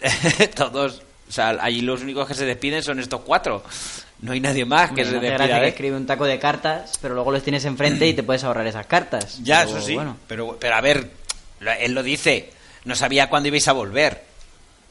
todos, 0.55 1.01
o 1.27 1.31
sea, 1.31 1.57
allí 1.61 1.81
los 1.81 2.03
únicos 2.03 2.27
que 2.27 2.35
se 2.35 2.45
despiden 2.45 2.83
son 2.83 2.99
estos 2.99 3.21
cuatro. 3.21 3.63
No 4.21 4.33
hay 4.33 4.41
nadie 4.41 4.65
más 4.65 4.91
que 4.91 5.03
se 5.03 5.17
despida. 5.17 5.61
Que 5.61 5.69
escribe 5.69 5.97
un 5.97 6.05
taco 6.05 6.25
de 6.25 6.37
cartas, 6.37 6.99
pero 7.01 7.15
luego 7.15 7.31
los 7.31 7.41
tienes 7.41 7.65
enfrente 7.65 8.05
y 8.05 8.13
te 8.13 8.21
puedes 8.21 8.43
ahorrar 8.43 8.67
esas 8.67 8.85
cartas. 8.85 9.39
Ya, 9.41 9.63
eso 9.63 9.81
sí. 9.81 9.97
Pero, 10.27 10.57
pero 10.59 10.75
a 10.75 10.81
ver, 10.81 11.09
él 11.79 11.93
lo 11.93 12.03
dice, 12.03 12.51
no 12.83 12.95
sabía 12.95 13.29
cuándo 13.29 13.47
ibais 13.47 13.67
a 13.67 13.71
volver. 13.71 14.28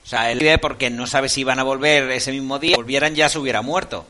O 0.08 0.10
sea, 0.10 0.32
él 0.32 0.38
vive 0.38 0.56
porque 0.56 0.88
no 0.88 1.06
sabe 1.06 1.28
si 1.28 1.42
iban 1.42 1.58
a 1.58 1.62
volver 1.64 2.10
ese 2.12 2.32
mismo 2.32 2.58
día. 2.58 2.70
Si 2.70 2.76
volvieran 2.76 3.14
ya 3.14 3.28
se 3.28 3.38
hubiera 3.38 3.60
muerto. 3.60 4.06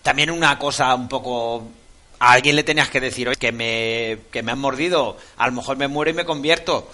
También 0.00 0.30
una 0.30 0.56
cosa 0.56 0.94
un 0.94 1.08
poco... 1.08 1.68
A 2.20 2.30
alguien 2.30 2.54
le 2.54 2.62
tenías 2.62 2.90
que 2.90 3.00
decir, 3.00 3.26
oye, 3.26 3.36
que 3.36 3.50
me, 3.50 4.18
que 4.30 4.44
me 4.44 4.52
han 4.52 4.60
mordido, 4.60 5.16
a 5.36 5.46
lo 5.48 5.52
mejor 5.52 5.78
me 5.78 5.88
muero 5.88 6.12
y 6.12 6.14
me 6.14 6.24
convierto. 6.24 6.88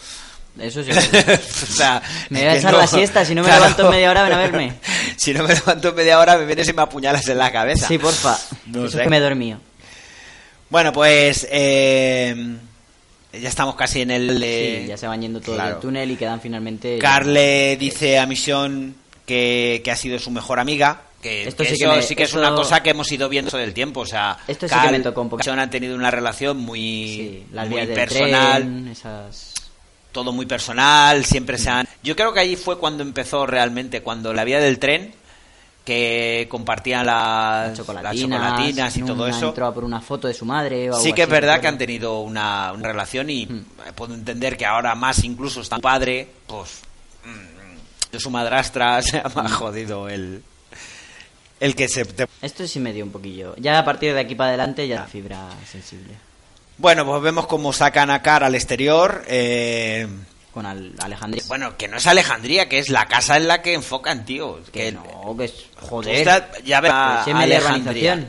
Eso 0.58 0.82
sí. 0.82 0.90
o 0.92 1.66
sea, 1.66 2.00
me 2.30 2.40
voy 2.40 2.48
a 2.48 2.56
echar 2.56 2.72
la 2.72 2.86
siesta, 2.86 3.22
si 3.26 3.34
no 3.34 3.42
me 3.42 3.52
levanto 3.52 3.84
en 3.84 3.90
media 3.90 4.10
hora, 4.10 4.22
ven 4.22 4.32
a 4.32 4.38
verme. 4.38 4.72
si 5.16 5.34
no 5.34 5.42
me 5.46 5.52
levanto 5.54 5.90
en 5.90 5.94
media 5.94 6.18
hora, 6.18 6.38
me 6.38 6.46
vienes 6.46 6.66
y 6.66 6.72
me 6.72 6.80
apuñalas 6.80 7.28
en 7.28 7.36
la 7.36 7.52
cabeza. 7.52 7.86
Sí, 7.86 7.98
porfa. 7.98 8.38
No 8.64 8.88
sé. 8.88 9.02
que 9.02 9.10
me 9.10 9.18
he 9.18 9.20
dormido. 9.20 9.58
Bueno, 10.70 10.90
pues... 10.90 11.46
Eh 11.50 12.56
ya 13.32 13.48
estamos 13.48 13.74
casi 13.74 14.02
en 14.02 14.10
el... 14.10 14.38
Sí, 14.38 14.86
ya 14.86 14.96
se 14.96 15.06
van 15.06 15.22
yendo 15.22 15.40
todo 15.40 15.60
el 15.60 15.78
túnel 15.78 16.10
y 16.10 16.16
quedan 16.16 16.40
finalmente... 16.40 16.98
Carl 16.98 17.32
le 17.32 17.76
dice 17.76 18.18
a 18.18 18.26
Misión 18.26 18.94
que, 19.26 19.82
ha 19.90 19.96
sido 19.96 20.18
su 20.18 20.30
mejor 20.30 20.60
amiga, 20.60 21.02
que, 21.22 21.46
esto 21.46 21.64
sí, 21.64 21.78
que 21.78 22.02
sí 22.02 22.16
que 22.16 22.24
es 22.24 22.34
una 22.34 22.54
cosa 22.54 22.82
que 22.82 22.90
hemos 22.90 23.10
ido 23.12 23.28
viendo 23.28 23.50
todo 23.50 23.60
el 23.60 23.72
tiempo. 23.72 24.00
O 24.00 24.06
sea, 24.06 24.38
esto 24.48 24.68
sí 24.68 24.74
que 24.74 24.90
me 24.90 25.00
tocó 25.00 25.22
un 25.22 25.58
han 25.58 25.70
tenido 25.70 25.94
una 25.94 26.10
relación 26.10 26.58
muy, 26.58 27.44
muy 27.68 27.86
personal. 27.86 28.88
esas... 28.88 29.54
Todo 30.10 30.30
muy 30.30 30.44
personal, 30.44 31.24
siempre 31.24 31.56
se 31.56 31.70
han... 31.70 31.88
Yo 32.02 32.14
creo 32.14 32.34
que 32.34 32.40
ahí 32.40 32.56
fue 32.56 32.78
cuando 32.78 33.02
empezó 33.02 33.46
realmente, 33.46 34.02
cuando 34.02 34.34
la 34.34 34.44
vía 34.44 34.60
del 34.60 34.78
tren 34.78 35.14
que 35.84 36.46
compartían 36.48 37.06
las, 37.06 37.76
chocolatinas, 37.76 38.96
y 38.96 39.02
todo 39.02 39.26
eso. 39.26 39.48
Entró 39.48 39.74
por 39.74 39.84
una 39.84 40.00
foto 40.00 40.28
de 40.28 40.34
su 40.34 40.44
madre. 40.44 40.90
O 40.90 41.00
sí 41.00 41.12
que 41.12 41.22
es 41.22 41.28
verdad 41.28 41.60
que 41.60 41.68
han 41.68 41.78
tenido 41.78 42.20
una, 42.20 42.72
relación 42.72 43.30
y 43.30 43.46
hmm. 43.46 43.64
puedo 43.94 44.14
entender 44.14 44.56
que 44.56 44.66
ahora 44.66 44.94
más 44.94 45.24
incluso 45.24 45.60
está 45.60 45.76
un 45.76 45.82
padre, 45.82 46.28
pues 46.46 46.82
de 48.12 48.20
su 48.20 48.30
madrastra 48.30 49.00
se 49.02 49.18
ha 49.18 49.28
hmm. 49.28 49.48
jodido 49.48 50.08
el, 50.08 50.42
el 51.58 51.74
que 51.74 51.88
se... 51.88 52.06
Esto 52.42 52.66
sí 52.66 52.78
me 52.78 52.92
dio 52.92 53.04
un 53.04 53.10
poquillo. 53.10 53.54
Ya 53.56 53.78
a 53.78 53.84
partir 53.84 54.14
de 54.14 54.20
aquí 54.20 54.34
para 54.34 54.50
adelante 54.50 54.86
ya 54.86 55.04
fibra 55.04 55.48
sensible. 55.70 56.14
Bueno, 56.78 57.04
pues 57.06 57.22
vemos 57.22 57.46
cómo 57.46 57.72
sacan 57.72 58.10
a 58.10 58.22
Cara 58.22 58.46
al 58.46 58.54
exterior. 58.54 59.24
Eh, 59.28 60.06
con 60.52 60.66
Alejandría. 60.66 61.42
Bueno, 61.48 61.76
que 61.76 61.88
no 61.88 61.96
es 61.96 62.06
Alejandría, 62.06 62.68
que 62.68 62.78
es 62.78 62.90
la 62.90 63.06
casa 63.06 63.36
en 63.36 63.48
la 63.48 63.62
que 63.62 63.74
enfocan, 63.74 64.24
tío. 64.24 64.60
Que, 64.72 64.92
no, 64.92 65.34
que 65.36 65.46
es. 65.46 65.54
Joder. 65.80 66.44
ya 66.64 66.80
ves, 66.80 66.92
Alejandría. 66.92 68.28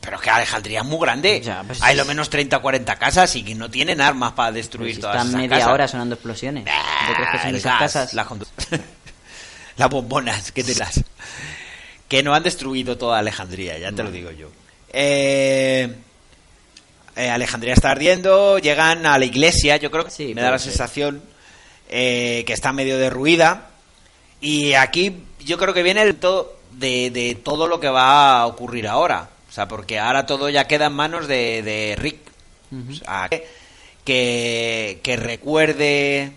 Pero 0.00 0.16
es 0.16 0.22
que 0.22 0.30
Alejandría 0.30 0.80
es 0.80 0.86
muy 0.86 0.98
grande. 0.98 1.42
Pues 1.66 1.82
Hay 1.82 1.94
lo 1.94 2.04
menos 2.04 2.30
30 2.30 2.56
o 2.56 2.62
40 2.62 2.96
casas 2.96 3.36
y 3.36 3.44
que 3.44 3.54
no 3.54 3.70
tienen 3.70 4.00
armas 4.00 4.32
para 4.32 4.50
destruir 4.50 4.98
todas 4.98 5.16
esas 5.16 5.26
casas. 5.26 5.42
Están 5.42 5.50
media 5.50 5.72
hora 5.72 5.88
sonando 5.88 6.14
explosiones. 6.14 6.64
¿Tú 6.64 7.12
crees 7.14 7.30
que 7.30 7.38
son 7.38 7.54
esas 7.54 7.78
casas? 7.78 8.14
Las, 9.76 9.88
bombonas, 9.90 10.52
¿qué 10.52 10.64
te 10.64 10.74
das? 10.74 11.02
que 12.08 12.24
no 12.24 12.34
han 12.34 12.42
destruido 12.42 12.98
toda 12.98 13.20
Alejandría, 13.20 13.78
ya 13.78 13.92
te 13.92 14.02
lo 14.02 14.10
digo 14.10 14.32
yo. 14.32 14.50
Eh, 14.92 15.94
eh, 17.14 17.30
Alejandría 17.30 17.74
está 17.74 17.92
ardiendo, 17.92 18.58
llegan 18.58 19.06
a 19.06 19.16
la 19.16 19.24
iglesia, 19.24 19.76
yo 19.76 19.92
creo 19.92 20.04
que 20.04 20.10
sí, 20.10 20.34
me 20.34 20.42
da 20.42 20.50
la 20.50 20.58
sensación 20.58 21.22
eh, 21.92 22.44
que 22.46 22.52
está 22.52 22.72
medio 22.72 22.98
derruida. 22.98 23.66
Y 24.40 24.74
aquí 24.74 25.24
yo 25.44 25.58
creo 25.58 25.74
que 25.74 25.82
viene 25.82 26.02
el 26.02 26.16
todo 26.16 26.56
de, 26.70 27.38
todo 27.42 27.66
lo 27.66 27.80
que 27.80 27.88
va 27.88 28.40
a 28.40 28.46
ocurrir 28.46 28.86
ahora. 28.86 29.28
O 29.48 29.52
sea, 29.52 29.66
porque 29.66 29.98
ahora 29.98 30.24
todo 30.24 30.48
ya 30.48 30.68
queda 30.68 30.86
en 30.86 30.92
manos 30.92 31.26
de, 31.26 31.96
Rick. 31.98 32.18
que, 34.04 35.00
que 35.02 35.16
recuerde 35.16 36.32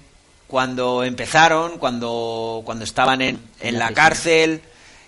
cuando 0.47 1.03
empezaron, 1.03 1.77
cuando, 1.77 2.63
cuando 2.65 2.83
estaban 2.83 3.21
en, 3.21 3.39
en 3.59 3.77
la 3.77 3.91
cárcel, 3.93 4.61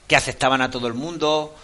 que 0.08 0.16
aceptaban 0.16 0.62
a 0.62 0.70
todo 0.70 0.88
el 0.88 0.94
mundo, 0.94 1.56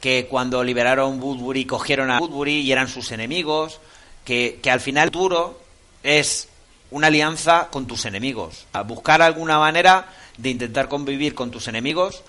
que 0.00 0.26
cuando 0.26 0.64
liberaron 0.64 1.22
Woodbury 1.22 1.66
cogieron 1.66 2.10
a 2.10 2.18
Woodbury 2.18 2.60
y 2.60 2.72
eran 2.72 2.88
sus 2.88 3.12
enemigos, 3.12 3.80
que, 4.24 4.58
que 4.62 4.70
al 4.70 4.80
final 4.80 5.10
duro 5.10 5.60
es 6.02 6.48
una 6.90 7.08
alianza 7.08 7.68
con 7.70 7.86
tus 7.86 8.04
enemigos, 8.04 8.66
a 8.72 8.82
buscar 8.82 9.22
alguna 9.22 9.58
manera 9.58 10.06
de 10.36 10.50
intentar 10.50 10.88
convivir 10.88 11.34
con 11.34 11.50
tus 11.50 11.68
enemigos. 11.68 12.22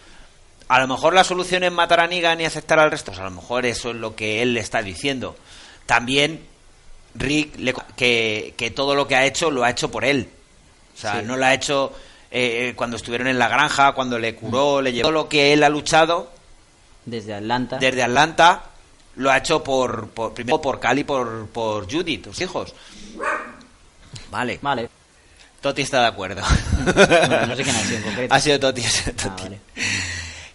A 0.67 0.79
lo 0.79 0.87
mejor 0.87 1.13
la 1.13 1.23
solución 1.23 1.63
es 1.63 1.71
matar 1.71 1.99
a 1.99 2.07
Negan 2.07 2.39
y 2.39 2.45
aceptar 2.45 2.79
al 2.79 2.91
resto, 2.91 3.11
a 3.11 3.23
lo 3.23 3.31
mejor 3.31 3.65
eso 3.65 3.91
es 3.91 3.95
lo 3.95 4.15
que 4.15 4.41
él 4.41 4.53
le 4.53 4.59
está 4.59 4.81
diciendo. 4.81 5.35
También 5.85 6.45
Rick, 7.15 7.75
que, 7.95 8.53
que, 8.55 8.71
todo 8.71 8.95
lo 8.95 9.07
que 9.07 9.15
ha 9.15 9.25
hecho 9.25 9.51
lo 9.51 9.63
ha 9.63 9.69
hecho 9.69 9.91
por 9.91 10.05
él. 10.05 10.29
O 10.95 10.99
sea, 10.99 11.21
no 11.21 11.35
lo 11.35 11.45
ha 11.45 11.53
hecho 11.53 11.93
eh, 12.29 12.69
eh, 12.69 12.73
cuando 12.75 12.97
estuvieron 12.97 13.27
en 13.27 13.39
la 13.39 13.49
granja, 13.49 13.91
cuando 13.93 14.17
le 14.17 14.35
curó, 14.35 14.79
mm. 14.79 14.83
le 14.83 14.93
llevó. 14.93 15.09
Todo 15.09 15.11
lo 15.23 15.29
que 15.29 15.53
él 15.53 15.63
ha 15.63 15.69
luchado. 15.69 16.31
Desde 17.05 17.33
Atlanta. 17.33 17.77
Desde 17.77 18.03
Atlanta 18.03 18.63
lo 19.15 19.29
ha 19.29 19.37
hecho 19.37 19.63
por, 19.63 20.09
por 20.09 20.33
primero 20.33 20.61
por 20.61 20.79
Cali 20.79 21.01
y 21.01 21.03
por, 21.03 21.47
por 21.47 21.91
Judith, 21.91 22.23
tus 22.23 22.39
hijos. 22.41 22.73
Vale. 24.31 24.59
Vale. 24.61 24.89
Toti 25.61 25.83
está 25.83 26.01
de 26.01 26.07
acuerdo. 26.07 26.41
no 26.85 27.55
sé 27.55 27.63
quién 27.63 27.75
ha 27.75 27.83
sido 27.83 27.97
en 27.97 28.03
concreto. 28.03 28.33
Ha 28.33 28.39
sido 28.39 28.59
Toti. 28.59 28.81
Ah, 28.83 29.35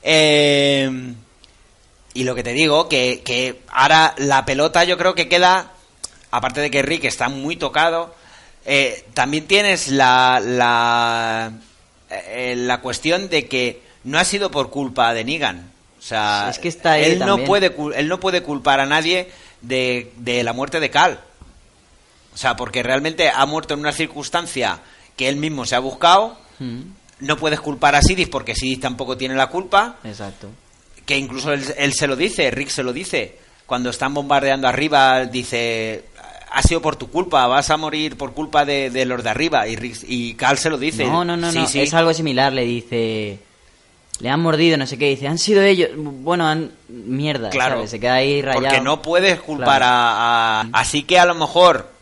eh, 0.03 1.15
y 2.15 2.25
lo 2.25 2.35
que 2.35 2.43
te 2.43 2.53
digo, 2.53 2.89
que, 2.89 3.23
que 3.25 3.61
ahora 3.69 4.15
la 4.19 4.45
pelota 4.45 4.83
yo 4.85 4.97
creo 4.97 5.15
que 5.15 5.29
queda, 5.29 5.73
aparte 6.31 6.61
de 6.61 6.71
que 6.71 6.83
Rick 6.83 7.05
está 7.05 7.29
muy 7.29 7.57
tocado, 7.57 8.15
eh, 8.65 9.05
también 9.15 9.47
tienes 9.47 9.89
la, 9.89 10.41
la, 10.43 11.53
eh, 12.11 12.55
la 12.57 12.81
cuestión 12.81 13.29
de 13.29 13.47
que 13.47 13.83
no 14.05 14.19
ha 14.19 14.25
sido 14.25 14.51
por 14.51 14.71
culpa 14.71 15.13
de 15.15 15.25
Negan. 15.25 15.71
O 15.99 16.03
sea, 16.03 16.49
es 16.51 16.59
que 16.59 16.69
está 16.69 16.99
él, 16.99 17.19
no 17.19 17.45
puede, 17.45 17.75
él 17.97 18.09
no 18.09 18.19
puede 18.19 18.43
culpar 18.43 18.81
a 18.81 18.87
nadie 18.87 19.31
de, 19.61 20.13
de 20.17 20.43
la 20.43 20.53
muerte 20.53 20.81
de 20.81 20.91
Cal. 20.91 21.21
O 22.37 22.39
sea, 22.39 22.55
porque 22.55 22.83
realmente 22.83 23.31
ha 23.35 23.47
muerto 23.47 23.73
en 23.73 23.81
una 23.81 23.93
circunstancia 23.93 24.81
que 25.17 25.27
él 25.27 25.37
mismo 25.37 25.65
se 25.65 25.75
ha 25.75 25.79
buscado. 25.79 26.37
Mm. 26.59 26.81
No 27.21 27.39
puedes 27.39 27.61
culpar 27.61 27.95
a 27.95 28.03
Sidis 28.03 28.29
porque 28.29 28.55
Sidis 28.55 28.79
tampoco 28.79 29.17
tiene 29.17 29.35
la 29.35 29.47
culpa. 29.47 29.97
Exacto. 30.05 30.51
Que 31.07 31.17
incluso 31.17 31.55
él, 31.55 31.95
se 31.95 32.07
lo 32.07 32.15
dice, 32.15 32.51
Rick 32.51 32.69
se 32.69 32.83
lo 32.83 32.93
dice. 32.93 33.39
Cuando 33.65 33.89
están 33.89 34.13
bombardeando 34.13 34.69
arriba, 34.69 35.25
dice, 35.25 36.05
ha 36.51 36.61
sido 36.61 36.83
por 36.83 36.97
tu 36.97 37.09
culpa, 37.09 37.47
vas 37.47 37.71
a 37.71 37.79
morir 37.79 38.19
por 38.19 38.35
culpa 38.35 38.67
de, 38.67 39.07
los 39.07 39.25
de 39.25 39.31
arriba. 39.31 39.67
Y, 39.67 39.77
Rick, 39.77 40.01
y 40.07 40.35
Cal 40.35 40.59
se 40.59 40.69
lo 40.69 40.77
dice. 40.77 41.07
No, 41.07 41.25
no, 41.25 41.39
no, 41.39 41.51
no. 41.51 41.63
es 41.63 41.95
algo 41.95 42.13
similar, 42.13 42.53
le 42.53 42.67
dice... 42.67 43.39
Le 44.21 44.29
han 44.29 44.41
mordido, 44.41 44.77
no 44.77 44.87
sé 44.87 44.99
qué, 44.99 45.09
dice, 45.09 45.27
han 45.27 45.39
sido 45.39 45.63
ellos, 45.63 45.91
bueno, 45.95 46.47
han... 46.47 46.73
mierda, 46.89 47.51
claro, 47.51 47.87
se 47.87 48.01
queda 48.01 48.15
ahí 48.15 48.41
rayado. 48.41 48.63
Porque 48.63 48.81
no 48.83 49.01
puedes 49.01 49.41
culpar 49.41 49.83
a... 49.85 50.69
Así 50.73 51.03
que 51.03 51.19
a 51.19 51.27
lo 51.27 51.35
mejor 51.35 51.96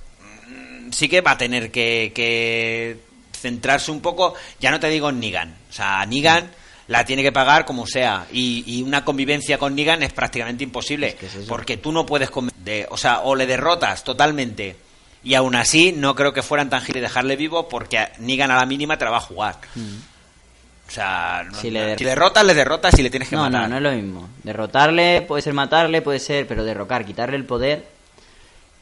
sí 0.94 1.08
que 1.08 1.20
va 1.20 1.32
a 1.32 1.38
tener 1.38 1.70
que, 1.70 2.96
centrarse 3.32 3.90
un 3.90 4.00
poco, 4.00 4.34
ya 4.58 4.70
no 4.70 4.80
te 4.80 4.88
digo 4.88 5.10
en 5.10 5.20
Nigan, 5.20 5.54
o 5.68 5.72
sea, 5.72 6.06
Nigan 6.06 6.50
la 6.86 7.04
tiene 7.04 7.22
que 7.22 7.32
pagar 7.32 7.64
como 7.64 7.86
sea. 7.86 8.26
Y, 8.32 8.82
una 8.82 9.04
convivencia 9.04 9.58
con 9.58 9.74
Nigan 9.74 10.02
es 10.02 10.12
prácticamente 10.12 10.64
imposible 10.64 11.16
porque 11.48 11.76
tú 11.76 11.92
no 11.92 12.06
puedes 12.06 12.30
de, 12.58 12.86
o 12.90 12.96
sea 12.96 13.20
o 13.20 13.34
le 13.34 13.46
derrotas 13.46 14.04
totalmente 14.04 14.76
y 15.22 15.34
aún 15.34 15.54
así 15.54 15.92
no 15.92 16.14
creo 16.14 16.34
que 16.34 16.42
fueran 16.42 16.68
tan 16.68 16.82
giles 16.82 17.02
dejarle 17.02 17.36
vivo 17.36 17.68
porque 17.68 18.08
Nigan 18.18 18.50
a 18.50 18.56
la 18.56 18.66
mínima 18.66 18.98
te 18.98 19.06
la 19.06 19.10
va 19.10 19.16
a 19.16 19.20
jugar. 19.20 19.56
Mm. 19.74 19.96
o 20.88 20.90
sea 20.90 21.46
si, 21.60 21.70
le 21.70 21.96
derrotas 21.96 22.44
le 22.44 22.52
derrotas 22.52 22.98
y 22.98 23.02
le 23.02 23.08
tienes 23.08 23.28
que 23.28 23.36
no, 23.36 23.42
matar. 23.42 23.62
no 23.62 23.68
no 23.68 23.76
es 23.76 23.82
lo 23.82 24.02
mismo. 24.02 24.28
Derrotarle 24.42 25.22
puede 25.22 25.42
ser 25.42 25.54
matarle 25.54 26.02
puede 26.02 26.20
ser 26.20 26.46
pero 26.46 26.64
derrocar 26.64 27.06
quitarle 27.06 27.36
el 27.36 27.46
poder 27.46 27.86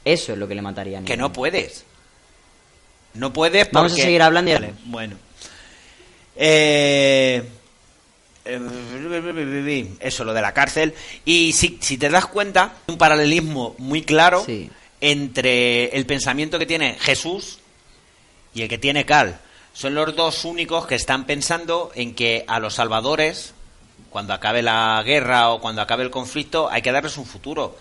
eso 0.04 0.32
es 0.32 0.38
lo 0.38 0.48
que 0.48 0.56
le 0.56 0.62
mataría 0.62 0.98
a 0.98 1.04
que 1.04 1.16
no 1.16 1.32
puedes 1.32 1.84
no 3.14 3.32
puedes 3.32 3.64
porque... 3.64 3.74
Vamos 3.74 3.92
a 3.92 3.96
seguir 3.96 4.22
hablando 4.22 4.50
y... 4.50 4.56
bueno. 4.84 5.16
Eh, 6.36 7.42
eh... 8.44 9.96
Eso, 10.00 10.24
lo 10.24 10.34
de 10.34 10.42
la 10.42 10.52
cárcel. 10.54 10.94
Y 11.24 11.52
si, 11.52 11.78
si 11.80 11.98
te 11.98 12.08
das 12.08 12.26
cuenta, 12.26 12.74
un 12.86 12.98
paralelismo 12.98 13.74
muy 13.78 14.02
claro 14.02 14.44
entre 15.00 15.96
el 15.96 16.06
pensamiento 16.06 16.58
que 16.58 16.66
tiene 16.66 16.96
Jesús 17.00 17.58
y 18.54 18.62
el 18.62 18.68
que 18.68 18.78
tiene 18.78 19.04
Cal. 19.04 19.38
Son 19.72 19.94
los 19.94 20.14
dos 20.14 20.44
únicos 20.44 20.86
que 20.86 20.94
están 20.94 21.24
pensando 21.24 21.92
en 21.94 22.14
que 22.14 22.44
a 22.46 22.60
los 22.60 22.74
salvadores, 22.74 23.54
cuando 24.10 24.34
acabe 24.34 24.62
la 24.62 25.02
guerra 25.04 25.50
o 25.50 25.60
cuando 25.60 25.80
acabe 25.80 26.02
el 26.02 26.10
conflicto, 26.10 26.68
hay 26.70 26.82
que 26.82 26.92
darles 26.92 27.16
un 27.16 27.26
futuro. 27.26 27.76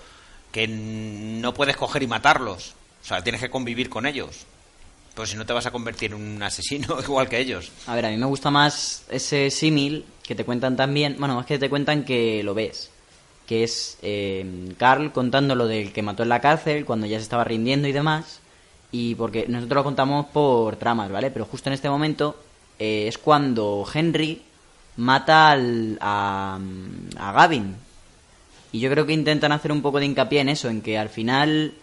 Que 0.52 0.68
no 0.68 1.54
puedes 1.54 1.78
coger 1.78 2.04
y 2.04 2.08
matarlos. 2.08 2.74
O 3.04 3.06
sea, 3.06 3.24
tienes 3.24 3.42
que 3.42 3.50
convivir 3.50 3.90
con 3.90 4.06
ellos. 4.06 4.46
Pues 5.14 5.30
si 5.30 5.38
no 5.38 5.46
te 5.46 5.54
vas 5.54 5.66
a 5.66 5.72
convertir 5.72 6.14
en 6.14 6.22
un 6.22 6.44
asesino 6.44 7.00
igual 7.04 7.28
que 7.28 7.40
ellos. 7.40 7.72
A 7.88 7.96
ver, 7.96 8.06
a 8.06 8.10
mí 8.10 8.18
me 8.18 8.26
gusta 8.26 8.50
más 8.50 9.04
ese 9.10 9.50
símil 9.50 10.06
que 10.24 10.36
te 10.36 10.46
cuentan 10.46 10.76
también. 10.76 11.16
Bueno, 11.20 11.36
más 11.36 11.46
que 11.46 11.60
te 11.60 11.70
cuentan 11.70 12.04
que 12.06 12.44
lo 12.44 12.54
ves. 12.54 12.90
Que 13.46 13.64
es 13.64 13.98
eh, 14.02 14.74
Carl 14.78 15.12
contando 15.12 15.56
lo 15.56 15.68
del 15.68 15.92
que 15.92 16.02
mató 16.02 16.24
en 16.24 16.30
la 16.30 16.40
cárcel 16.40 16.86
cuando 16.86 17.08
ya 17.08 17.18
se 17.18 17.24
estaba 17.24 17.44
rindiendo 17.44 17.88
y 17.88 17.92
demás 17.92 18.42
y 18.92 19.16
porque 19.16 19.46
nosotros 19.48 19.78
lo 19.78 19.84
contamos 19.84 20.26
por 20.28 20.76
tramas, 20.76 21.12
¿vale? 21.12 21.32
Pero 21.32 21.46
justo 21.46 21.70
en 21.70 21.74
este 21.74 21.90
momento 21.90 22.38
eh, 22.78 23.08
es 23.08 23.18
cuando 23.18 23.86
Henry 23.92 24.42
mata 24.98 25.52
al, 25.52 25.98
a, 26.02 26.60
a 27.18 27.32
Gavin. 27.32 27.76
Y 28.74 28.80
yo 28.80 28.90
creo 28.90 29.06
que 29.06 29.14
intentan 29.14 29.52
hacer 29.52 29.72
un 29.72 29.82
poco 29.82 30.00
de 30.00 30.06
hincapié 30.06 30.42
en 30.42 30.50
eso, 30.50 30.70
en 30.70 30.82
que 30.82 30.98
al 30.98 31.10
final 31.10 31.74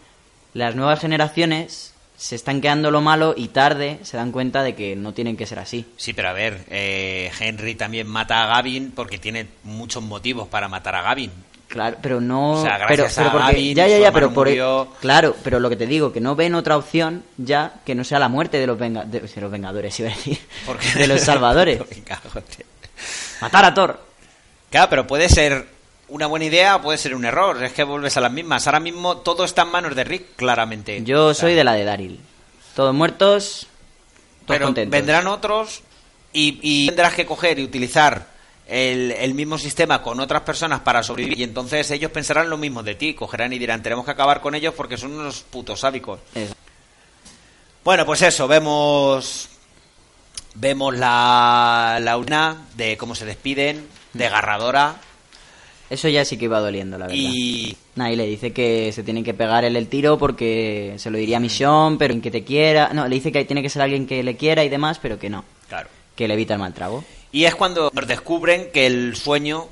las 0.54 0.74
nuevas 0.74 1.00
generaciones 1.00 1.94
se 2.18 2.34
están 2.34 2.60
quedando 2.60 2.90
lo 2.90 3.00
malo 3.00 3.32
y 3.36 3.48
tarde 3.48 4.00
se 4.02 4.16
dan 4.16 4.32
cuenta 4.32 4.62
de 4.64 4.74
que 4.74 4.96
no 4.96 5.14
tienen 5.14 5.36
que 5.36 5.46
ser 5.46 5.60
así. 5.60 5.86
Sí, 5.96 6.12
pero 6.12 6.28
a 6.28 6.32
ver, 6.32 6.64
eh, 6.68 7.30
Henry 7.38 7.76
también 7.76 8.08
mata 8.08 8.42
a 8.42 8.46
Gavin 8.56 8.90
porque 8.90 9.18
tiene 9.18 9.46
muchos 9.62 10.02
motivos 10.02 10.48
para 10.48 10.66
matar 10.68 10.96
a 10.96 11.02
Gavin. 11.02 11.30
Claro, 11.68 11.96
pero 12.02 12.20
no. 12.20 12.52
O 12.54 12.62
sea, 12.62 12.76
gracias 12.78 13.14
pero 13.14 13.28
a 13.28 13.32
porque- 13.32 13.46
Gavin, 13.52 13.74
ya, 13.76 13.86
ya, 13.86 13.98
ya, 13.98 14.10
pero 14.12 14.32
por. 14.34 14.48
murió. 14.48 14.88
Claro, 15.00 15.36
pero 15.44 15.60
lo 15.60 15.68
que 15.70 15.76
te 15.76 15.86
digo, 15.86 16.12
que 16.12 16.20
no 16.20 16.34
ven 16.34 16.54
otra 16.54 16.76
opción 16.76 17.22
ya 17.36 17.74
que 17.86 17.94
no 17.94 18.02
sea 18.04 18.18
la 18.18 18.28
muerte 18.28 18.58
de 18.58 18.66
los, 18.66 18.78
venga, 18.78 19.04
de, 19.04 19.20
de 19.20 19.40
los 19.40 19.50
Vengadores, 19.50 20.00
iba 20.00 20.08
a 20.10 20.14
decir. 20.14 20.38
Porque- 20.66 20.88
De 20.94 21.06
los 21.06 21.20
Salvadores. 21.20 21.80
Matar 23.40 23.64
a 23.66 23.74
Thor. 23.74 24.00
Claro, 24.70 24.90
pero 24.90 25.06
puede 25.06 25.28
ser 25.28 25.66
una 26.08 26.26
buena 26.26 26.46
idea 26.46 26.76
o 26.76 26.82
puede 26.82 26.98
ser 26.98 27.14
un 27.14 27.24
error. 27.24 27.62
Es 27.62 27.72
que 27.72 27.84
vuelves 27.84 28.16
a 28.16 28.20
las 28.20 28.32
mismas. 28.32 28.66
Ahora 28.66 28.80
mismo 28.80 29.18
todo 29.18 29.44
está 29.44 29.62
en 29.62 29.68
manos 29.70 29.94
de 29.94 30.04
Rick, 30.04 30.36
claramente. 30.36 31.02
Yo 31.04 31.26
O 31.26 31.34
sea, 31.34 31.42
soy 31.42 31.54
de 31.54 31.64
la 31.64 31.74
de 31.74 31.84
Daryl. 31.84 32.20
Todos 32.74 32.94
muertos, 32.94 33.66
todos 34.46 34.46
Pero 34.46 34.66
contentos. 34.66 34.92
vendrán 34.92 35.26
otros 35.26 35.82
y, 36.32 36.58
y 36.62 36.86
tendrás 36.86 37.14
que 37.14 37.26
coger 37.26 37.58
y 37.58 37.64
utilizar 37.64 38.26
el, 38.66 39.10
el 39.12 39.34
mismo 39.34 39.58
sistema 39.58 40.02
con 40.02 40.20
otras 40.20 40.42
personas 40.42 40.80
para 40.80 41.02
sobrevivir. 41.02 41.38
Y 41.40 41.42
entonces 41.42 41.90
ellos 41.90 42.10
pensarán 42.10 42.48
lo 42.50 42.56
mismo 42.56 42.82
de 42.82 42.94
ti. 42.94 43.14
Cogerán 43.14 43.52
y 43.52 43.58
dirán, 43.58 43.82
tenemos 43.82 44.04
que 44.04 44.10
acabar 44.12 44.40
con 44.40 44.54
ellos 44.54 44.74
porque 44.76 44.96
son 44.96 45.12
unos 45.12 45.40
putos 45.40 45.80
sádicos. 45.80 46.20
Eso. 46.34 46.54
Bueno, 47.84 48.04
pues 48.04 48.20
eso, 48.22 48.46
vemos 48.46 49.48
vemos 50.54 50.94
la, 50.96 51.98
la 52.00 52.18
urna 52.18 52.66
de 52.74 52.96
cómo 52.96 53.14
se 53.14 53.24
despiden, 53.24 53.86
desgarradora, 54.12 54.96
Eso 55.90 56.08
ya 56.08 56.24
sí 56.24 56.36
que 56.36 56.44
iba 56.46 56.60
doliendo, 56.60 56.98
la 56.98 57.06
verdad. 57.06 57.20
y 57.20 57.76
Nah, 57.94 58.10
y 58.10 58.16
le 58.16 58.26
dice 58.26 58.52
que 58.52 58.92
se 58.92 59.02
tiene 59.02 59.24
que 59.24 59.34
pegar 59.34 59.64
él 59.64 59.76
el 59.76 59.88
tiro 59.88 60.18
porque 60.18 60.94
se 60.98 61.10
lo 61.10 61.18
diría 61.18 61.38
a 61.38 61.40
Misión, 61.40 61.98
pero 61.98 62.14
en 62.14 62.20
que 62.20 62.30
te 62.30 62.44
quiera. 62.44 62.90
No, 62.92 63.08
le 63.08 63.14
dice 63.16 63.32
que 63.32 63.44
tiene 63.44 63.62
que 63.62 63.70
ser 63.70 63.82
alguien 63.82 64.06
que 64.06 64.22
le 64.22 64.36
quiera 64.36 64.64
y 64.64 64.68
demás, 64.68 64.98
pero 65.00 65.18
que 65.18 65.30
no. 65.30 65.44
claro. 65.68 65.88
Que 66.14 66.26
le 66.28 66.34
evita 66.34 66.54
el 66.54 66.60
mal 66.60 66.74
trago. 66.74 67.04
Y 67.30 67.44
es 67.44 67.54
cuando 67.54 67.90
nos 67.92 68.06
descubren 68.08 68.68
que 68.72 68.86
el 68.86 69.14
sueño 69.16 69.68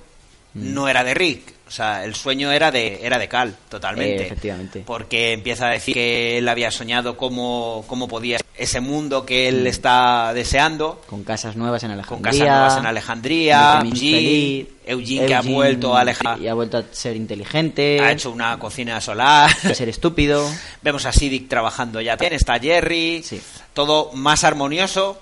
Mm. 0.57 0.75
no 0.75 0.89
era 0.89 1.05
de 1.05 1.15
Rick. 1.15 1.55
O 1.69 1.71
sea, 1.71 2.05
el 2.05 2.15
sueño 2.15 2.53
era 2.53 2.71
de, 2.71 3.01
era 3.05 3.19
de 3.19 3.27
Cal, 3.27 3.57
totalmente. 3.69 4.23
Eh, 4.23 4.27
efectivamente. 4.27 4.85
Porque 4.87 5.33
empieza 5.33 5.67
a 5.67 5.71
decir 5.71 5.95
que 5.95 6.39
él 6.39 6.49
había 6.49 6.71
soñado 6.71 7.17
cómo, 7.17 7.85
cómo 7.89 8.07
podía 8.07 8.39
ser 8.39 8.47
ese 8.57 8.81
mundo 8.81 9.27
que 9.27 9.47
Mm. 9.51 9.55
él 9.57 9.67
está 9.67 10.33
deseando. 10.33 11.03
Con 11.09 11.25
casas 11.25 11.57
nuevas 11.57 11.83
en 11.83 11.91
Alejandría. 11.91 12.17
Con 12.17 12.23
casas 12.23 12.47
nuevas 12.49 12.77
en 12.79 12.87
Alejandría, 12.87 13.81
Eugene 13.85 14.67
Eugene, 14.87 15.27
que 15.27 15.35
ha 15.35 15.41
vuelto 15.43 15.97
a 15.97 16.03
Alejandría. 16.03 16.47
Y 16.47 16.49
ha 16.49 16.55
vuelto 16.55 16.79
a 16.79 16.85
ser 16.93 17.17
inteligente. 17.17 17.99
Ha 18.01 18.13
hecho 18.13 18.31
una 18.31 18.57
cocina 18.61 19.01
solar. 19.01 19.51
a 19.51 19.75
ser 19.75 19.89
estúpido. 19.89 20.49
Vemos 20.83 21.05
a 21.05 21.13
Siddiq 21.13 21.49
trabajando 21.49 22.01
ya 22.01 22.15
bien, 22.15 22.33
está 22.33 22.61
Jerry, 22.61 23.23
Sí. 23.25 23.41
todo 23.75 24.13
más 24.13 24.45
armonioso. 24.45 25.21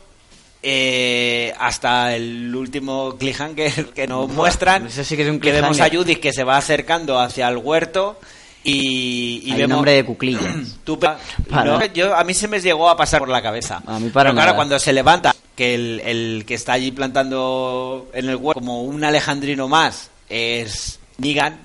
Eh, 0.66 1.52
hasta 1.58 2.16
el 2.16 2.54
último 2.56 3.16
cliffhanger 3.18 3.90
que 3.94 4.06
nos 4.06 4.30
muestran. 4.30 4.86
eso 4.86 5.04
sí 5.04 5.14
que 5.14 5.24
es 5.24 5.28
un 5.28 5.38
vemos 5.38 5.78
a. 5.78 5.90
Judith 5.90 6.20
que 6.20 6.32
se 6.32 6.42
va 6.42 6.56
acercando 6.56 7.18
hacia 7.18 7.48
el 7.48 7.58
huerto 7.58 8.18
y, 8.62 9.42
y 9.44 9.52
Hay 9.52 9.58
vemos 9.58 9.76
nombre 9.76 9.92
de 9.92 10.04
cuclillas. 10.04 10.56
Tú 10.84 10.98
no, 11.50 11.84
yo, 11.86 12.16
a 12.16 12.24
mí 12.24 12.32
se 12.32 12.48
me 12.48 12.60
llegó 12.60 12.88
a 12.88 12.96
pasar 12.96 13.20
por 13.20 13.28
la 13.28 13.42
cabeza. 13.42 13.82
A 13.86 13.98
mí 13.98 14.08
para 14.08 14.30
Pero 14.30 14.40
claro, 14.40 14.56
cuando 14.56 14.78
se 14.78 14.94
levanta, 14.94 15.34
que 15.54 15.74
el, 15.74 16.00
el 16.00 16.44
que 16.46 16.54
está 16.54 16.72
allí 16.72 16.90
plantando 16.90 18.08
en 18.14 18.30
el 18.30 18.36
huerto 18.36 18.60
como 18.60 18.84
un 18.84 19.04
alejandrino 19.04 19.68
más 19.68 20.10
es 20.30 20.98
Negan, 21.18 21.58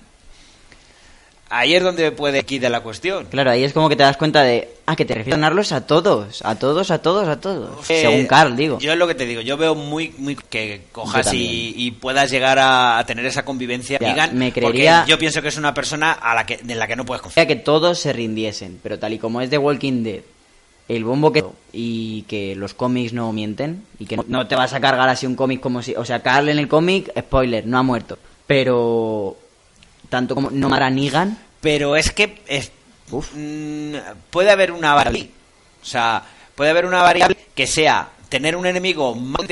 ahí 1.50 1.76
es 1.76 1.84
donde 1.84 2.12
puede 2.12 2.44
de 2.44 2.70
la 2.70 2.82
cuestión. 2.82 3.26
Claro, 3.26 3.52
ahí 3.52 3.64
es 3.64 3.74
como 3.74 3.90
que 3.90 3.96
te 3.96 4.04
das 4.04 4.18
cuenta 4.18 4.44
de. 4.44 4.70
Ah, 4.86 4.96
que 4.96 5.06
te 5.06 5.14
refieres 5.14 5.34
a 5.36 5.38
ganarlos 5.38 5.72
a 5.72 5.86
todos. 5.86 6.42
A 6.44 6.56
todos, 6.56 6.90
a 6.92 7.00
todos, 7.00 7.28
a 7.28 7.40
todos. 7.40 7.90
Eh, 7.90 8.02
Según 8.02 8.26
Carl, 8.26 8.56
digo. 8.56 8.80
Yo 8.80 8.92
es 8.92 8.98
lo 8.98 9.08
que 9.08 9.16
te 9.16 9.26
digo, 9.26 9.42
yo 9.42 9.56
veo 9.58 9.76
muy, 9.76 10.14
muy 10.18 10.36
que 10.36 10.82
cojas 10.92 11.30
y, 11.34 11.92
puedas 12.00 12.32
llegar 12.32 12.58
a, 12.60 12.98
a 12.98 13.06
tener 13.06 13.26
esa 13.26 13.44
convivencia. 13.46 14.00
Ya, 14.00 14.28
me 14.34 14.48
porque 14.52 14.62
creería- 14.62 15.06
yo 15.08 15.18
pienso 15.20 15.42
que 15.42 15.50
es 15.50 15.58
una 15.58 15.74
persona 15.74 16.12
a 16.14 16.34
la 16.34 16.46
que, 16.46 16.60
en 16.68 16.80
la 16.80 16.88
que 16.88 16.96
no 16.96 17.06
puedes 17.06 17.22
confiar. 17.22 17.46
que 17.48 17.56
todos 17.56 18.00
se 18.00 18.14
rindiesen, 18.14 18.80
pero 18.82 18.98
tal 18.98 19.14
y 19.14 19.20
como 19.20 19.42
es 19.42 19.50
de 19.50 19.58
Walking 19.58 20.04
Dead, 20.04 20.22
el 20.88 21.04
bombo 21.04 21.32
que 21.32 21.44
y 21.72 22.24
que 22.24 22.56
los 22.56 22.74
cómics 22.74 23.14
no 23.14 23.32
mienten 23.32 23.84
y 24.00 24.06
que 24.08 24.18
no, 24.18 24.26
no 24.28 24.48
te 24.48 24.56
vas 24.56 24.74
a 24.74 24.80
cargar 24.80 25.08
así 25.08 25.28
un 25.28 25.36
cómic 25.36 25.60
como 25.60 25.84
si, 25.84 25.94
o 25.96 26.04
sea, 26.04 26.22
Carl 26.24 26.50
en 26.50 26.58
el 26.58 26.68
cómic, 26.68 27.12
spoiler, 27.20 27.68
no 27.68 27.78
ha 27.78 27.84
muerto, 27.84 28.18
pero 28.48 29.38
tanto 30.10 30.36
como 30.36 30.50
no 30.52 30.70
matar 30.70 30.84
a 30.84 30.90
Negan, 30.90 31.38
Pero 31.62 31.96
es 31.96 32.12
que 32.12 32.42
es- 32.48 32.72
mm, 33.12 33.96
puede 34.30 34.52
haber 34.52 34.72
una 34.72 34.94
variable. 34.94 35.30
O 35.82 35.86
sea, 35.86 36.24
puede 36.56 36.70
haber 36.72 36.86
una 36.86 37.02
variable 37.02 37.38
que 37.56 37.68
sea 37.68 38.10
tener 38.30 38.56
un 38.56 38.66
enemigo 38.66 39.16
más 39.16 39.46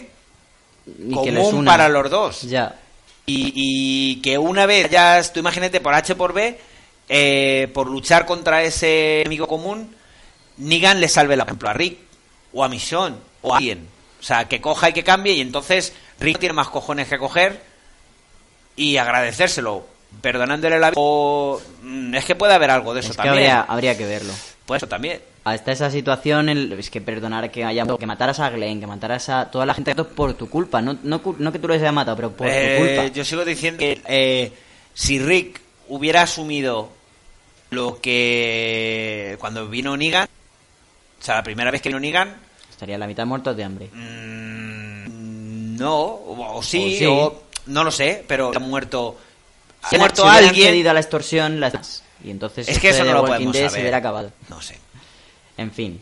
y 0.88 1.24
que 1.24 1.32
les 1.32 1.44
común 1.44 1.60
una. 1.62 1.72
para 1.72 1.90
los 1.90 2.10
dos. 2.10 2.42
Ya. 2.44 2.76
Y, 3.26 3.52
y 3.56 4.22
que 4.22 4.38
una 4.38 4.66
vez 4.66 4.90
ya, 4.90 5.22
tú 5.34 5.40
imagínate, 5.40 5.82
por 5.82 5.94
H 5.94 6.16
por 6.16 6.34
B, 6.34 6.58
eh, 7.10 7.70
por 7.74 7.88
luchar 7.88 8.26
contra 8.26 8.64
ese 8.64 9.22
enemigo 9.22 9.48
común, 9.48 9.94
Negan 10.58 11.02
le 11.02 11.10
salve, 11.10 11.36
la, 11.36 11.44
por 11.44 11.50
ejemplo, 11.52 11.70
a 11.70 11.74
Rick, 11.74 11.98
o 12.54 12.64
a 12.64 12.70
Michonne, 12.70 13.18
o 13.42 13.54
a 13.54 13.58
alguien. 13.58 13.88
O 14.20 14.24
sea, 14.24 14.48
que 14.48 14.62
coja 14.62 14.90
y 14.90 14.94
que 14.94 15.04
cambie, 15.04 15.34
y 15.34 15.42
entonces 15.42 15.94
Rick 16.20 16.40
tiene 16.40 16.54
más 16.54 16.70
cojones 16.70 17.08
que 17.10 17.18
coger 17.20 17.62
y 18.76 18.98
agradecérselo, 18.98 19.86
perdonándole 20.22 20.80
la 20.80 20.90
vida. 20.92 21.00
O 21.02 21.60
mm, 21.84 22.16
es 22.16 22.26
que 22.26 22.36
puede 22.36 22.54
haber 22.54 22.70
algo 22.72 22.94
de 22.94 23.00
eso 23.02 23.12
Es 23.12 23.18
que 23.18 23.24
también. 23.24 23.52
habría, 23.52 23.62
habría 23.62 23.98
que 23.98 24.06
verlo. 24.06 24.34
Pues 24.66 24.80
eso 24.82 24.88
también. 24.88 25.22
Hasta 25.46 25.72
esa 25.72 25.90
situación, 25.90 26.50
el- 26.50 26.74
es 26.74 26.90
que 26.90 27.00
perdonar 27.00 27.50
que 27.52 27.64
haya 27.64 27.86
que 27.98 28.06
mataras 28.06 28.40
a 28.42 28.50
Glenn, 28.50 28.82
que 28.82 28.88
mataras 28.88 29.30
a 29.30 29.50
toda 29.50 29.66
la 29.66 29.74
gente 29.74 29.96
por 29.96 30.34
tu 30.34 30.50
culpa, 30.50 30.82
no, 30.82 30.98
no, 31.04 31.22
que 31.22 31.60
tú 31.60 31.68
los 31.70 31.78
hayas 31.78 31.94
matado, 31.94 32.18
pero 32.18 32.32
por 32.32 32.48
Eh, 32.50 32.76
tu 32.78 32.86
culpa. 32.86 33.08
Yo 33.14 33.24
sigo 33.24 33.46
diciendo 33.46 33.80
que 33.80 34.02
eh, 34.08 34.52
si 34.94 35.20
Rick 35.20 35.62
hubiera 35.88 36.24
asumido 36.24 36.90
lo 37.70 38.02
que 38.02 39.38
cuando 39.40 39.68
vino 39.70 39.96
Negan, 39.96 40.28
o 41.20 41.24
sea, 41.24 41.36
la 41.36 41.44
primera 41.44 41.72
vez 41.72 41.82
que 41.82 41.90
vino 41.90 42.00
Negan, 42.00 42.36
Estaría 42.70 42.98
la 42.98 43.08
mitad 43.08 43.26
muertos 43.26 43.56
de 43.58 43.64
hambre. 43.64 43.90
mm, 43.94 45.76
no, 45.78 45.96
o, 45.96 46.58
o 46.58 46.62
sí, 46.64 46.78
O 46.96 46.98
sí. 47.00 47.06
o 47.08 47.44
no 47.68 47.84
lo 47.84 47.92
sé, 47.92 48.24
pero 48.28 48.52
ha 48.56 48.60
muerto, 48.60 49.18
ha 49.88 49.90
Si 49.90 49.98
muerto 49.98 50.24
si 50.24 50.28
alguien. 50.30 50.68
cedido 50.70 50.92
a 50.92 50.94
la 50.94 51.00
extorsión, 51.00 51.60
las... 51.60 52.04
y 52.24 52.30
entonces 52.32 52.68
Es 52.68 52.80
que 52.80 52.90
eso 52.90 53.04
no 53.04 53.14
lo 53.14 53.26
podemos 53.26 53.56
se 53.56 53.66
saber. 53.68 53.82
hubiera 53.82 53.98
acabado. 53.98 54.32
No 54.50 54.62
sé. 54.62 54.78
En 55.58 55.72
fin. 55.72 56.00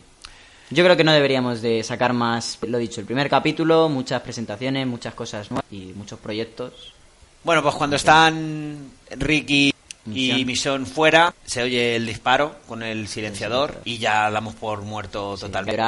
Yo 0.70 0.82
creo 0.84 0.96
que 0.96 1.04
no 1.04 1.12
deberíamos 1.12 1.62
de 1.62 1.82
sacar 1.84 2.12
más, 2.12 2.58
lo 2.62 2.78
dicho, 2.78 3.00
el 3.00 3.06
primer 3.06 3.28
capítulo, 3.30 3.88
muchas 3.88 4.20
presentaciones, 4.22 4.86
muchas 4.86 5.14
cosas 5.14 5.50
nuevas 5.50 5.64
y 5.70 5.92
muchos 5.94 6.18
proyectos. 6.18 6.92
Bueno, 7.44 7.62
pues 7.62 7.76
cuando 7.76 7.94
están 7.96 8.90
Ricky 9.10 9.72
y. 10.12 10.44
Michonne 10.44 10.84
fuera, 10.84 11.32
se 11.44 11.62
oye 11.62 11.94
el 11.94 12.04
disparo 12.06 12.56
con 12.66 12.82
el 12.82 13.06
silenciador 13.06 13.80
y 13.84 13.98
ya 13.98 14.28
damos 14.30 14.54
por 14.56 14.82
muerto 14.82 15.36
totalmente. 15.38 15.80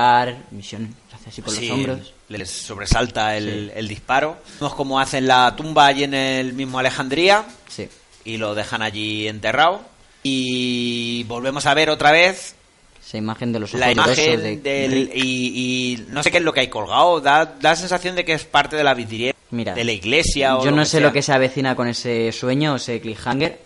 Misión, 0.53 0.94
así 1.29 1.43
con 1.43 1.55
Sí, 1.55 1.68
los 1.68 1.70
hombros. 1.76 2.12
Les 2.29 2.51
sobresalta 2.51 3.37
el, 3.37 3.68
Sí. 3.68 3.72
el 3.79 3.89
disparo. 3.89 4.37
Vemos 4.61 4.74
cómo 4.74 4.99
hacen 5.01 5.26
la 5.26 5.55
tumba 5.57 5.87
allí 5.87 6.05
en 6.05 6.14
el 6.14 6.53
mismo 6.55 6.79
Alejandría 6.79 7.45
Sí. 7.68 7.89
y 8.24 8.37
lo 8.39 8.55
dejan 8.55 8.83
allí 8.83 9.29
enterrado. 9.29 9.83
Y 10.22 11.24
volvemos 11.24 11.64
a 11.66 11.74
ver 11.74 11.91
otra 11.91 12.11
vez 12.12 12.55
Esa 13.07 13.16
imagen 13.16 13.53
de 13.53 13.61
los 13.61 13.70
ojos 13.70 13.81
la 13.81 13.93
imagen 13.93 14.43
de 14.43 14.57
del. 14.59 15.11
Y, 15.14 15.22
y 15.95 16.07
no 16.11 16.22
sé 16.22 16.31
qué 16.31 16.39
es 16.39 16.43
lo 16.45 16.53
que 16.53 16.61
hay 16.61 16.68
colgado. 16.68 17.20
Da, 17.20 17.45
da 17.47 17.70
la 17.70 17.76
sensación 17.76 18.14
de 18.16 18.24
que 18.24 18.35
es 18.35 18.45
parte 18.45 18.76
de 18.76 18.85
la 18.85 18.93
vidriera 18.95 19.37
Mira, 19.51 19.72
de 19.74 19.85
la 19.85 19.93
iglesia. 19.93 20.59
O 20.59 20.64
Yo 20.64 20.70
no 20.70 20.85
sé 20.85 20.93
sea. 20.93 21.01
lo 21.01 21.12
que 21.12 21.22
se 21.22 21.33
avecina 21.33 21.74
con 21.74 21.89
ese 21.89 22.33
sueño, 22.33 22.76
ese 22.76 23.01
cliffhanger, 23.01 23.59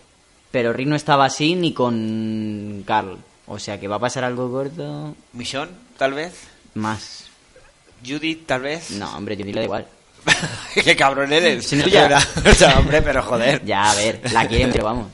pero 0.51 0.71
Rick 0.71 0.87
no 0.87 0.95
estaba 0.95 1.25
así 1.25 1.55
ni 1.55 1.73
con 1.73 2.83
Carl. 2.87 3.17
O 3.47 3.59
sea 3.59 3.77
que 3.79 3.89
va 3.89 3.97
a 3.97 3.99
pasar 3.99 4.23
algo 4.23 4.47
gordo. 4.47 5.13
Michonne, 5.33 5.71
tal 5.97 6.13
vez. 6.13 6.33
Más. 6.75 7.25
Judith, 8.05 8.45
tal 8.45 8.61
vez. 8.61 8.91
No, 8.91 9.15
hombre, 9.15 9.35
Judith 9.35 9.55
le 9.55 9.61
da 9.61 9.65
igual. 9.65 9.87
Qué 10.73 10.95
cabrón 10.95 11.31
eres. 11.33 11.67
Si 11.67 11.75
no, 11.75 11.87
ya. 11.87 12.17
o 12.45 12.53
sea, 12.53 12.79
hombre, 12.79 13.01
pero 13.01 13.21
joder. 13.23 13.63
Ya, 13.65 13.91
a 13.91 13.95
ver, 13.95 14.21
la 14.31 14.47
quieren, 14.47 14.71
pero 14.71 14.85
vamos. 14.85 15.11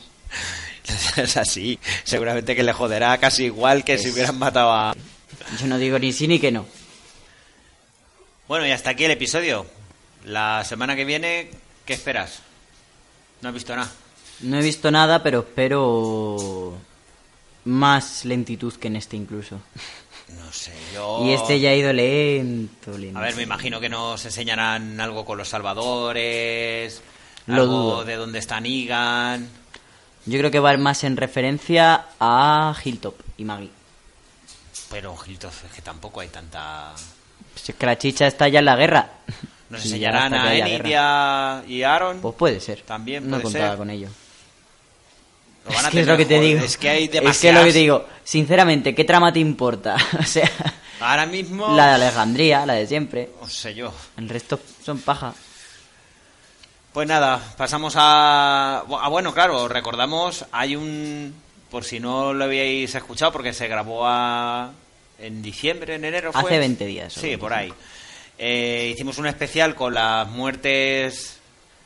es 1.17 1.37
así. 1.37 1.79
Seguramente 2.03 2.55
que 2.55 2.63
le 2.63 2.73
joderá 2.73 3.17
casi 3.17 3.45
igual 3.45 3.83
que 3.83 3.97
si 3.97 4.09
hubieran 4.09 4.37
matado 4.37 4.71
a... 4.71 4.95
Yo 5.59 5.67
no 5.67 5.77
digo 5.77 5.97
ni 5.99 6.11
sí 6.13 6.27
ni 6.27 6.39
que 6.39 6.51
no. 6.51 6.65
Bueno, 8.47 8.65
y 8.65 8.71
hasta 8.71 8.91
aquí 8.91 9.05
el 9.05 9.11
episodio. 9.11 9.65
La 10.25 10.63
semana 10.65 10.95
que 10.95 11.05
viene, 11.05 11.49
¿qué 11.85 11.93
esperas? 11.93 12.41
No 13.41 13.49
he 13.49 13.51
visto 13.51 13.75
nada. 13.75 13.89
No 14.41 14.59
he 14.59 14.63
visto 14.63 14.91
nada, 14.91 15.23
pero 15.23 15.39
espero 15.39 16.77
más 17.65 18.25
lentitud 18.25 18.73
que 18.73 18.87
en 18.87 18.95
este 18.95 19.15
incluso. 19.17 19.61
No 20.37 20.51
sé, 20.53 20.73
yo... 20.93 21.23
Y 21.25 21.31
este 21.33 21.59
ya 21.59 21.69
ha 21.71 21.75
ido 21.75 21.91
lento, 21.93 22.97
lento. 22.97 23.17
A 23.17 23.21
ver, 23.21 23.35
me 23.35 23.43
imagino 23.43 23.79
que 23.79 23.89
nos 23.89 24.23
enseñarán 24.25 24.99
algo 24.99 25.25
con 25.25 25.37
los 25.37 25.47
salvadores, 25.49 27.01
Lo 27.47 27.55
algo 27.61 27.65
dudo. 27.73 28.05
de 28.05 28.15
dónde 28.15 28.39
está 28.39 28.59
Negan... 28.59 29.47
Yo 30.25 30.37
creo 30.37 30.51
que 30.51 30.59
va 30.59 30.69
a 30.71 30.73
ir 30.73 30.79
más 30.79 31.03
en 31.05 31.17
referencia 31.17 32.05
a 32.19 32.75
Hilltop 32.83 33.15
y 33.37 33.45
Maggie. 33.45 33.71
Pero, 34.91 35.15
Hilton, 35.25 35.49
es 35.65 35.71
que 35.73 35.81
tampoco 35.81 36.19
hay 36.19 36.27
tanta... 36.27 36.93
Pues 37.53 37.69
es 37.69 37.75
que 37.75 37.85
la 37.85 37.97
chicha 37.97 38.27
está 38.27 38.47
ya 38.47 38.59
en 38.59 38.65
la 38.65 38.75
guerra. 38.75 39.09
Nos 39.69 39.81
enseñarán 39.85 40.33
a 40.33 40.53
Enid 40.53 40.85
y 40.85 40.93
a- 40.93 41.63
Aaron. 41.95 42.19
Pues 42.21 42.35
puede 42.35 42.59
ser. 42.59 42.81
También 42.81 43.27
No 43.29 43.41
contaba 43.41 43.69
ser. 43.69 43.77
con 43.77 43.89
ello. 43.89 44.09
Lo 45.69 45.75
van 45.75 45.85
a 45.85 45.87
es 45.87 45.93
que 45.93 46.01
es 46.01 46.07
lo 46.07 46.17
que 46.17 46.25
te 46.25 46.39
digo. 46.39 46.63
Es 46.63 46.77
que 46.77 46.89
hay 46.89 47.03
Es 47.05 47.09
que 47.09 47.17
lo 47.17 47.21
demasiadas... 47.23 47.65
que 47.65 47.73
te 47.73 47.79
digo. 47.79 48.05
Sinceramente, 48.23 48.95
¿qué 48.95 49.03
trama 49.03 49.31
te 49.31 49.39
importa? 49.39 49.95
o 50.19 50.23
sea, 50.23 50.49
Ahora 50.99 51.25
mismo... 51.25 51.75
la 51.75 51.87
de 51.87 51.93
Alejandría, 51.95 52.65
la 52.65 52.73
de 52.73 52.87
siempre. 52.87 53.29
No 53.41 53.47
sé 53.49 53.73
yo. 53.73 53.93
El 54.17 54.27
resto 54.29 54.59
son 54.83 54.99
paja. 54.99 55.33
Pues 56.93 57.07
nada, 57.07 57.39
pasamos 57.55 57.93
a... 57.95 58.79
Ah, 58.79 59.09
bueno, 59.09 59.33
claro, 59.33 59.67
recordamos, 59.67 60.45
hay 60.51 60.75
un... 60.75 61.33
Por 61.69 61.83
si 61.85 61.99
no 61.99 62.33
lo 62.33 62.45
habíais 62.45 62.93
escuchado, 62.95 63.31
porque 63.31 63.53
se 63.53 63.67
grabó 63.67 64.07
a... 64.07 64.71
en 65.19 65.41
diciembre, 65.43 65.95
en 65.95 66.03
enero 66.05 66.33
fue. 66.33 66.41
Hace 66.41 66.57
20 66.59 66.85
días, 66.85 67.13
Sí, 67.13 67.19
25. 67.21 67.39
por 67.39 67.53
ahí. 67.53 67.71
Eh, 68.39 68.91
hicimos 68.93 69.17
un 69.19 69.27
especial 69.27 69.75
con 69.75 69.93
las 69.93 70.27
muertes... 70.27 71.37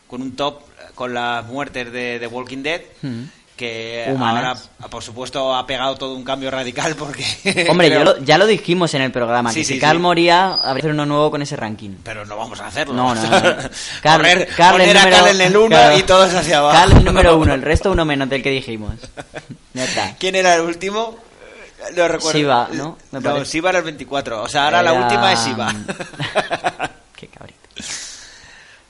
Con 0.08 0.22
un 0.22 0.36
top 0.36 0.62
con 0.96 1.14
las 1.14 1.44
muertes 1.48 1.92
de 1.92 2.20
The 2.20 2.28
Walking 2.28 2.62
Dead. 2.62 2.82
Mm. 3.02 3.24
Que 3.56 4.06
Humanas. 4.10 4.70
ahora, 4.80 4.90
por 4.90 5.04
supuesto, 5.04 5.54
ha 5.56 5.68
pegado 5.68 5.96
todo 5.96 6.16
un 6.16 6.24
cambio 6.24 6.50
radical 6.50 6.96
porque... 6.96 7.24
Hombre, 7.70 7.90
creo- 7.90 8.04
lo- 8.04 8.18
ya 8.24 8.38
lo 8.40 8.48
dijimos 8.48 8.94
en 8.96 9.04
el 9.04 9.12
programa, 9.12 9.52
Sí, 9.52 9.60
que 9.60 9.66
sí, 9.66 9.74
si 9.76 9.80
Carl 9.80 9.98
sí. 9.98 10.02
moría, 10.02 10.54
habría 10.56 10.74
que 10.74 10.80
hacer 10.80 10.92
uno 10.92 11.06
nuevo 11.06 11.30
con 11.30 11.42
ese 11.44 11.56
ranking. 11.56 11.92
Pero 12.04 12.26
no 12.26 12.36
vamos 12.36 12.60
a 12.62 12.68
hacerlo. 12.68 12.96
No, 12.96 13.14
no, 13.14 13.22
no. 13.22 13.30
Carl- 14.02 14.22
Poner, 14.22 14.48
Carl 14.58 14.72
poner 14.74 14.98
a 14.98 15.02
número- 15.02 15.18
Carl 15.18 15.28
en 15.36 15.42
el 15.42 15.56
1 15.58 15.68
claro. 15.68 15.98
y 15.98 16.04
todos 16.04 16.34
hacia 16.34 16.58
abajo. 16.58 16.78
Carl 16.80 16.98
el 16.98 17.04
número 17.06 17.38
uno, 17.38 17.54
el 17.54 17.62
resto 17.62 17.92
uno 17.92 18.06
menos 18.06 18.28
del 18.30 18.42
que 18.42 18.50
dijimos. 18.50 18.96
Ya 19.76 19.86
está. 19.86 20.16
¿Quién 20.20 20.36
era 20.36 20.54
el 20.56 20.62
último? 20.62 21.18
No 21.96 22.08
recuerdo. 22.08 22.38
Shiva, 22.38 22.68
¿no? 22.74 22.98
Me 23.12 23.20
no. 23.20 23.44
Shiva 23.44 23.70
era 23.72 23.80
el 23.80 23.86
24. 23.86 24.44
O 24.44 24.48
sea, 24.48 24.66
ahora 24.66 24.84
la 24.84 24.92
Era- 24.92 25.02
última 25.02 25.34
es 25.34 25.46
Shiva. 25.46 25.74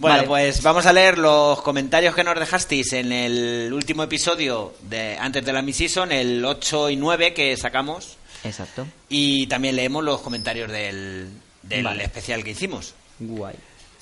Bueno, 0.04 0.18
Vale. 0.18 0.28
pues 0.28 0.62
vamos 0.62 0.86
a 0.86 0.94
leer 0.94 1.18
los 1.18 1.62
comentarios 1.62 2.14
que 2.14 2.24
nos 2.24 2.38
dejasteis 2.40 2.94
en 2.94 3.12
el 3.12 3.72
último 3.74 4.04
episodio 4.04 4.74
de 4.90 5.18
antes 5.18 5.44
de 5.46 5.54
la 5.54 5.62
mid-season, 5.62 6.12
el 6.12 6.44
8 6.44 6.90
y 6.92 6.96
9 6.98 7.34
que 7.34 7.56
sacamos. 7.58 8.18
Exacto. 8.44 8.86
Y 9.10 9.48
también 9.48 9.76
leemos 9.78 10.04
los 10.04 10.20
comentarios 10.22 10.70
del, 10.70 11.30
del 11.62 11.84
Vale. 11.86 12.04
especial 12.04 12.44
que 12.44 12.52
hicimos. 12.52 12.94
Guay. 13.20 13.56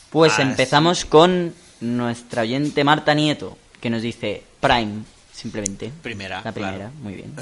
Pues 0.10 0.40
empezamos 0.40 1.06
con 1.06 1.54
nuestra 1.82 2.42
oyente 2.42 2.84
Marta 2.84 3.14
Nieto, 3.14 3.58
que 3.80 3.90
nos 3.90 4.02
dice 4.02 4.44
Prime, 4.60 5.04
simplemente. 5.32 5.92
Primera, 6.02 6.42
La 6.44 6.52
primera, 6.52 6.76
claro. 6.78 6.92
muy 7.02 7.14
bien. 7.14 7.34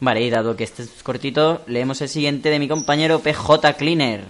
Vale, 0.00 0.20
y 0.22 0.30
dado 0.30 0.56
que 0.56 0.64
este 0.64 0.82
es 0.82 0.90
cortito, 1.02 1.62
leemos 1.66 2.00
el 2.02 2.08
siguiente 2.08 2.50
de 2.50 2.58
mi 2.58 2.68
compañero 2.68 3.20
PJ 3.20 3.72
Cleaner. 3.74 4.24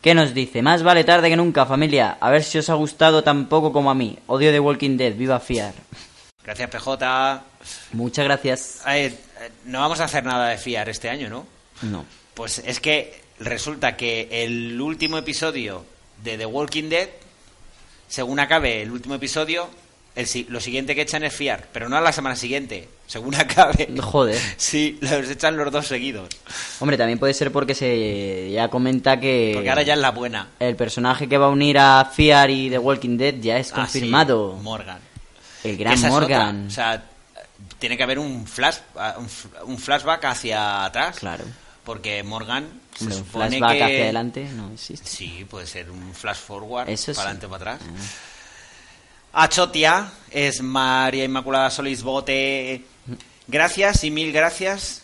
¿Qué 0.00 0.14
nos 0.14 0.32
dice? 0.32 0.62
Más 0.62 0.82
vale 0.82 1.02
tarde 1.02 1.28
que 1.28 1.36
nunca, 1.36 1.66
familia. 1.66 2.18
A 2.20 2.30
ver 2.30 2.44
si 2.44 2.58
os 2.58 2.70
ha 2.70 2.74
gustado 2.74 3.24
tan 3.24 3.48
poco 3.48 3.72
como 3.72 3.90
a 3.90 3.94
mí. 3.94 4.18
Odio 4.26 4.52
de 4.52 4.60
Walking 4.60 4.96
Dead, 4.96 5.14
viva 5.14 5.40
Fiar. 5.40 5.74
Gracias, 6.44 6.70
PJ. 6.70 7.42
Muchas 7.92 8.24
gracias. 8.24 8.82
Eh, 8.86 9.12
no 9.64 9.80
vamos 9.80 10.00
a 10.00 10.04
hacer 10.04 10.24
nada 10.24 10.48
de 10.50 10.58
fiar 10.58 10.88
este 10.88 11.10
año, 11.10 11.28
¿no? 11.28 11.46
No. 11.82 12.04
Pues 12.34 12.62
es 12.64 12.80
que 12.80 13.20
resulta 13.40 13.96
que 13.96 14.28
el 14.30 14.80
último 14.80 15.18
episodio 15.18 15.84
de 16.22 16.38
The 16.38 16.46
Walking 16.46 16.88
Dead, 16.88 17.08
según 18.06 18.38
acabe 18.38 18.82
el 18.82 18.92
último 18.92 19.16
episodio, 19.16 19.68
el, 20.18 20.46
lo 20.48 20.60
siguiente 20.60 20.94
que 20.94 21.02
echan 21.02 21.22
es 21.24 21.32
fiar, 21.34 21.68
pero 21.72 21.88
no 21.88 21.96
a 21.96 22.00
la 22.00 22.12
semana 22.12 22.34
siguiente, 22.36 22.88
según 23.06 23.34
acabe. 23.36 23.88
Joder. 24.00 24.40
Sí, 24.56 24.98
los 25.00 25.28
echan 25.30 25.56
los 25.56 25.70
dos 25.72 25.86
seguidos. 25.86 26.28
Hombre, 26.80 26.96
también 26.96 27.18
puede 27.18 27.34
ser 27.34 27.50
porque 27.52 27.74
se 27.74 28.50
ya 28.50 28.68
comenta 28.68 29.18
que 29.20 29.52
Porque 29.54 29.70
ahora 29.70 29.82
ya 29.82 29.94
es 29.94 30.00
la 30.00 30.10
buena. 30.10 30.48
el 30.60 30.76
personaje 30.76 31.28
que 31.28 31.38
va 31.38 31.46
a 31.46 31.50
unir 31.50 31.78
a 31.78 32.04
Fiar 32.12 32.50
y 32.50 32.68
The 32.70 32.78
Walking 32.78 33.16
Dead 33.16 33.34
ya 33.40 33.58
es 33.58 33.68
Ah, 33.72 33.86
sí, 33.86 34.00
confirmado. 34.00 34.58
Morgan. 34.62 34.98
El 35.64 35.76
gran 35.76 35.94
esa 35.94 36.08
Morgan. 36.08 36.66
O 36.68 36.70
sea, 36.70 37.02
tiene 37.78 37.96
que 37.96 38.02
haber 38.02 38.18
un, 38.18 38.46
flash, 38.46 38.76
un, 39.18 39.26
f- 39.26 39.48
un 39.64 39.78
flashback 39.78 40.24
hacia 40.24 40.84
atrás. 40.84 41.18
Claro. 41.18 41.44
Porque 41.84 42.22
Morgan 42.22 42.66
se 42.94 43.04
un 43.06 43.24
flashback 43.24 43.72
que... 43.72 43.82
hacia 43.84 43.96
adelante 44.04 44.48
no 44.54 44.70
existe. 44.72 45.08
Sí, 45.08 45.46
puede 45.48 45.66
ser 45.66 45.90
un 45.90 46.12
flash 46.14 46.36
forward, 46.36 46.88
Eso 46.90 47.12
para 47.12 47.14
sí. 47.14 47.20
adelante 47.20 47.48
para 47.48 47.72
atrás. 47.74 47.88
Achotia 49.32 50.10
es 50.30 50.62
María 50.62 51.24
Inmaculada 51.24 51.70
Solís 51.70 52.02
Bote. 52.02 52.82
Gracias 53.46 54.04
y 54.04 54.10
mil 54.10 54.32
gracias. 54.32 55.02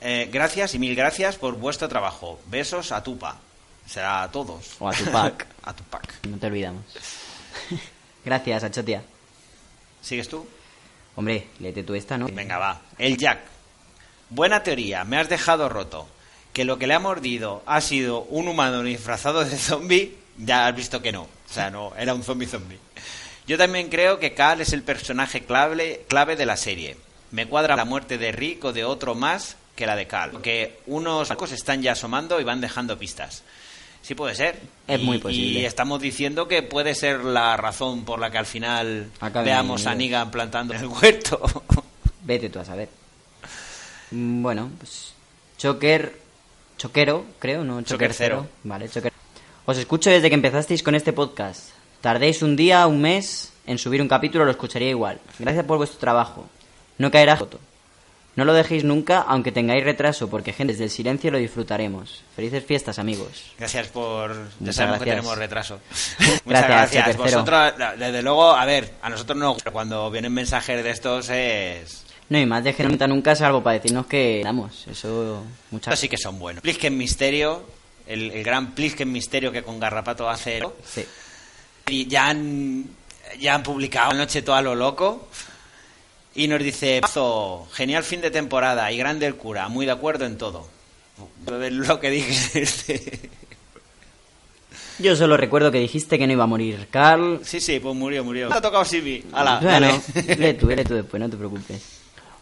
eh, 0.00 0.28
gracias 0.32 0.74
y 0.74 0.78
mil 0.78 0.94
gracias 0.94 1.36
por 1.36 1.56
vuestro 1.56 1.88
trabajo. 1.88 2.40
Besos 2.46 2.92
a 2.92 3.02
Tupa. 3.02 3.36
Será 3.86 4.22
a 4.22 4.30
todos. 4.30 4.76
O 4.78 4.88
a 4.88 4.92
Tupac. 4.92 5.46
a 5.64 5.72
Tupac. 5.74 6.26
No 6.26 6.36
te 6.38 6.46
olvidamos. 6.46 6.84
Gracias, 8.24 8.64
Achotia. 8.64 9.02
¿Sigues 10.02 10.28
tú? 10.28 10.46
Hombre, 11.16 11.48
léete 11.58 11.82
tú 11.82 11.94
esta, 11.94 12.18
¿no? 12.18 12.26
Venga, 12.26 12.58
va. 12.58 12.80
El 12.98 13.16
Jack. 13.16 13.40
Buena 14.30 14.62
teoría, 14.62 15.04
me 15.04 15.16
has 15.18 15.28
dejado 15.28 15.68
roto. 15.68 16.06
Que 16.52 16.64
lo 16.64 16.78
que 16.78 16.86
le 16.86 16.94
ha 16.94 16.98
mordido 17.00 17.62
ha 17.66 17.80
sido 17.80 18.22
un 18.24 18.48
humano 18.48 18.82
disfrazado 18.82 19.44
de 19.44 19.56
zombie, 19.56 20.16
ya 20.36 20.66
has 20.66 20.76
visto 20.76 21.00
que 21.00 21.12
no. 21.12 21.22
O 21.22 21.52
sea, 21.52 21.70
no, 21.70 21.92
era 21.96 22.12
un 22.14 22.22
zombie 22.22 22.46
zombie. 22.46 22.78
Yo 23.48 23.58
también 23.58 23.88
creo 23.88 24.18
que 24.20 24.34
Cal 24.34 24.60
es 24.60 24.72
el 24.72 24.82
personaje 24.82 25.40
clave, 25.44 26.04
clave 26.08 26.36
de 26.36 26.46
la 26.46 26.56
serie. 26.56 26.96
Me 27.32 27.46
cuadra 27.46 27.74
la 27.76 27.84
muerte 27.84 28.16
de 28.18 28.30
Rick 28.30 28.64
o 28.64 28.72
de 28.72 28.84
otro 28.84 29.14
más 29.14 29.56
que 29.74 29.86
la 29.86 29.96
de 29.96 30.06
Cal. 30.06 30.30
Porque 30.32 30.78
unos 30.86 31.30
arcos 31.30 31.52
están 31.52 31.82
ya 31.82 31.92
asomando 31.92 32.40
y 32.40 32.44
van 32.44 32.60
dejando 32.60 32.98
pistas. 32.98 33.42
Sí 34.02 34.14
puede 34.14 34.34
ser. 34.34 34.60
Es 34.86 35.00
Y- 35.00 35.04
muy 35.04 35.18
posible. 35.18 35.60
Y 35.60 35.64
estamos 35.64 36.00
diciendo 36.00 36.46
que 36.46 36.62
puede 36.62 36.94
ser 36.94 37.24
la 37.24 37.56
razón 37.56 38.04
por 38.04 38.18
la 38.20 38.30
que 38.30 38.38
al 38.38 38.46
final 38.46 39.10
veamos 39.44 39.86
a. 39.86 39.94
Negan 39.94 40.30
plantando 40.30 40.74
en 40.74 40.80
el 40.80 40.86
huerto. 40.86 41.40
Vete 42.22 42.48
tú 42.50 42.58
a 42.60 42.64
saber. 42.64 42.88
Mm, 44.10 44.42
Bueno, 44.42 44.70
pues. 44.78 45.12
Choker. 45.58 46.28
Choquero, 46.76 47.24
creo, 47.40 47.64
¿no? 47.64 47.82
Cero. 47.84 48.08
cero. 48.12 48.46
Vale, 48.62 48.88
Choker. 48.88 49.12
Os 49.66 49.76
escucho 49.78 50.10
desde 50.10 50.28
que 50.28 50.34
empezasteis 50.34 50.82
con 50.82 50.94
este 50.94 51.12
podcast. 51.12 51.70
Tardéis 52.00 52.42
un 52.42 52.56
día, 52.56 52.86
un 52.86 53.00
mes 53.00 53.52
en 53.66 53.78
subir 53.78 54.00
un 54.00 54.08
capítulo, 54.08 54.44
lo 54.44 54.50
escucharía 54.50 54.90
igual. 54.90 55.18
Gracias 55.38 55.64
por 55.64 55.78
vuestro 55.78 55.98
trabajo. 55.98 56.46
No 56.98 57.10
caerá 57.10 57.36
foto. 57.36 57.58
No 58.36 58.44
lo 58.44 58.52
dejéis 58.52 58.84
nunca, 58.84 59.20
aunque 59.22 59.50
tengáis 59.50 59.82
retraso, 59.82 60.30
porque 60.30 60.52
gente 60.52 60.72
desde 60.72 60.84
el 60.84 60.90
silencio 60.90 61.30
lo 61.32 61.38
disfrutaremos. 61.38 62.22
Felices 62.36 62.64
fiestas, 62.64 63.00
amigos. 63.00 63.50
Gracias 63.58 63.88
por... 63.88 64.30
Ya 64.32 64.44
Muchas 64.60 64.76
sabemos 64.76 64.98
que 65.00 65.04
gracias. 65.06 65.16
tenemos 65.24 65.38
retraso. 65.38 65.80
Muchas 66.44 66.68
Gracias. 66.68 67.16
Vosotros, 67.16 67.72
la- 67.78 67.96
desde 67.96 68.22
luego, 68.22 68.52
a 68.52 68.64
ver, 68.64 68.92
a 69.02 69.10
nosotros 69.10 69.36
no, 69.36 69.56
pero 69.56 69.72
cuando 69.72 70.08
vienen 70.12 70.32
mensajes 70.32 70.84
de 70.84 70.90
estos 70.90 71.28
es... 71.30 72.04
No, 72.28 72.38
y 72.38 72.46
más 72.46 72.62
de 72.62 72.74
que 72.74 72.84
nunca 72.84 73.32
algo 73.40 73.60
para 73.62 73.74
decirnos 73.80 74.06
que 74.06 74.40
damos. 74.44 74.86
Eso, 74.86 75.42
muchas 75.72 75.94
Estos 75.94 76.00
sí 76.00 76.08
que 76.08 76.16
son 76.18 76.38
buenos. 76.38 76.62
Plisken 76.62 76.96
Misterio, 76.96 77.64
el, 78.06 78.30
el 78.30 78.44
gran 78.44 78.72
Plisken 78.72 79.10
Misterio 79.10 79.50
que 79.50 79.62
con 79.64 79.80
Garrapato 79.80 80.28
hace... 80.28 80.62
Sí. 80.84 81.04
Y 81.88 82.06
ya 82.06 82.28
han, 82.28 82.84
ya 83.40 83.54
han 83.54 83.62
publicado 83.62 84.10
anoche 84.12 84.42
todo 84.42 84.56
a 84.56 84.62
lo 84.62 84.74
loco. 84.74 85.28
Y 86.34 86.46
nos 86.46 86.62
dice, 86.62 87.00
"Pazo, 87.00 87.66
genial 87.72 88.04
fin 88.04 88.20
de 88.20 88.30
temporada 88.30 88.90
y 88.92 88.98
grande 88.98 89.26
el 89.26 89.34
cura, 89.36 89.68
muy 89.68 89.86
de 89.86 89.92
acuerdo 89.92 90.24
en 90.24 90.38
todo. 90.38 90.68
Lo 91.46 92.00
que 92.00 92.10
dije. 92.10 92.62
este. 92.62 93.30
Yo 94.98 95.14
solo 95.14 95.36
recuerdo 95.36 95.70
que 95.70 95.78
dijiste 95.78 96.18
que 96.18 96.26
no 96.26 96.32
iba 96.32 96.44
a 96.44 96.48
morir 96.48 96.88
Carl. 96.90 97.40
Sí, 97.44 97.60
sí, 97.60 97.78
pues 97.78 97.94
murió, 97.94 98.24
murió. 98.24 98.52
Ha 98.52 98.60
tocado 98.60 98.84
Sibi. 98.84 99.24
Hala, 99.32 99.60
bueno, 99.62 100.02
dale. 100.14 100.54
tú, 100.54 100.66
tú 100.66 100.94
después, 100.94 101.20
no 101.20 101.30
te 101.30 101.36
preocupes. 101.36 101.82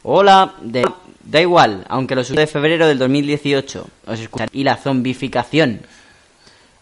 Hola, 0.03 0.55
de 0.62 0.84
Da 1.26 1.40
igual, 1.40 1.84
aunque 1.88 2.14
lo 2.14 2.22
subió 2.22 2.40
de 2.40 2.47
febrero 2.47 2.86
del 2.86 2.99
2018. 2.99 3.88
Os 4.07 4.20
escuchan. 4.20 4.49
Y 4.53 4.62
la 4.62 4.76
zombificación. 4.76 5.82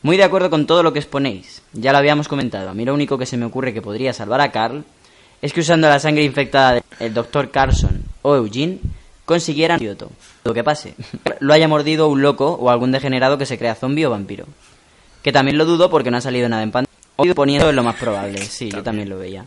Muy 0.05 0.19
de 0.19 0.25
acuerdo 0.25 0.51
con 0.51 0.67
todo 0.67 0.83
lo 0.83 0.93
que 0.93 0.99
exponéis. 0.99 1.63
Ya 1.73 1.91
lo 1.91 1.97
habíamos 1.97 2.29
comentado. 2.29 2.69
A 2.69 2.75
mí 2.75 2.85
lo 2.85 2.93
único 2.93 3.17
que 3.17 3.25
se 3.25 3.39
me 3.39 3.47
ocurre 3.47 3.73
que 3.73 3.81
podría 3.81 4.13
salvar 4.13 4.43
a 4.43 4.53
Carl 4.53 4.85
es 5.41 5.55
que 5.55 5.61
usando 5.61 5.89
la 5.89 5.99
sangre 5.99 6.25
infectada 6.25 6.83
del 6.99 7.15
Dr. 7.15 7.51
Carlson 7.51 8.05
o 8.21 8.35
Eugene 8.35 8.81
consiguieran 9.25 9.77
antídoto. 9.77 10.11
Lo 10.45 10.53
que 10.53 10.63
pase, 10.63 10.95
lo 11.41 11.55
haya 11.55 11.69
mordido 11.69 12.09
un 12.09 12.21
loco 12.21 12.53
o 12.53 12.69
algún 12.69 12.93
degenerado 12.93 13.39
que 13.39 13.47
se 13.47 13.57
crea 13.57 13.75
zombie 13.75 14.05
o 14.05 14.11
vampiro. 14.11 14.45
Que 15.23 15.33
también 15.33 15.57
lo 15.57 15.65
dudo 15.65 15.89
porque 15.89 16.11
no 16.11 16.19
ha 16.19 16.21
salido 16.21 16.51
nada 16.51 16.63
en 16.63 16.71
pantalla. 16.71 16.95
Hoy 17.17 17.33
poniendo 17.33 17.71
es 17.71 17.75
lo 17.75 17.83
más 17.83 17.97
probable, 17.97 18.43
sí, 18.43 18.71
yo 18.71 18.83
también 18.83 19.09
lo 19.09 19.17
veía. 19.17 19.47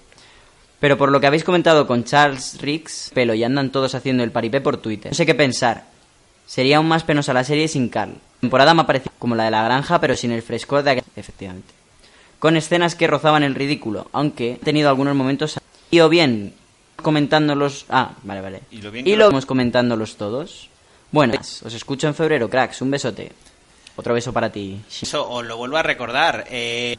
Pero 0.79 0.97
por 0.97 1.11
lo 1.11 1.19
que 1.19 1.27
habéis 1.27 1.43
comentado 1.43 1.85
con 1.85 2.03
Charles 2.03 2.59
Riggs, 2.59 3.11
pelo 3.13 3.35
y 3.35 3.43
andan 3.43 3.71
todos 3.71 3.93
haciendo 3.93 4.23
el 4.23 4.31
paripé 4.31 4.59
por 4.59 4.77
Twitter. 4.77 5.11
No 5.11 5.15
sé 5.15 5.27
qué 5.27 5.35
pensar. 5.35 5.85
Sería 6.47 6.77
aún 6.77 6.87
más 6.87 7.03
penosa 7.03 7.31
la 7.31 7.43
serie 7.43 7.67
sin 7.67 7.89
Carl. 7.89 8.15
Temporada 8.39 8.73
me 8.73 8.81
ha 8.81 8.85
parecido 8.85 9.13
como 9.19 9.35
la 9.35 9.45
de 9.45 9.51
la 9.51 9.63
granja, 9.63 9.99
pero 9.99 10.15
sin 10.15 10.31
el 10.31 10.41
frescor 10.41 10.83
de 10.83 10.91
aquel... 10.91 11.03
Efectivamente. 11.15 11.73
Con 12.39 12.55
escenas 12.55 12.95
que 12.95 13.07
rozaban 13.07 13.43
el 13.43 13.55
ridículo, 13.55 14.09
aunque 14.13 14.53
he 14.53 14.57
tenido 14.57 14.89
algunos 14.89 15.15
momentos... 15.15 15.59
Y 15.89 15.99
o 16.01 16.09
bien 16.09 16.53
comentándolos... 16.97 17.85
Ah, 17.89 18.11
vale, 18.23 18.41
vale. 18.41 18.61
Y 18.71 18.81
lo, 18.81 18.91
bien 18.91 19.07
y 19.07 19.15
lo 19.15 19.27
vamos 19.27 19.45
comentándolos 19.45 20.17
todos. 20.17 20.69
Bueno, 21.11 21.33
os 21.39 21.73
escucho 21.73 22.07
en 22.07 22.15
febrero, 22.15 22.49
cracks. 22.49 22.81
Un 22.81 22.91
besote. 22.91 23.31
Otro 23.95 24.13
beso 24.13 24.31
para 24.31 24.51
ti. 24.51 24.79
Eso, 25.01 25.27
os 25.27 25.45
lo 25.45 25.57
vuelvo 25.57 25.77
a 25.77 25.83
recordar. 25.83 26.45
Eh, 26.51 26.95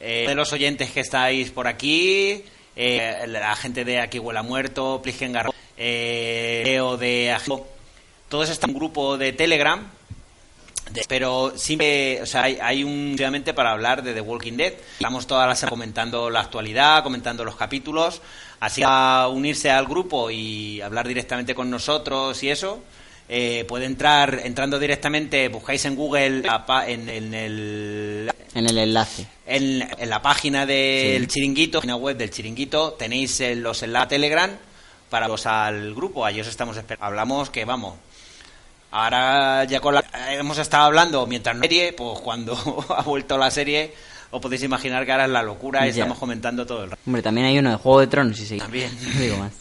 eh, 0.00 0.24
de 0.28 0.34
los 0.34 0.52
oyentes 0.52 0.90
que 0.90 1.00
estáis 1.00 1.50
por 1.50 1.66
aquí, 1.66 2.44
eh, 2.74 3.24
la 3.26 3.56
gente 3.56 3.84
de 3.84 4.00
Aquí 4.00 4.18
Huela 4.18 4.42
Muerto, 4.42 5.00
Plisken 5.02 5.32
Garro, 5.32 5.54
eh, 5.78 6.62
Leo 6.64 6.98
de 6.98 7.30
todos 8.28 8.50
están 8.50 8.70
en 8.70 8.76
un 8.76 8.80
grupo 8.80 9.18
de 9.18 9.32
Telegram, 9.32 9.88
pero 11.08 11.52
siempre, 11.56 12.22
o 12.22 12.26
sea, 12.26 12.42
hay, 12.42 12.84
un, 12.84 13.14
obviamente, 13.14 13.54
para 13.54 13.72
hablar 13.72 14.02
de 14.02 14.14
The 14.14 14.20
Walking 14.20 14.54
Dead. 14.54 14.74
Estamos 14.92 15.26
todas 15.26 15.48
las 15.48 15.68
comentando 15.68 16.30
la 16.30 16.40
actualidad, 16.40 17.02
comentando 17.02 17.44
los 17.44 17.56
capítulos, 17.56 18.22
así 18.60 18.82
a 18.84 19.28
unirse 19.28 19.70
al 19.70 19.86
grupo 19.86 20.30
y 20.30 20.80
hablar 20.80 21.08
directamente 21.08 21.54
con 21.54 21.70
nosotros 21.70 22.42
y 22.42 22.50
eso. 22.50 22.82
Eh, 23.28 23.64
puede 23.66 23.86
entrar 23.86 24.40
entrando 24.44 24.78
directamente, 24.78 25.48
buscáis 25.48 25.84
en 25.84 25.96
Google 25.96 26.44
en, 26.86 27.08
en, 27.08 27.34
el 27.34 28.30
en 28.54 28.66
el 28.66 28.78
enlace. 28.78 29.26
En, 29.44 29.88
la 30.08 30.22
página 30.22 30.64
del 30.64 31.26
chiringuito, 31.26 31.82
en 31.82 31.88
la 31.88 31.96
web 31.96 32.16
del 32.16 32.30
chiringuito, 32.30 32.92
tenéis 32.92 33.42
los 33.56 33.82
enlaces 33.82 34.10
Telegram 34.10 34.50
para 35.10 35.26
los 35.26 35.44
al 35.46 35.92
grupo. 35.94 36.24
Allí 36.24 36.40
os 36.40 36.46
estamos 36.46 36.76
esperando. 36.76 37.04
Hablamos 37.04 37.50
que 37.50 37.64
vamos. 37.64 37.94
Ahora 38.90 39.64
ya 39.64 39.80
con 39.80 39.94
la, 39.94 40.04
hemos 40.32 40.58
estado 40.58 40.84
hablando 40.84 41.26
mientras 41.26 41.54
no 41.56 41.62
serie, 41.62 41.92
pues 41.92 42.20
cuando 42.20 42.54
ha 42.96 43.02
vuelto 43.02 43.36
la 43.36 43.50
serie, 43.50 43.92
os 44.30 44.40
podéis 44.40 44.62
imaginar 44.62 45.04
que 45.04 45.12
ahora 45.12 45.24
es 45.24 45.30
la 45.30 45.42
locura 45.42 45.86
y 45.86 45.90
estamos 45.90 46.18
comentando 46.18 46.66
todo 46.66 46.84
el 46.84 46.90
rato. 46.90 47.02
Hombre, 47.06 47.22
también 47.22 47.46
hay 47.46 47.58
uno 47.58 47.70
de 47.70 47.76
Juego 47.76 48.00
de 48.00 48.06
Tronos, 48.06 48.36
sí, 48.36 48.46
sí. 48.46 48.58
También. 48.58 48.90
digo 49.18 49.36
más. 49.36 49.52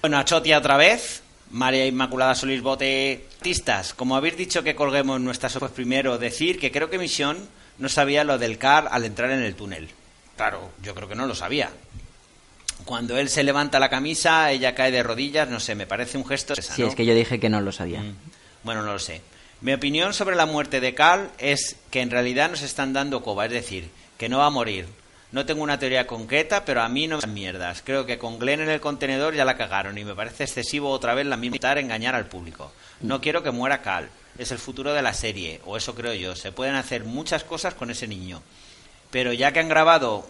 Bueno, 0.00 0.18
a 0.18 0.24
Chotia 0.24 0.58
otra 0.58 0.76
vez. 0.76 1.22
María 1.50 1.86
Inmaculada 1.86 2.34
Solís 2.34 2.62
Bote, 2.62 3.26
artistas, 3.36 3.94
como 3.94 4.16
habéis 4.16 4.36
dicho 4.36 4.64
que 4.64 4.74
colguemos 4.74 5.20
nuestras 5.20 5.56
pues 5.56 5.70
primero 5.70 6.18
decir 6.18 6.58
que 6.58 6.72
creo 6.72 6.90
que 6.90 6.98
Misión 6.98 7.48
no 7.78 7.88
sabía 7.88 8.24
lo 8.24 8.38
del 8.38 8.58
car 8.58 8.88
al 8.90 9.04
entrar 9.04 9.30
en 9.30 9.40
el 9.40 9.54
túnel. 9.54 9.88
Claro, 10.36 10.70
yo 10.82 10.94
creo 10.94 11.08
que 11.08 11.14
no 11.14 11.26
lo 11.26 11.34
sabía. 11.36 11.70
Cuando 12.84 13.16
él 13.16 13.28
se 13.28 13.44
levanta 13.44 13.78
la 13.78 13.88
camisa, 13.88 14.50
ella 14.50 14.74
cae 14.74 14.90
de 14.90 15.02
rodillas, 15.02 15.48
no 15.48 15.60
sé, 15.60 15.74
me 15.74 15.86
parece 15.86 16.18
un 16.18 16.26
gesto. 16.26 16.54
sí, 16.56 16.82
es 16.82 16.94
que 16.96 17.06
yo 17.06 17.14
dije 17.14 17.38
que 17.38 17.48
no 17.48 17.60
lo 17.60 17.70
sabía. 17.70 18.00
Mm. 18.00 18.16
Bueno, 18.64 18.82
no 18.82 18.94
lo 18.94 18.98
sé. 18.98 19.20
Mi 19.60 19.72
opinión 19.72 20.12
sobre 20.12 20.36
la 20.36 20.46
muerte 20.46 20.80
de 20.80 20.94
Carl 20.94 21.30
es 21.38 21.76
que 21.90 22.00
en 22.00 22.10
realidad 22.10 22.50
nos 22.50 22.62
están 22.62 22.92
dando 22.92 23.22
coba, 23.22 23.46
es 23.46 23.52
decir, 23.52 23.90
que 24.18 24.28
no 24.28 24.38
va 24.38 24.46
a 24.46 24.50
morir, 24.50 24.86
no 25.32 25.46
tengo 25.46 25.62
una 25.62 25.78
teoría 25.78 26.06
concreta, 26.06 26.64
pero 26.64 26.80
a 26.80 26.88
mí 26.88 27.06
no 27.06 27.18
me 27.18 27.26
mierdas. 27.26 27.82
Creo 27.84 28.06
que 28.06 28.18
con 28.18 28.38
Glenn 28.38 28.60
en 28.60 28.70
el 28.70 28.80
contenedor 28.80 29.34
ya 29.34 29.44
la 29.44 29.56
cagaron 29.56 29.98
y 29.98 30.04
me 30.04 30.14
parece 30.14 30.44
excesivo 30.44 30.90
otra 30.90 31.14
vez 31.14 31.26
la 31.26 31.36
misma 31.36 31.72
engañar 31.72 32.14
al 32.14 32.26
público. 32.26 32.72
No 33.00 33.20
quiero 33.20 33.42
que 33.42 33.50
muera 33.50 33.82
Cal. 33.82 34.08
Es 34.38 34.50
el 34.50 34.58
futuro 34.58 34.94
de 34.94 35.02
la 35.02 35.12
serie, 35.12 35.60
o 35.64 35.76
eso 35.76 35.94
creo 35.94 36.14
yo. 36.14 36.36
Se 36.36 36.52
pueden 36.52 36.74
hacer 36.74 37.04
muchas 37.04 37.44
cosas 37.44 37.74
con 37.74 37.90
ese 37.90 38.06
niño. 38.06 38.42
Pero 39.10 39.32
ya 39.32 39.52
que 39.52 39.60
han 39.60 39.68
grabado 39.68 40.26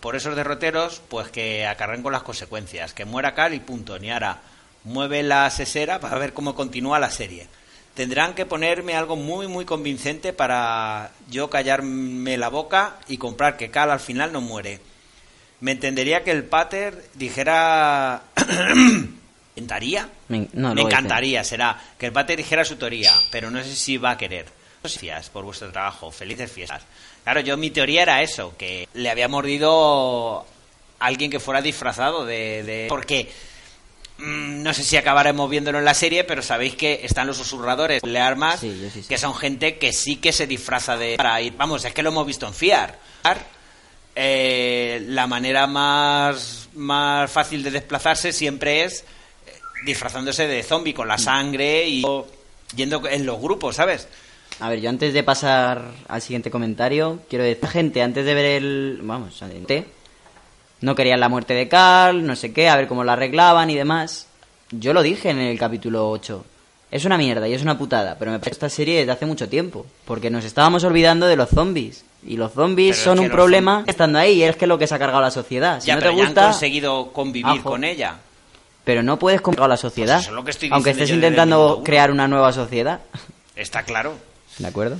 por 0.00 0.16
esos 0.16 0.36
derroteros, 0.36 1.02
pues 1.08 1.28
que 1.30 1.66
acarren 1.66 2.02
con 2.02 2.12
las 2.12 2.22
consecuencias. 2.22 2.94
Que 2.94 3.04
muera 3.04 3.34
Cal 3.34 3.54
y 3.54 3.60
punto. 3.60 3.98
Ni 3.98 4.10
ahora 4.10 4.40
mueve 4.84 5.22
la 5.22 5.48
sesera 5.50 5.98
para 5.98 6.18
ver 6.18 6.32
cómo 6.32 6.54
continúa 6.54 6.98
la 6.98 7.10
serie 7.10 7.48
tendrán 7.94 8.34
que 8.34 8.46
ponerme 8.46 8.94
algo 8.94 9.16
muy 9.16 9.48
muy 9.48 9.64
convincente 9.64 10.32
para 10.32 11.12
yo 11.28 11.50
callarme 11.50 12.36
la 12.36 12.48
boca 12.48 12.98
y 13.08 13.18
comprar 13.18 13.56
que 13.56 13.70
Cal 13.70 13.90
al 13.90 14.00
final 14.00 14.32
no 14.32 14.40
muere. 14.40 14.80
Me 15.60 15.72
entendería 15.72 16.24
que 16.24 16.32
el 16.32 16.44
pater 16.44 17.04
dijera 17.14 18.22
¿Encantaría? 19.54 20.08
Me, 20.28 20.48
encantaría, 20.54 21.44
será 21.44 21.78
que 21.98 22.06
el 22.06 22.12
pater 22.12 22.38
dijera 22.38 22.64
su 22.64 22.76
teoría, 22.76 23.12
pero 23.30 23.50
no 23.50 23.62
sé 23.62 23.74
si 23.76 23.98
va 23.98 24.12
a 24.12 24.18
querer. 24.18 24.46
Gracias 24.82 25.28
por 25.28 25.44
vuestro 25.44 25.70
trabajo, 25.70 26.10
felices 26.10 26.50
fiestas. 26.50 26.82
Claro, 27.22 27.40
yo 27.40 27.56
mi 27.56 27.70
teoría 27.70 28.02
era 28.02 28.22
eso, 28.22 28.56
que 28.56 28.88
le 28.94 29.10
había 29.10 29.28
mordido 29.28 30.46
alguien 30.98 31.30
que 31.30 31.38
fuera 31.38 31.60
disfrazado 31.60 32.24
de... 32.24 32.62
de... 32.62 32.86
Porque 32.88 33.30
no 34.18 34.72
sé 34.72 34.84
si 34.84 34.96
acabaremos 34.96 35.50
viéndolo 35.50 35.78
en 35.78 35.84
la 35.84 35.94
serie, 35.94 36.24
pero 36.24 36.42
sabéis 36.42 36.76
que 36.76 37.00
están 37.04 37.26
los 37.26 37.36
susurradores 37.36 38.02
de 38.02 38.18
armas, 38.18 38.60
que 39.08 39.18
son 39.18 39.34
gente 39.34 39.78
que 39.78 39.92
sí 39.92 40.16
que 40.16 40.32
se 40.32 40.46
disfraza 40.46 40.96
de 40.96 41.16
para 41.16 41.40
ir. 41.40 41.54
Vamos, 41.56 41.84
es 41.84 41.92
que 41.92 42.02
lo 42.02 42.10
hemos 42.10 42.26
visto 42.26 42.46
en 42.46 42.54
Fiar. 42.54 42.98
Eh, 44.14 45.04
la 45.08 45.26
manera 45.26 45.66
más, 45.66 46.68
más 46.74 47.30
fácil 47.30 47.62
de 47.62 47.70
desplazarse 47.70 48.32
siempre 48.32 48.84
es 48.84 49.00
eh, 49.00 49.52
disfrazándose 49.86 50.46
de 50.46 50.62
zombie 50.62 50.92
con 50.92 51.08
la 51.08 51.16
mm. 51.16 51.20
sangre 51.20 51.88
y 51.88 52.04
yendo 52.76 53.02
en 53.08 53.24
los 53.24 53.40
grupos, 53.40 53.76
¿sabes? 53.76 54.06
A 54.60 54.68
ver, 54.68 54.80
yo 54.80 54.90
antes 54.90 55.14
de 55.14 55.22
pasar 55.22 55.92
al 56.08 56.20
siguiente 56.20 56.50
comentario, 56.50 57.22
quiero 57.28 57.44
decir, 57.44 57.66
gente, 57.68 58.02
antes 58.02 58.24
de 58.24 58.34
ver 58.34 58.44
el. 58.44 59.00
Vamos, 59.02 59.42
adelante 59.42 59.86
no 60.82 60.94
querían 60.94 61.20
la 61.20 61.28
muerte 61.28 61.54
de 61.54 61.68
Carl, 61.68 62.26
no 62.26 62.36
sé 62.36 62.52
qué, 62.52 62.68
a 62.68 62.76
ver 62.76 62.88
cómo 62.88 63.04
la 63.04 63.14
arreglaban 63.14 63.70
y 63.70 63.76
demás. 63.76 64.26
Yo 64.70 64.92
lo 64.92 65.02
dije 65.02 65.30
en 65.30 65.38
el 65.38 65.58
capítulo 65.58 66.10
8. 66.10 66.44
Es 66.90 67.06
una 67.06 67.16
mierda 67.16 67.48
y 67.48 67.54
es 67.54 67.62
una 67.62 67.78
putada, 67.78 68.16
pero 68.18 68.30
me 68.32 68.38
parece 68.38 68.56
esta 68.56 68.68
serie 68.68 68.98
desde 68.98 69.12
hace 69.12 69.24
mucho 69.24 69.48
tiempo, 69.48 69.86
porque 70.04 70.28
nos 70.28 70.44
estábamos 70.44 70.84
olvidando 70.84 71.26
de 71.26 71.36
los 71.36 71.48
zombies. 71.48 72.04
Y 72.26 72.36
los 72.36 72.52
zombies 72.52 72.96
son 72.96 73.18
un 73.18 73.30
problema 73.30 73.84
estando 73.86 74.18
ahí, 74.18 74.34
y 74.34 74.42
es 74.42 74.56
que 74.56 74.66
es 74.66 74.68
lo 74.68 74.78
que 74.78 74.86
se 74.86 74.94
ha 74.94 74.98
cargado 74.98 75.22
la 75.22 75.30
sociedad. 75.30 75.80
Si 75.80 75.86
ya, 75.86 75.96
no 75.96 76.02
te 76.02 76.10
gusta, 76.10 76.46
han 76.46 76.52
conseguido 76.52 77.12
convivir 77.12 77.62
con 77.62 77.84
ella. 77.84 78.18
Pero 78.84 79.02
no 79.02 79.18
puedes 79.18 79.40
comprar 79.40 79.68
la 79.68 79.76
sociedad, 79.76 80.22
pues 80.42 80.58
aunque 80.70 80.90
estés 80.90 81.10
intentando 81.10 81.80
crear 81.84 82.10
una 82.10 82.28
nueva 82.28 82.52
sociedad. 82.52 83.00
Está 83.56 83.84
claro. 83.84 84.14
¿De 84.58 84.66
acuerdo? 84.66 84.98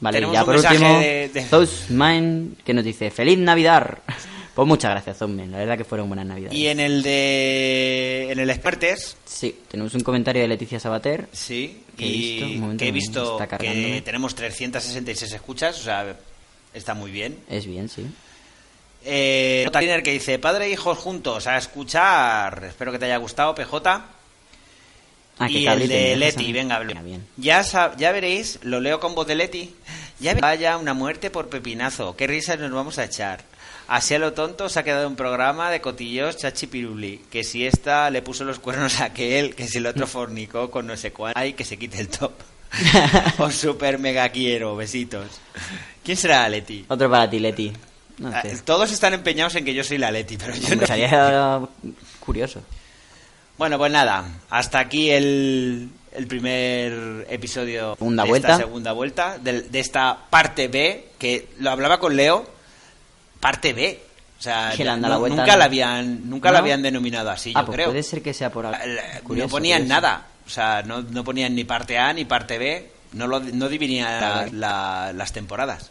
Vale, 0.00 0.20
ya 0.32 0.44
por 0.44 0.56
último, 0.56 0.98
de, 0.98 2.48
que 2.64 2.74
nos 2.74 2.84
dice 2.84 3.10
Feliz 3.10 3.38
Navidad. 3.38 3.98
Pues 4.52 4.66
muchas 4.66 4.90
gracias, 4.90 5.16
Zosman. 5.16 5.52
La 5.52 5.58
verdad 5.58 5.78
que 5.78 5.84
fueron 5.84 6.08
buenas 6.08 6.26
Navidades. 6.26 6.58
Y 6.58 6.66
en 6.66 6.80
el 6.80 7.02
de. 7.02 8.28
En 8.30 8.40
el 8.40 8.50
Expertes. 8.50 9.16
Sí, 9.24 9.60
tenemos 9.68 9.94
un 9.94 10.00
comentario 10.00 10.42
de 10.42 10.48
Leticia 10.48 10.80
Sabater. 10.80 11.28
Sí, 11.32 11.84
que 11.96 12.06
he 12.78 12.90
visto, 12.90 13.38
que, 13.58 14.02
tenemos 14.04 14.34
366 14.34 15.32
escuchas, 15.32 15.78
o 15.80 15.84
sea, 15.84 16.16
está 16.74 16.94
muy 16.94 17.10
bien. 17.10 17.38
Es 17.48 17.64
bien, 17.64 17.88
sí. 17.88 18.04
Eh, 19.04 19.66
que 20.04 20.12
dice: 20.12 20.38
Padre 20.38 20.66
e 20.66 20.70
hijos 20.72 20.98
juntos 20.98 21.46
a 21.46 21.56
escuchar. 21.56 22.64
Espero 22.68 22.92
que 22.92 22.98
te 22.98 23.06
haya 23.06 23.18
gustado, 23.18 23.54
PJ. 23.54 24.04
Ah, 25.40 25.48
y 25.48 25.66
el 25.66 25.88
de 25.88 26.16
Leti, 26.16 26.52
venga, 26.52 26.78
bien. 26.78 27.26
Ya, 27.38 27.62
ya 27.96 28.12
veréis, 28.12 28.58
lo 28.62 28.78
leo 28.78 29.00
con 29.00 29.14
voz 29.14 29.26
de 29.26 29.34
Leti. 29.34 29.74
Ya 30.20 30.34
vaya 30.34 30.76
una 30.76 30.92
muerte 30.92 31.30
por 31.30 31.48
pepinazo. 31.48 32.14
Qué 32.14 32.26
risa 32.26 32.56
nos 32.56 32.70
vamos 32.72 32.98
a 32.98 33.04
echar. 33.04 33.42
Así 33.88 34.14
a 34.14 34.18
lo 34.18 34.34
tonto 34.34 34.68
se 34.68 34.78
ha 34.78 34.82
quedado 34.82 35.08
un 35.08 35.16
programa 35.16 35.70
de 35.70 35.80
cotillos 35.80 36.36
chachipiruli. 36.36 37.22
Que 37.30 37.42
si 37.42 37.64
esta 37.64 38.10
le 38.10 38.20
puso 38.20 38.44
los 38.44 38.58
cuernos 38.58 39.00
a 39.00 39.06
aquel, 39.06 39.54
que 39.54 39.66
si 39.66 39.78
el 39.78 39.86
otro 39.86 40.06
fornicó 40.06 40.70
con 40.70 40.86
no 40.86 40.94
sé 40.94 41.10
cuál. 41.10 41.32
Ay, 41.34 41.54
que 41.54 41.64
se 41.64 41.78
quite 41.78 41.98
el 42.00 42.08
top. 42.08 42.32
Os 43.38 43.54
super 43.54 43.98
mega 43.98 44.28
quiero. 44.28 44.76
Besitos. 44.76 45.40
¿Quién 46.04 46.18
será 46.18 46.46
Leti? 46.50 46.84
Otro 46.86 47.10
para 47.10 47.30
ti, 47.30 47.38
Leti. 47.38 47.72
Ah, 48.22 48.42
todos 48.66 48.92
están 48.92 49.14
empeñados 49.14 49.54
en 49.54 49.64
que 49.64 49.72
yo 49.72 49.82
soy 49.82 49.96
la 49.96 50.10
Leti, 50.10 50.36
pero 50.36 50.54
yo 50.54 50.76
no. 50.76 51.70
curioso. 52.20 52.62
Bueno, 53.60 53.76
pues 53.76 53.92
nada, 53.92 54.24
hasta 54.48 54.78
aquí 54.78 55.10
el, 55.10 55.90
el 56.12 56.26
primer 56.26 57.26
episodio 57.28 57.94
segunda 57.94 58.22
de 58.22 58.28
vuelta. 58.30 58.48
esta 58.52 58.64
segunda 58.64 58.92
vuelta, 58.92 59.36
de, 59.38 59.68
esta 59.74 60.16
parte 60.30 60.68
B, 60.68 61.08
que 61.18 61.50
lo 61.58 61.68
hablaba 61.68 62.00
con 62.00 62.16
Leo, 62.16 62.48
parte 63.38 63.74
B. 63.74 64.00
O 64.38 64.42
sea, 64.42 64.72
nunca 64.78 65.58
la 65.58 65.66
habían 65.66 66.30
nunca 66.30 66.50
la 66.50 66.60
habían 66.60 66.80
denominado 66.80 67.28
así, 67.28 67.52
ah, 67.54 67.60
yo 67.60 67.66
pues 67.66 67.76
creo. 67.76 67.88
Puede 67.88 68.02
ser 68.02 68.22
que 68.22 68.32
sea 68.32 68.50
por 68.50 68.64
No 68.64 69.48
ponían 69.50 69.86
nada. 69.86 70.24
O 70.46 70.48
sea, 70.48 70.82
no, 70.82 71.02
no, 71.02 71.22
ponían 71.22 71.54
ni 71.54 71.64
parte 71.64 71.98
A 71.98 72.14
ni 72.14 72.24
parte 72.24 72.56
B. 72.56 72.90
No, 73.12 73.26
lo, 73.26 73.40
no 73.40 73.68
dividían 73.68 74.58
las 74.58 75.32
temporadas. 75.34 75.90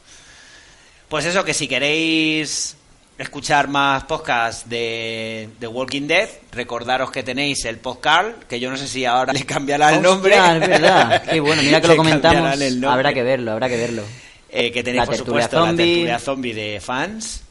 Pues 1.07 1.23
eso, 1.25 1.43
que 1.43 1.53
si 1.53 1.67
queréis 1.67 2.78
escuchar 3.19 3.67
más 3.67 4.05
podcasts 4.05 4.67
de, 4.69 5.49
de, 5.59 5.67
Walking 5.67 6.07
Dead, 6.07 6.29
recordaros 6.53 7.11
que 7.11 7.21
tenéis 7.21 7.65
el 7.65 7.77
podcast, 7.77 8.43
que 8.43 8.59
yo 8.59 8.71
no 8.71 8.77
sé 8.77 8.87
si 8.87 9.05
ahora 9.05 9.33
le 9.33 9.45
cambiará 9.45 9.93
el 9.93 10.01
nombre. 10.01 10.35
es 10.35 10.59
verdad. 10.67 11.23
Qué 11.29 11.39
bueno, 11.41 11.61
mira 11.61 11.81
que 11.81 11.89
lo 11.89 11.97
comentamos. 11.97 12.57
Habrá 12.85 13.13
que 13.13 13.21
verlo, 13.21 13.51
habrá 13.51 13.67
que 13.67 13.77
verlo. 13.77 14.03
Eh, 14.49 14.71
que 14.71 14.81
tenéis, 14.83 15.05
por 15.05 15.17
supuesto, 15.17 15.59
la 15.59 15.75
tertulia 15.75 16.17
zombie 16.17 16.53
de 16.53 16.79
fans. 16.81 17.43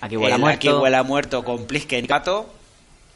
Aquí 0.00 0.16
huele 0.16 0.36
muerto. 0.36 0.56
Aquí 0.56 0.68
huele 0.68 1.02
muerto 1.04 1.44
con 1.44 1.66
Plisken 1.66 2.06
Cato. 2.06 2.52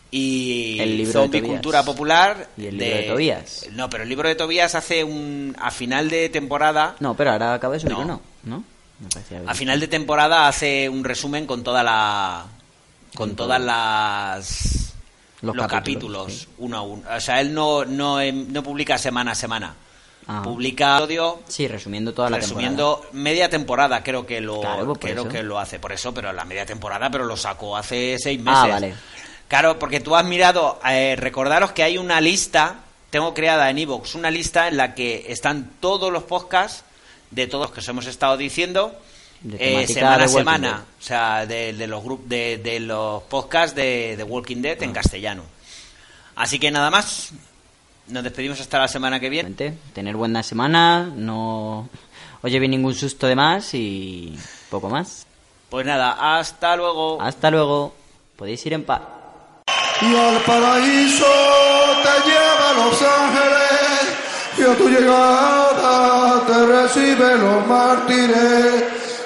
Y 0.08 0.78
el 0.78 1.06
Zombie 1.08 1.42
Cultura 1.42 1.82
Popular. 1.82 2.48
Y 2.56 2.66
el 2.66 2.78
libro 2.78 2.96
de, 2.96 3.02
Tobías. 3.02 3.68
No, 3.72 3.90
pero 3.90 4.04
el 4.04 4.08
libro 4.08 4.28
de 4.28 4.36
Tobías 4.36 4.74
hace 4.76 5.02
un. 5.02 5.54
A 5.60 5.72
final 5.72 6.08
de 6.08 6.28
temporada. 6.28 6.94
No, 7.00 7.16
pero 7.16 7.32
ahora 7.32 7.54
acaba 7.54 7.74
de 7.74 7.80
subir, 7.80 7.98
no. 7.98 8.22
¿no? 8.44 8.64
A 9.46 9.54
final 9.54 9.78
de 9.78 9.88
temporada 9.88 10.48
hace 10.48 10.88
un 10.88 11.04
resumen 11.04 11.46
con 11.46 11.62
toda 11.62 11.82
la. 11.82 12.46
Con 13.14 13.36
todas 13.36 13.60
las. 13.60 14.94
Los, 15.42 15.66
capítulos, 15.66 16.48
uno 16.58 16.76
a 16.76 16.82
uno. 16.82 17.02
O 17.14 17.20
sea, 17.20 17.40
él 17.40 17.52
no, 17.52 17.84
no, 17.84 18.20
em, 18.20 18.50
no 18.50 18.62
publica 18.62 18.96
semana 18.96 19.32
a 19.32 19.34
semana. 19.34 19.74
Ah. 20.26 20.40
Publica 20.42 20.96
audio. 20.96 21.40
Sí, 21.46 21.68
resumiendo 21.68 22.12
toda 22.12 22.30
la 22.30 22.38
resumiendo 22.38 23.06
media 23.12 23.48
temporada, 23.48 24.02
creo 24.02 24.26
que 24.26 24.40
lo 24.40 24.60
pues 24.98 25.12
creo 25.12 25.28
que 25.28 25.42
lo 25.42 25.58
hace 25.58 25.78
por 25.78 25.92
eso, 25.92 26.12
pero 26.12 26.32
la 26.32 26.44
media 26.44 26.66
temporada, 26.66 27.10
pero 27.10 27.24
lo 27.24 27.36
sacó 27.36 27.76
hace 27.76 28.16
seis 28.18 28.40
meses. 28.40 28.60
Ah, 28.60 28.66
vale. 28.66 28.94
Claro, 29.46 29.78
porque 29.78 30.00
tú 30.00 30.16
has 30.16 30.24
mirado, 30.24 30.80
eh, 30.88 31.14
recordaros 31.16 31.70
que 31.70 31.84
hay 31.84 31.98
una 31.98 32.20
lista, 32.20 32.80
tengo 33.10 33.34
creada 33.34 33.70
en 33.70 33.78
Evox, 33.78 34.16
una 34.16 34.30
lista 34.30 34.66
en 34.66 34.76
la 34.78 34.94
que 34.94 35.26
están 35.28 35.70
todos 35.78 36.12
los 36.12 36.24
podcasts 36.24 36.82
de 37.36 37.46
todos 37.46 37.66
los 37.66 37.72
que 37.72 37.80
os 37.80 37.88
hemos 37.88 38.06
estado 38.06 38.36
diciendo 38.38 38.98
eh, 39.58 39.86
semana 39.86 40.24
a 40.24 40.28
semana, 40.28 40.84
o 40.98 41.02
sea, 41.02 41.46
de, 41.46 41.72
los 41.86 42.02
grupos 42.02 42.28
de, 42.28 42.78
los 42.80 43.22
podcasts 43.24 43.76
de, 43.76 44.24
Walking 44.26 44.62
Dead 44.62 44.82
en 44.82 44.90
ah. 44.90 44.94
castellano. 44.94 45.42
Así 46.34 46.58
que 46.58 46.70
nada 46.70 46.90
más, 46.90 47.32
nos 48.08 48.24
despedimos 48.24 48.58
hasta 48.60 48.78
la 48.78 48.88
semana 48.88 49.20
que 49.20 49.28
viene. 49.28 49.50
Tener 49.92 50.16
buena 50.16 50.42
semana, 50.42 51.12
no 51.14 51.88
os 52.40 52.50
lleve 52.50 52.68
ningún 52.68 52.94
susto 52.94 53.26
de 53.26 53.36
más 53.36 53.74
y 53.74 54.38
poco 54.70 54.88
más. 54.88 55.26
Pues 55.68 55.84
nada, 55.84 56.38
hasta 56.38 56.74
luego. 56.74 57.20
Hasta 57.20 57.50
luego. 57.50 57.94
Podéis 58.36 58.64
ir 58.64 58.72
en 58.72 58.84
paz. 58.84 59.02
Y 60.00 60.14
al 60.14 60.40
paraíso 60.42 61.26
te 62.02 62.30
lleva 62.30 62.72
Los 62.76 63.02
Ángeles, 63.02 63.75
y 64.58 64.62
a 64.62 64.74
tu 64.74 64.88
llegada 64.88 66.42
te 66.46 66.66
recibe 66.66 67.36
los 67.36 67.66
mártires, 67.66 68.84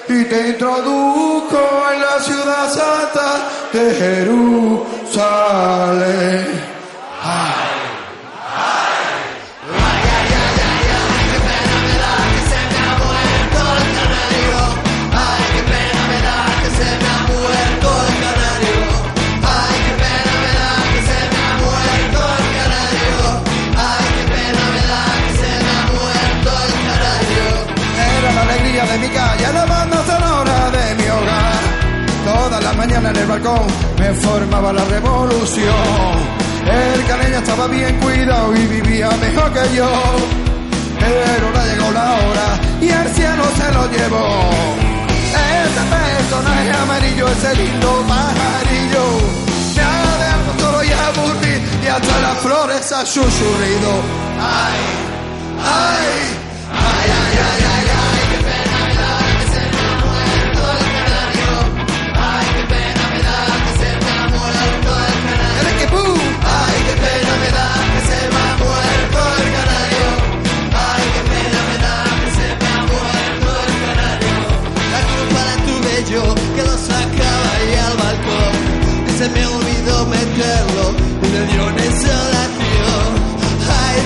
y 0.09 0.25
te 0.25 0.49
introduzco 0.49 1.61
en 1.93 2.01
la 2.01 2.19
ciudad 2.21 2.69
santa 2.69 3.49
de 3.73 3.95
Jerusalén. 3.95 5.21
En 33.09 33.17
el 33.17 33.27
balcón 33.27 33.67
me 33.99 34.13
formaba 34.15 34.73
la 34.73 34.85
revolución. 34.85 36.41
El 36.67 37.07
caleño 37.07 37.39
estaba 37.39 37.67
bien 37.67 37.99
cuidado 38.01 38.55
y 38.55 38.67
vivía 38.67 39.09
mejor 39.21 39.53
que 39.53 39.77
yo. 39.77 39.91
Pero 40.99 41.47
ahora 41.47 41.65
llegó 41.67 41.91
la 41.93 42.13
hora 42.13 42.61
y 42.81 42.89
el 42.89 43.09
cielo 43.15 43.45
se 43.57 43.73
lo 43.73 43.91
llevó. 43.91 44.51
Ese 45.33 45.83
personaje 45.97 46.73
amarillo, 46.73 47.29
ese 47.29 47.55
lindo 47.57 48.05
pajarillo. 48.07 49.05
Me 49.77 49.83
ha 49.83 50.17
dejado 50.23 50.59
solo 50.61 50.85
y 50.85 50.93
aburrido 50.93 51.61
y 51.83 51.87
hasta 51.87 52.21
las 52.21 52.39
flores 52.39 52.93
ha 52.93 53.07
susurrido. 53.07 53.91
Ay, 54.39 54.81
ay, 55.59 56.07
ay, 56.71 57.11
ay, 57.11 57.65
ay. 57.75 57.80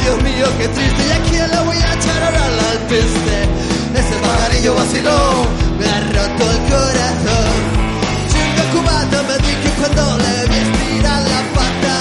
Dios 0.04 0.22
mío, 0.22 0.46
qué 0.58 0.68
triste, 0.68 1.02
y 1.08 1.12
a 1.12 1.18
quién 1.30 1.50
le 1.50 1.60
voy 1.60 1.76
a 1.78 1.94
echar 1.94 2.22
ahora 2.24 2.44
al 2.44 2.78
piste. 2.90 3.36
Ese 4.00 4.16
pajarillo 4.20 4.74
vaciló, 4.74 5.46
me 5.78 5.86
ha 5.86 6.00
roto 6.00 6.44
el 6.50 6.58
corazón. 6.72 7.56
Chinga 8.30 8.64
cubata 8.72 9.22
me 9.22 9.36
dije 9.46 9.68
cuando 9.78 10.18
le 10.18 10.46
vi 10.50 10.56
estirar 10.56 11.22
la 11.22 11.40
pata. 11.56 11.96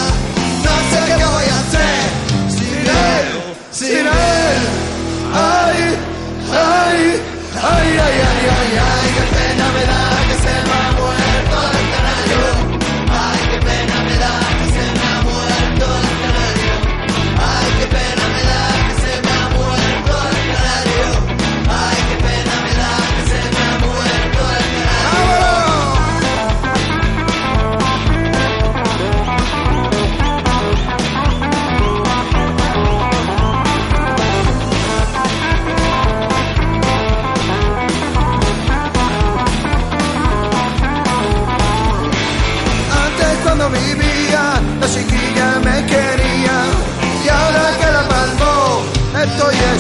No 0.66 0.74
sé 0.92 1.00
qué 1.18 1.26
voy 1.36 1.48
a 1.48 1.60
hacer 1.64 2.04
sin 2.58 2.84
él, 3.16 3.28
sin 3.72 4.06
él. 4.06 4.62
Ay, 5.34 5.80
ay, 6.52 7.22
ay, 7.56 7.88
ay, 8.06 8.16
ay, 8.28 8.42
ay, 8.58 8.72
ay, 8.84 9.13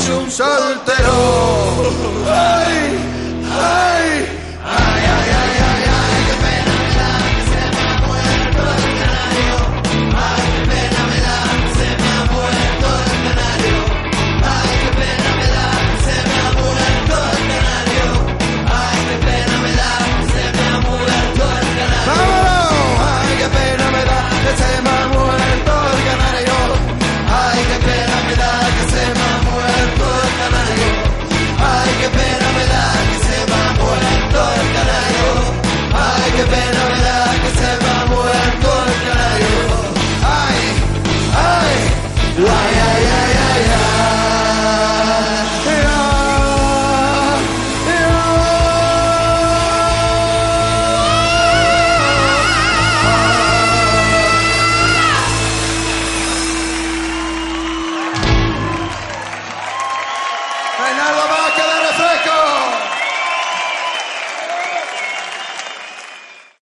hecho 0.04 0.20
un 0.20 0.30
soltero. 0.30 2.23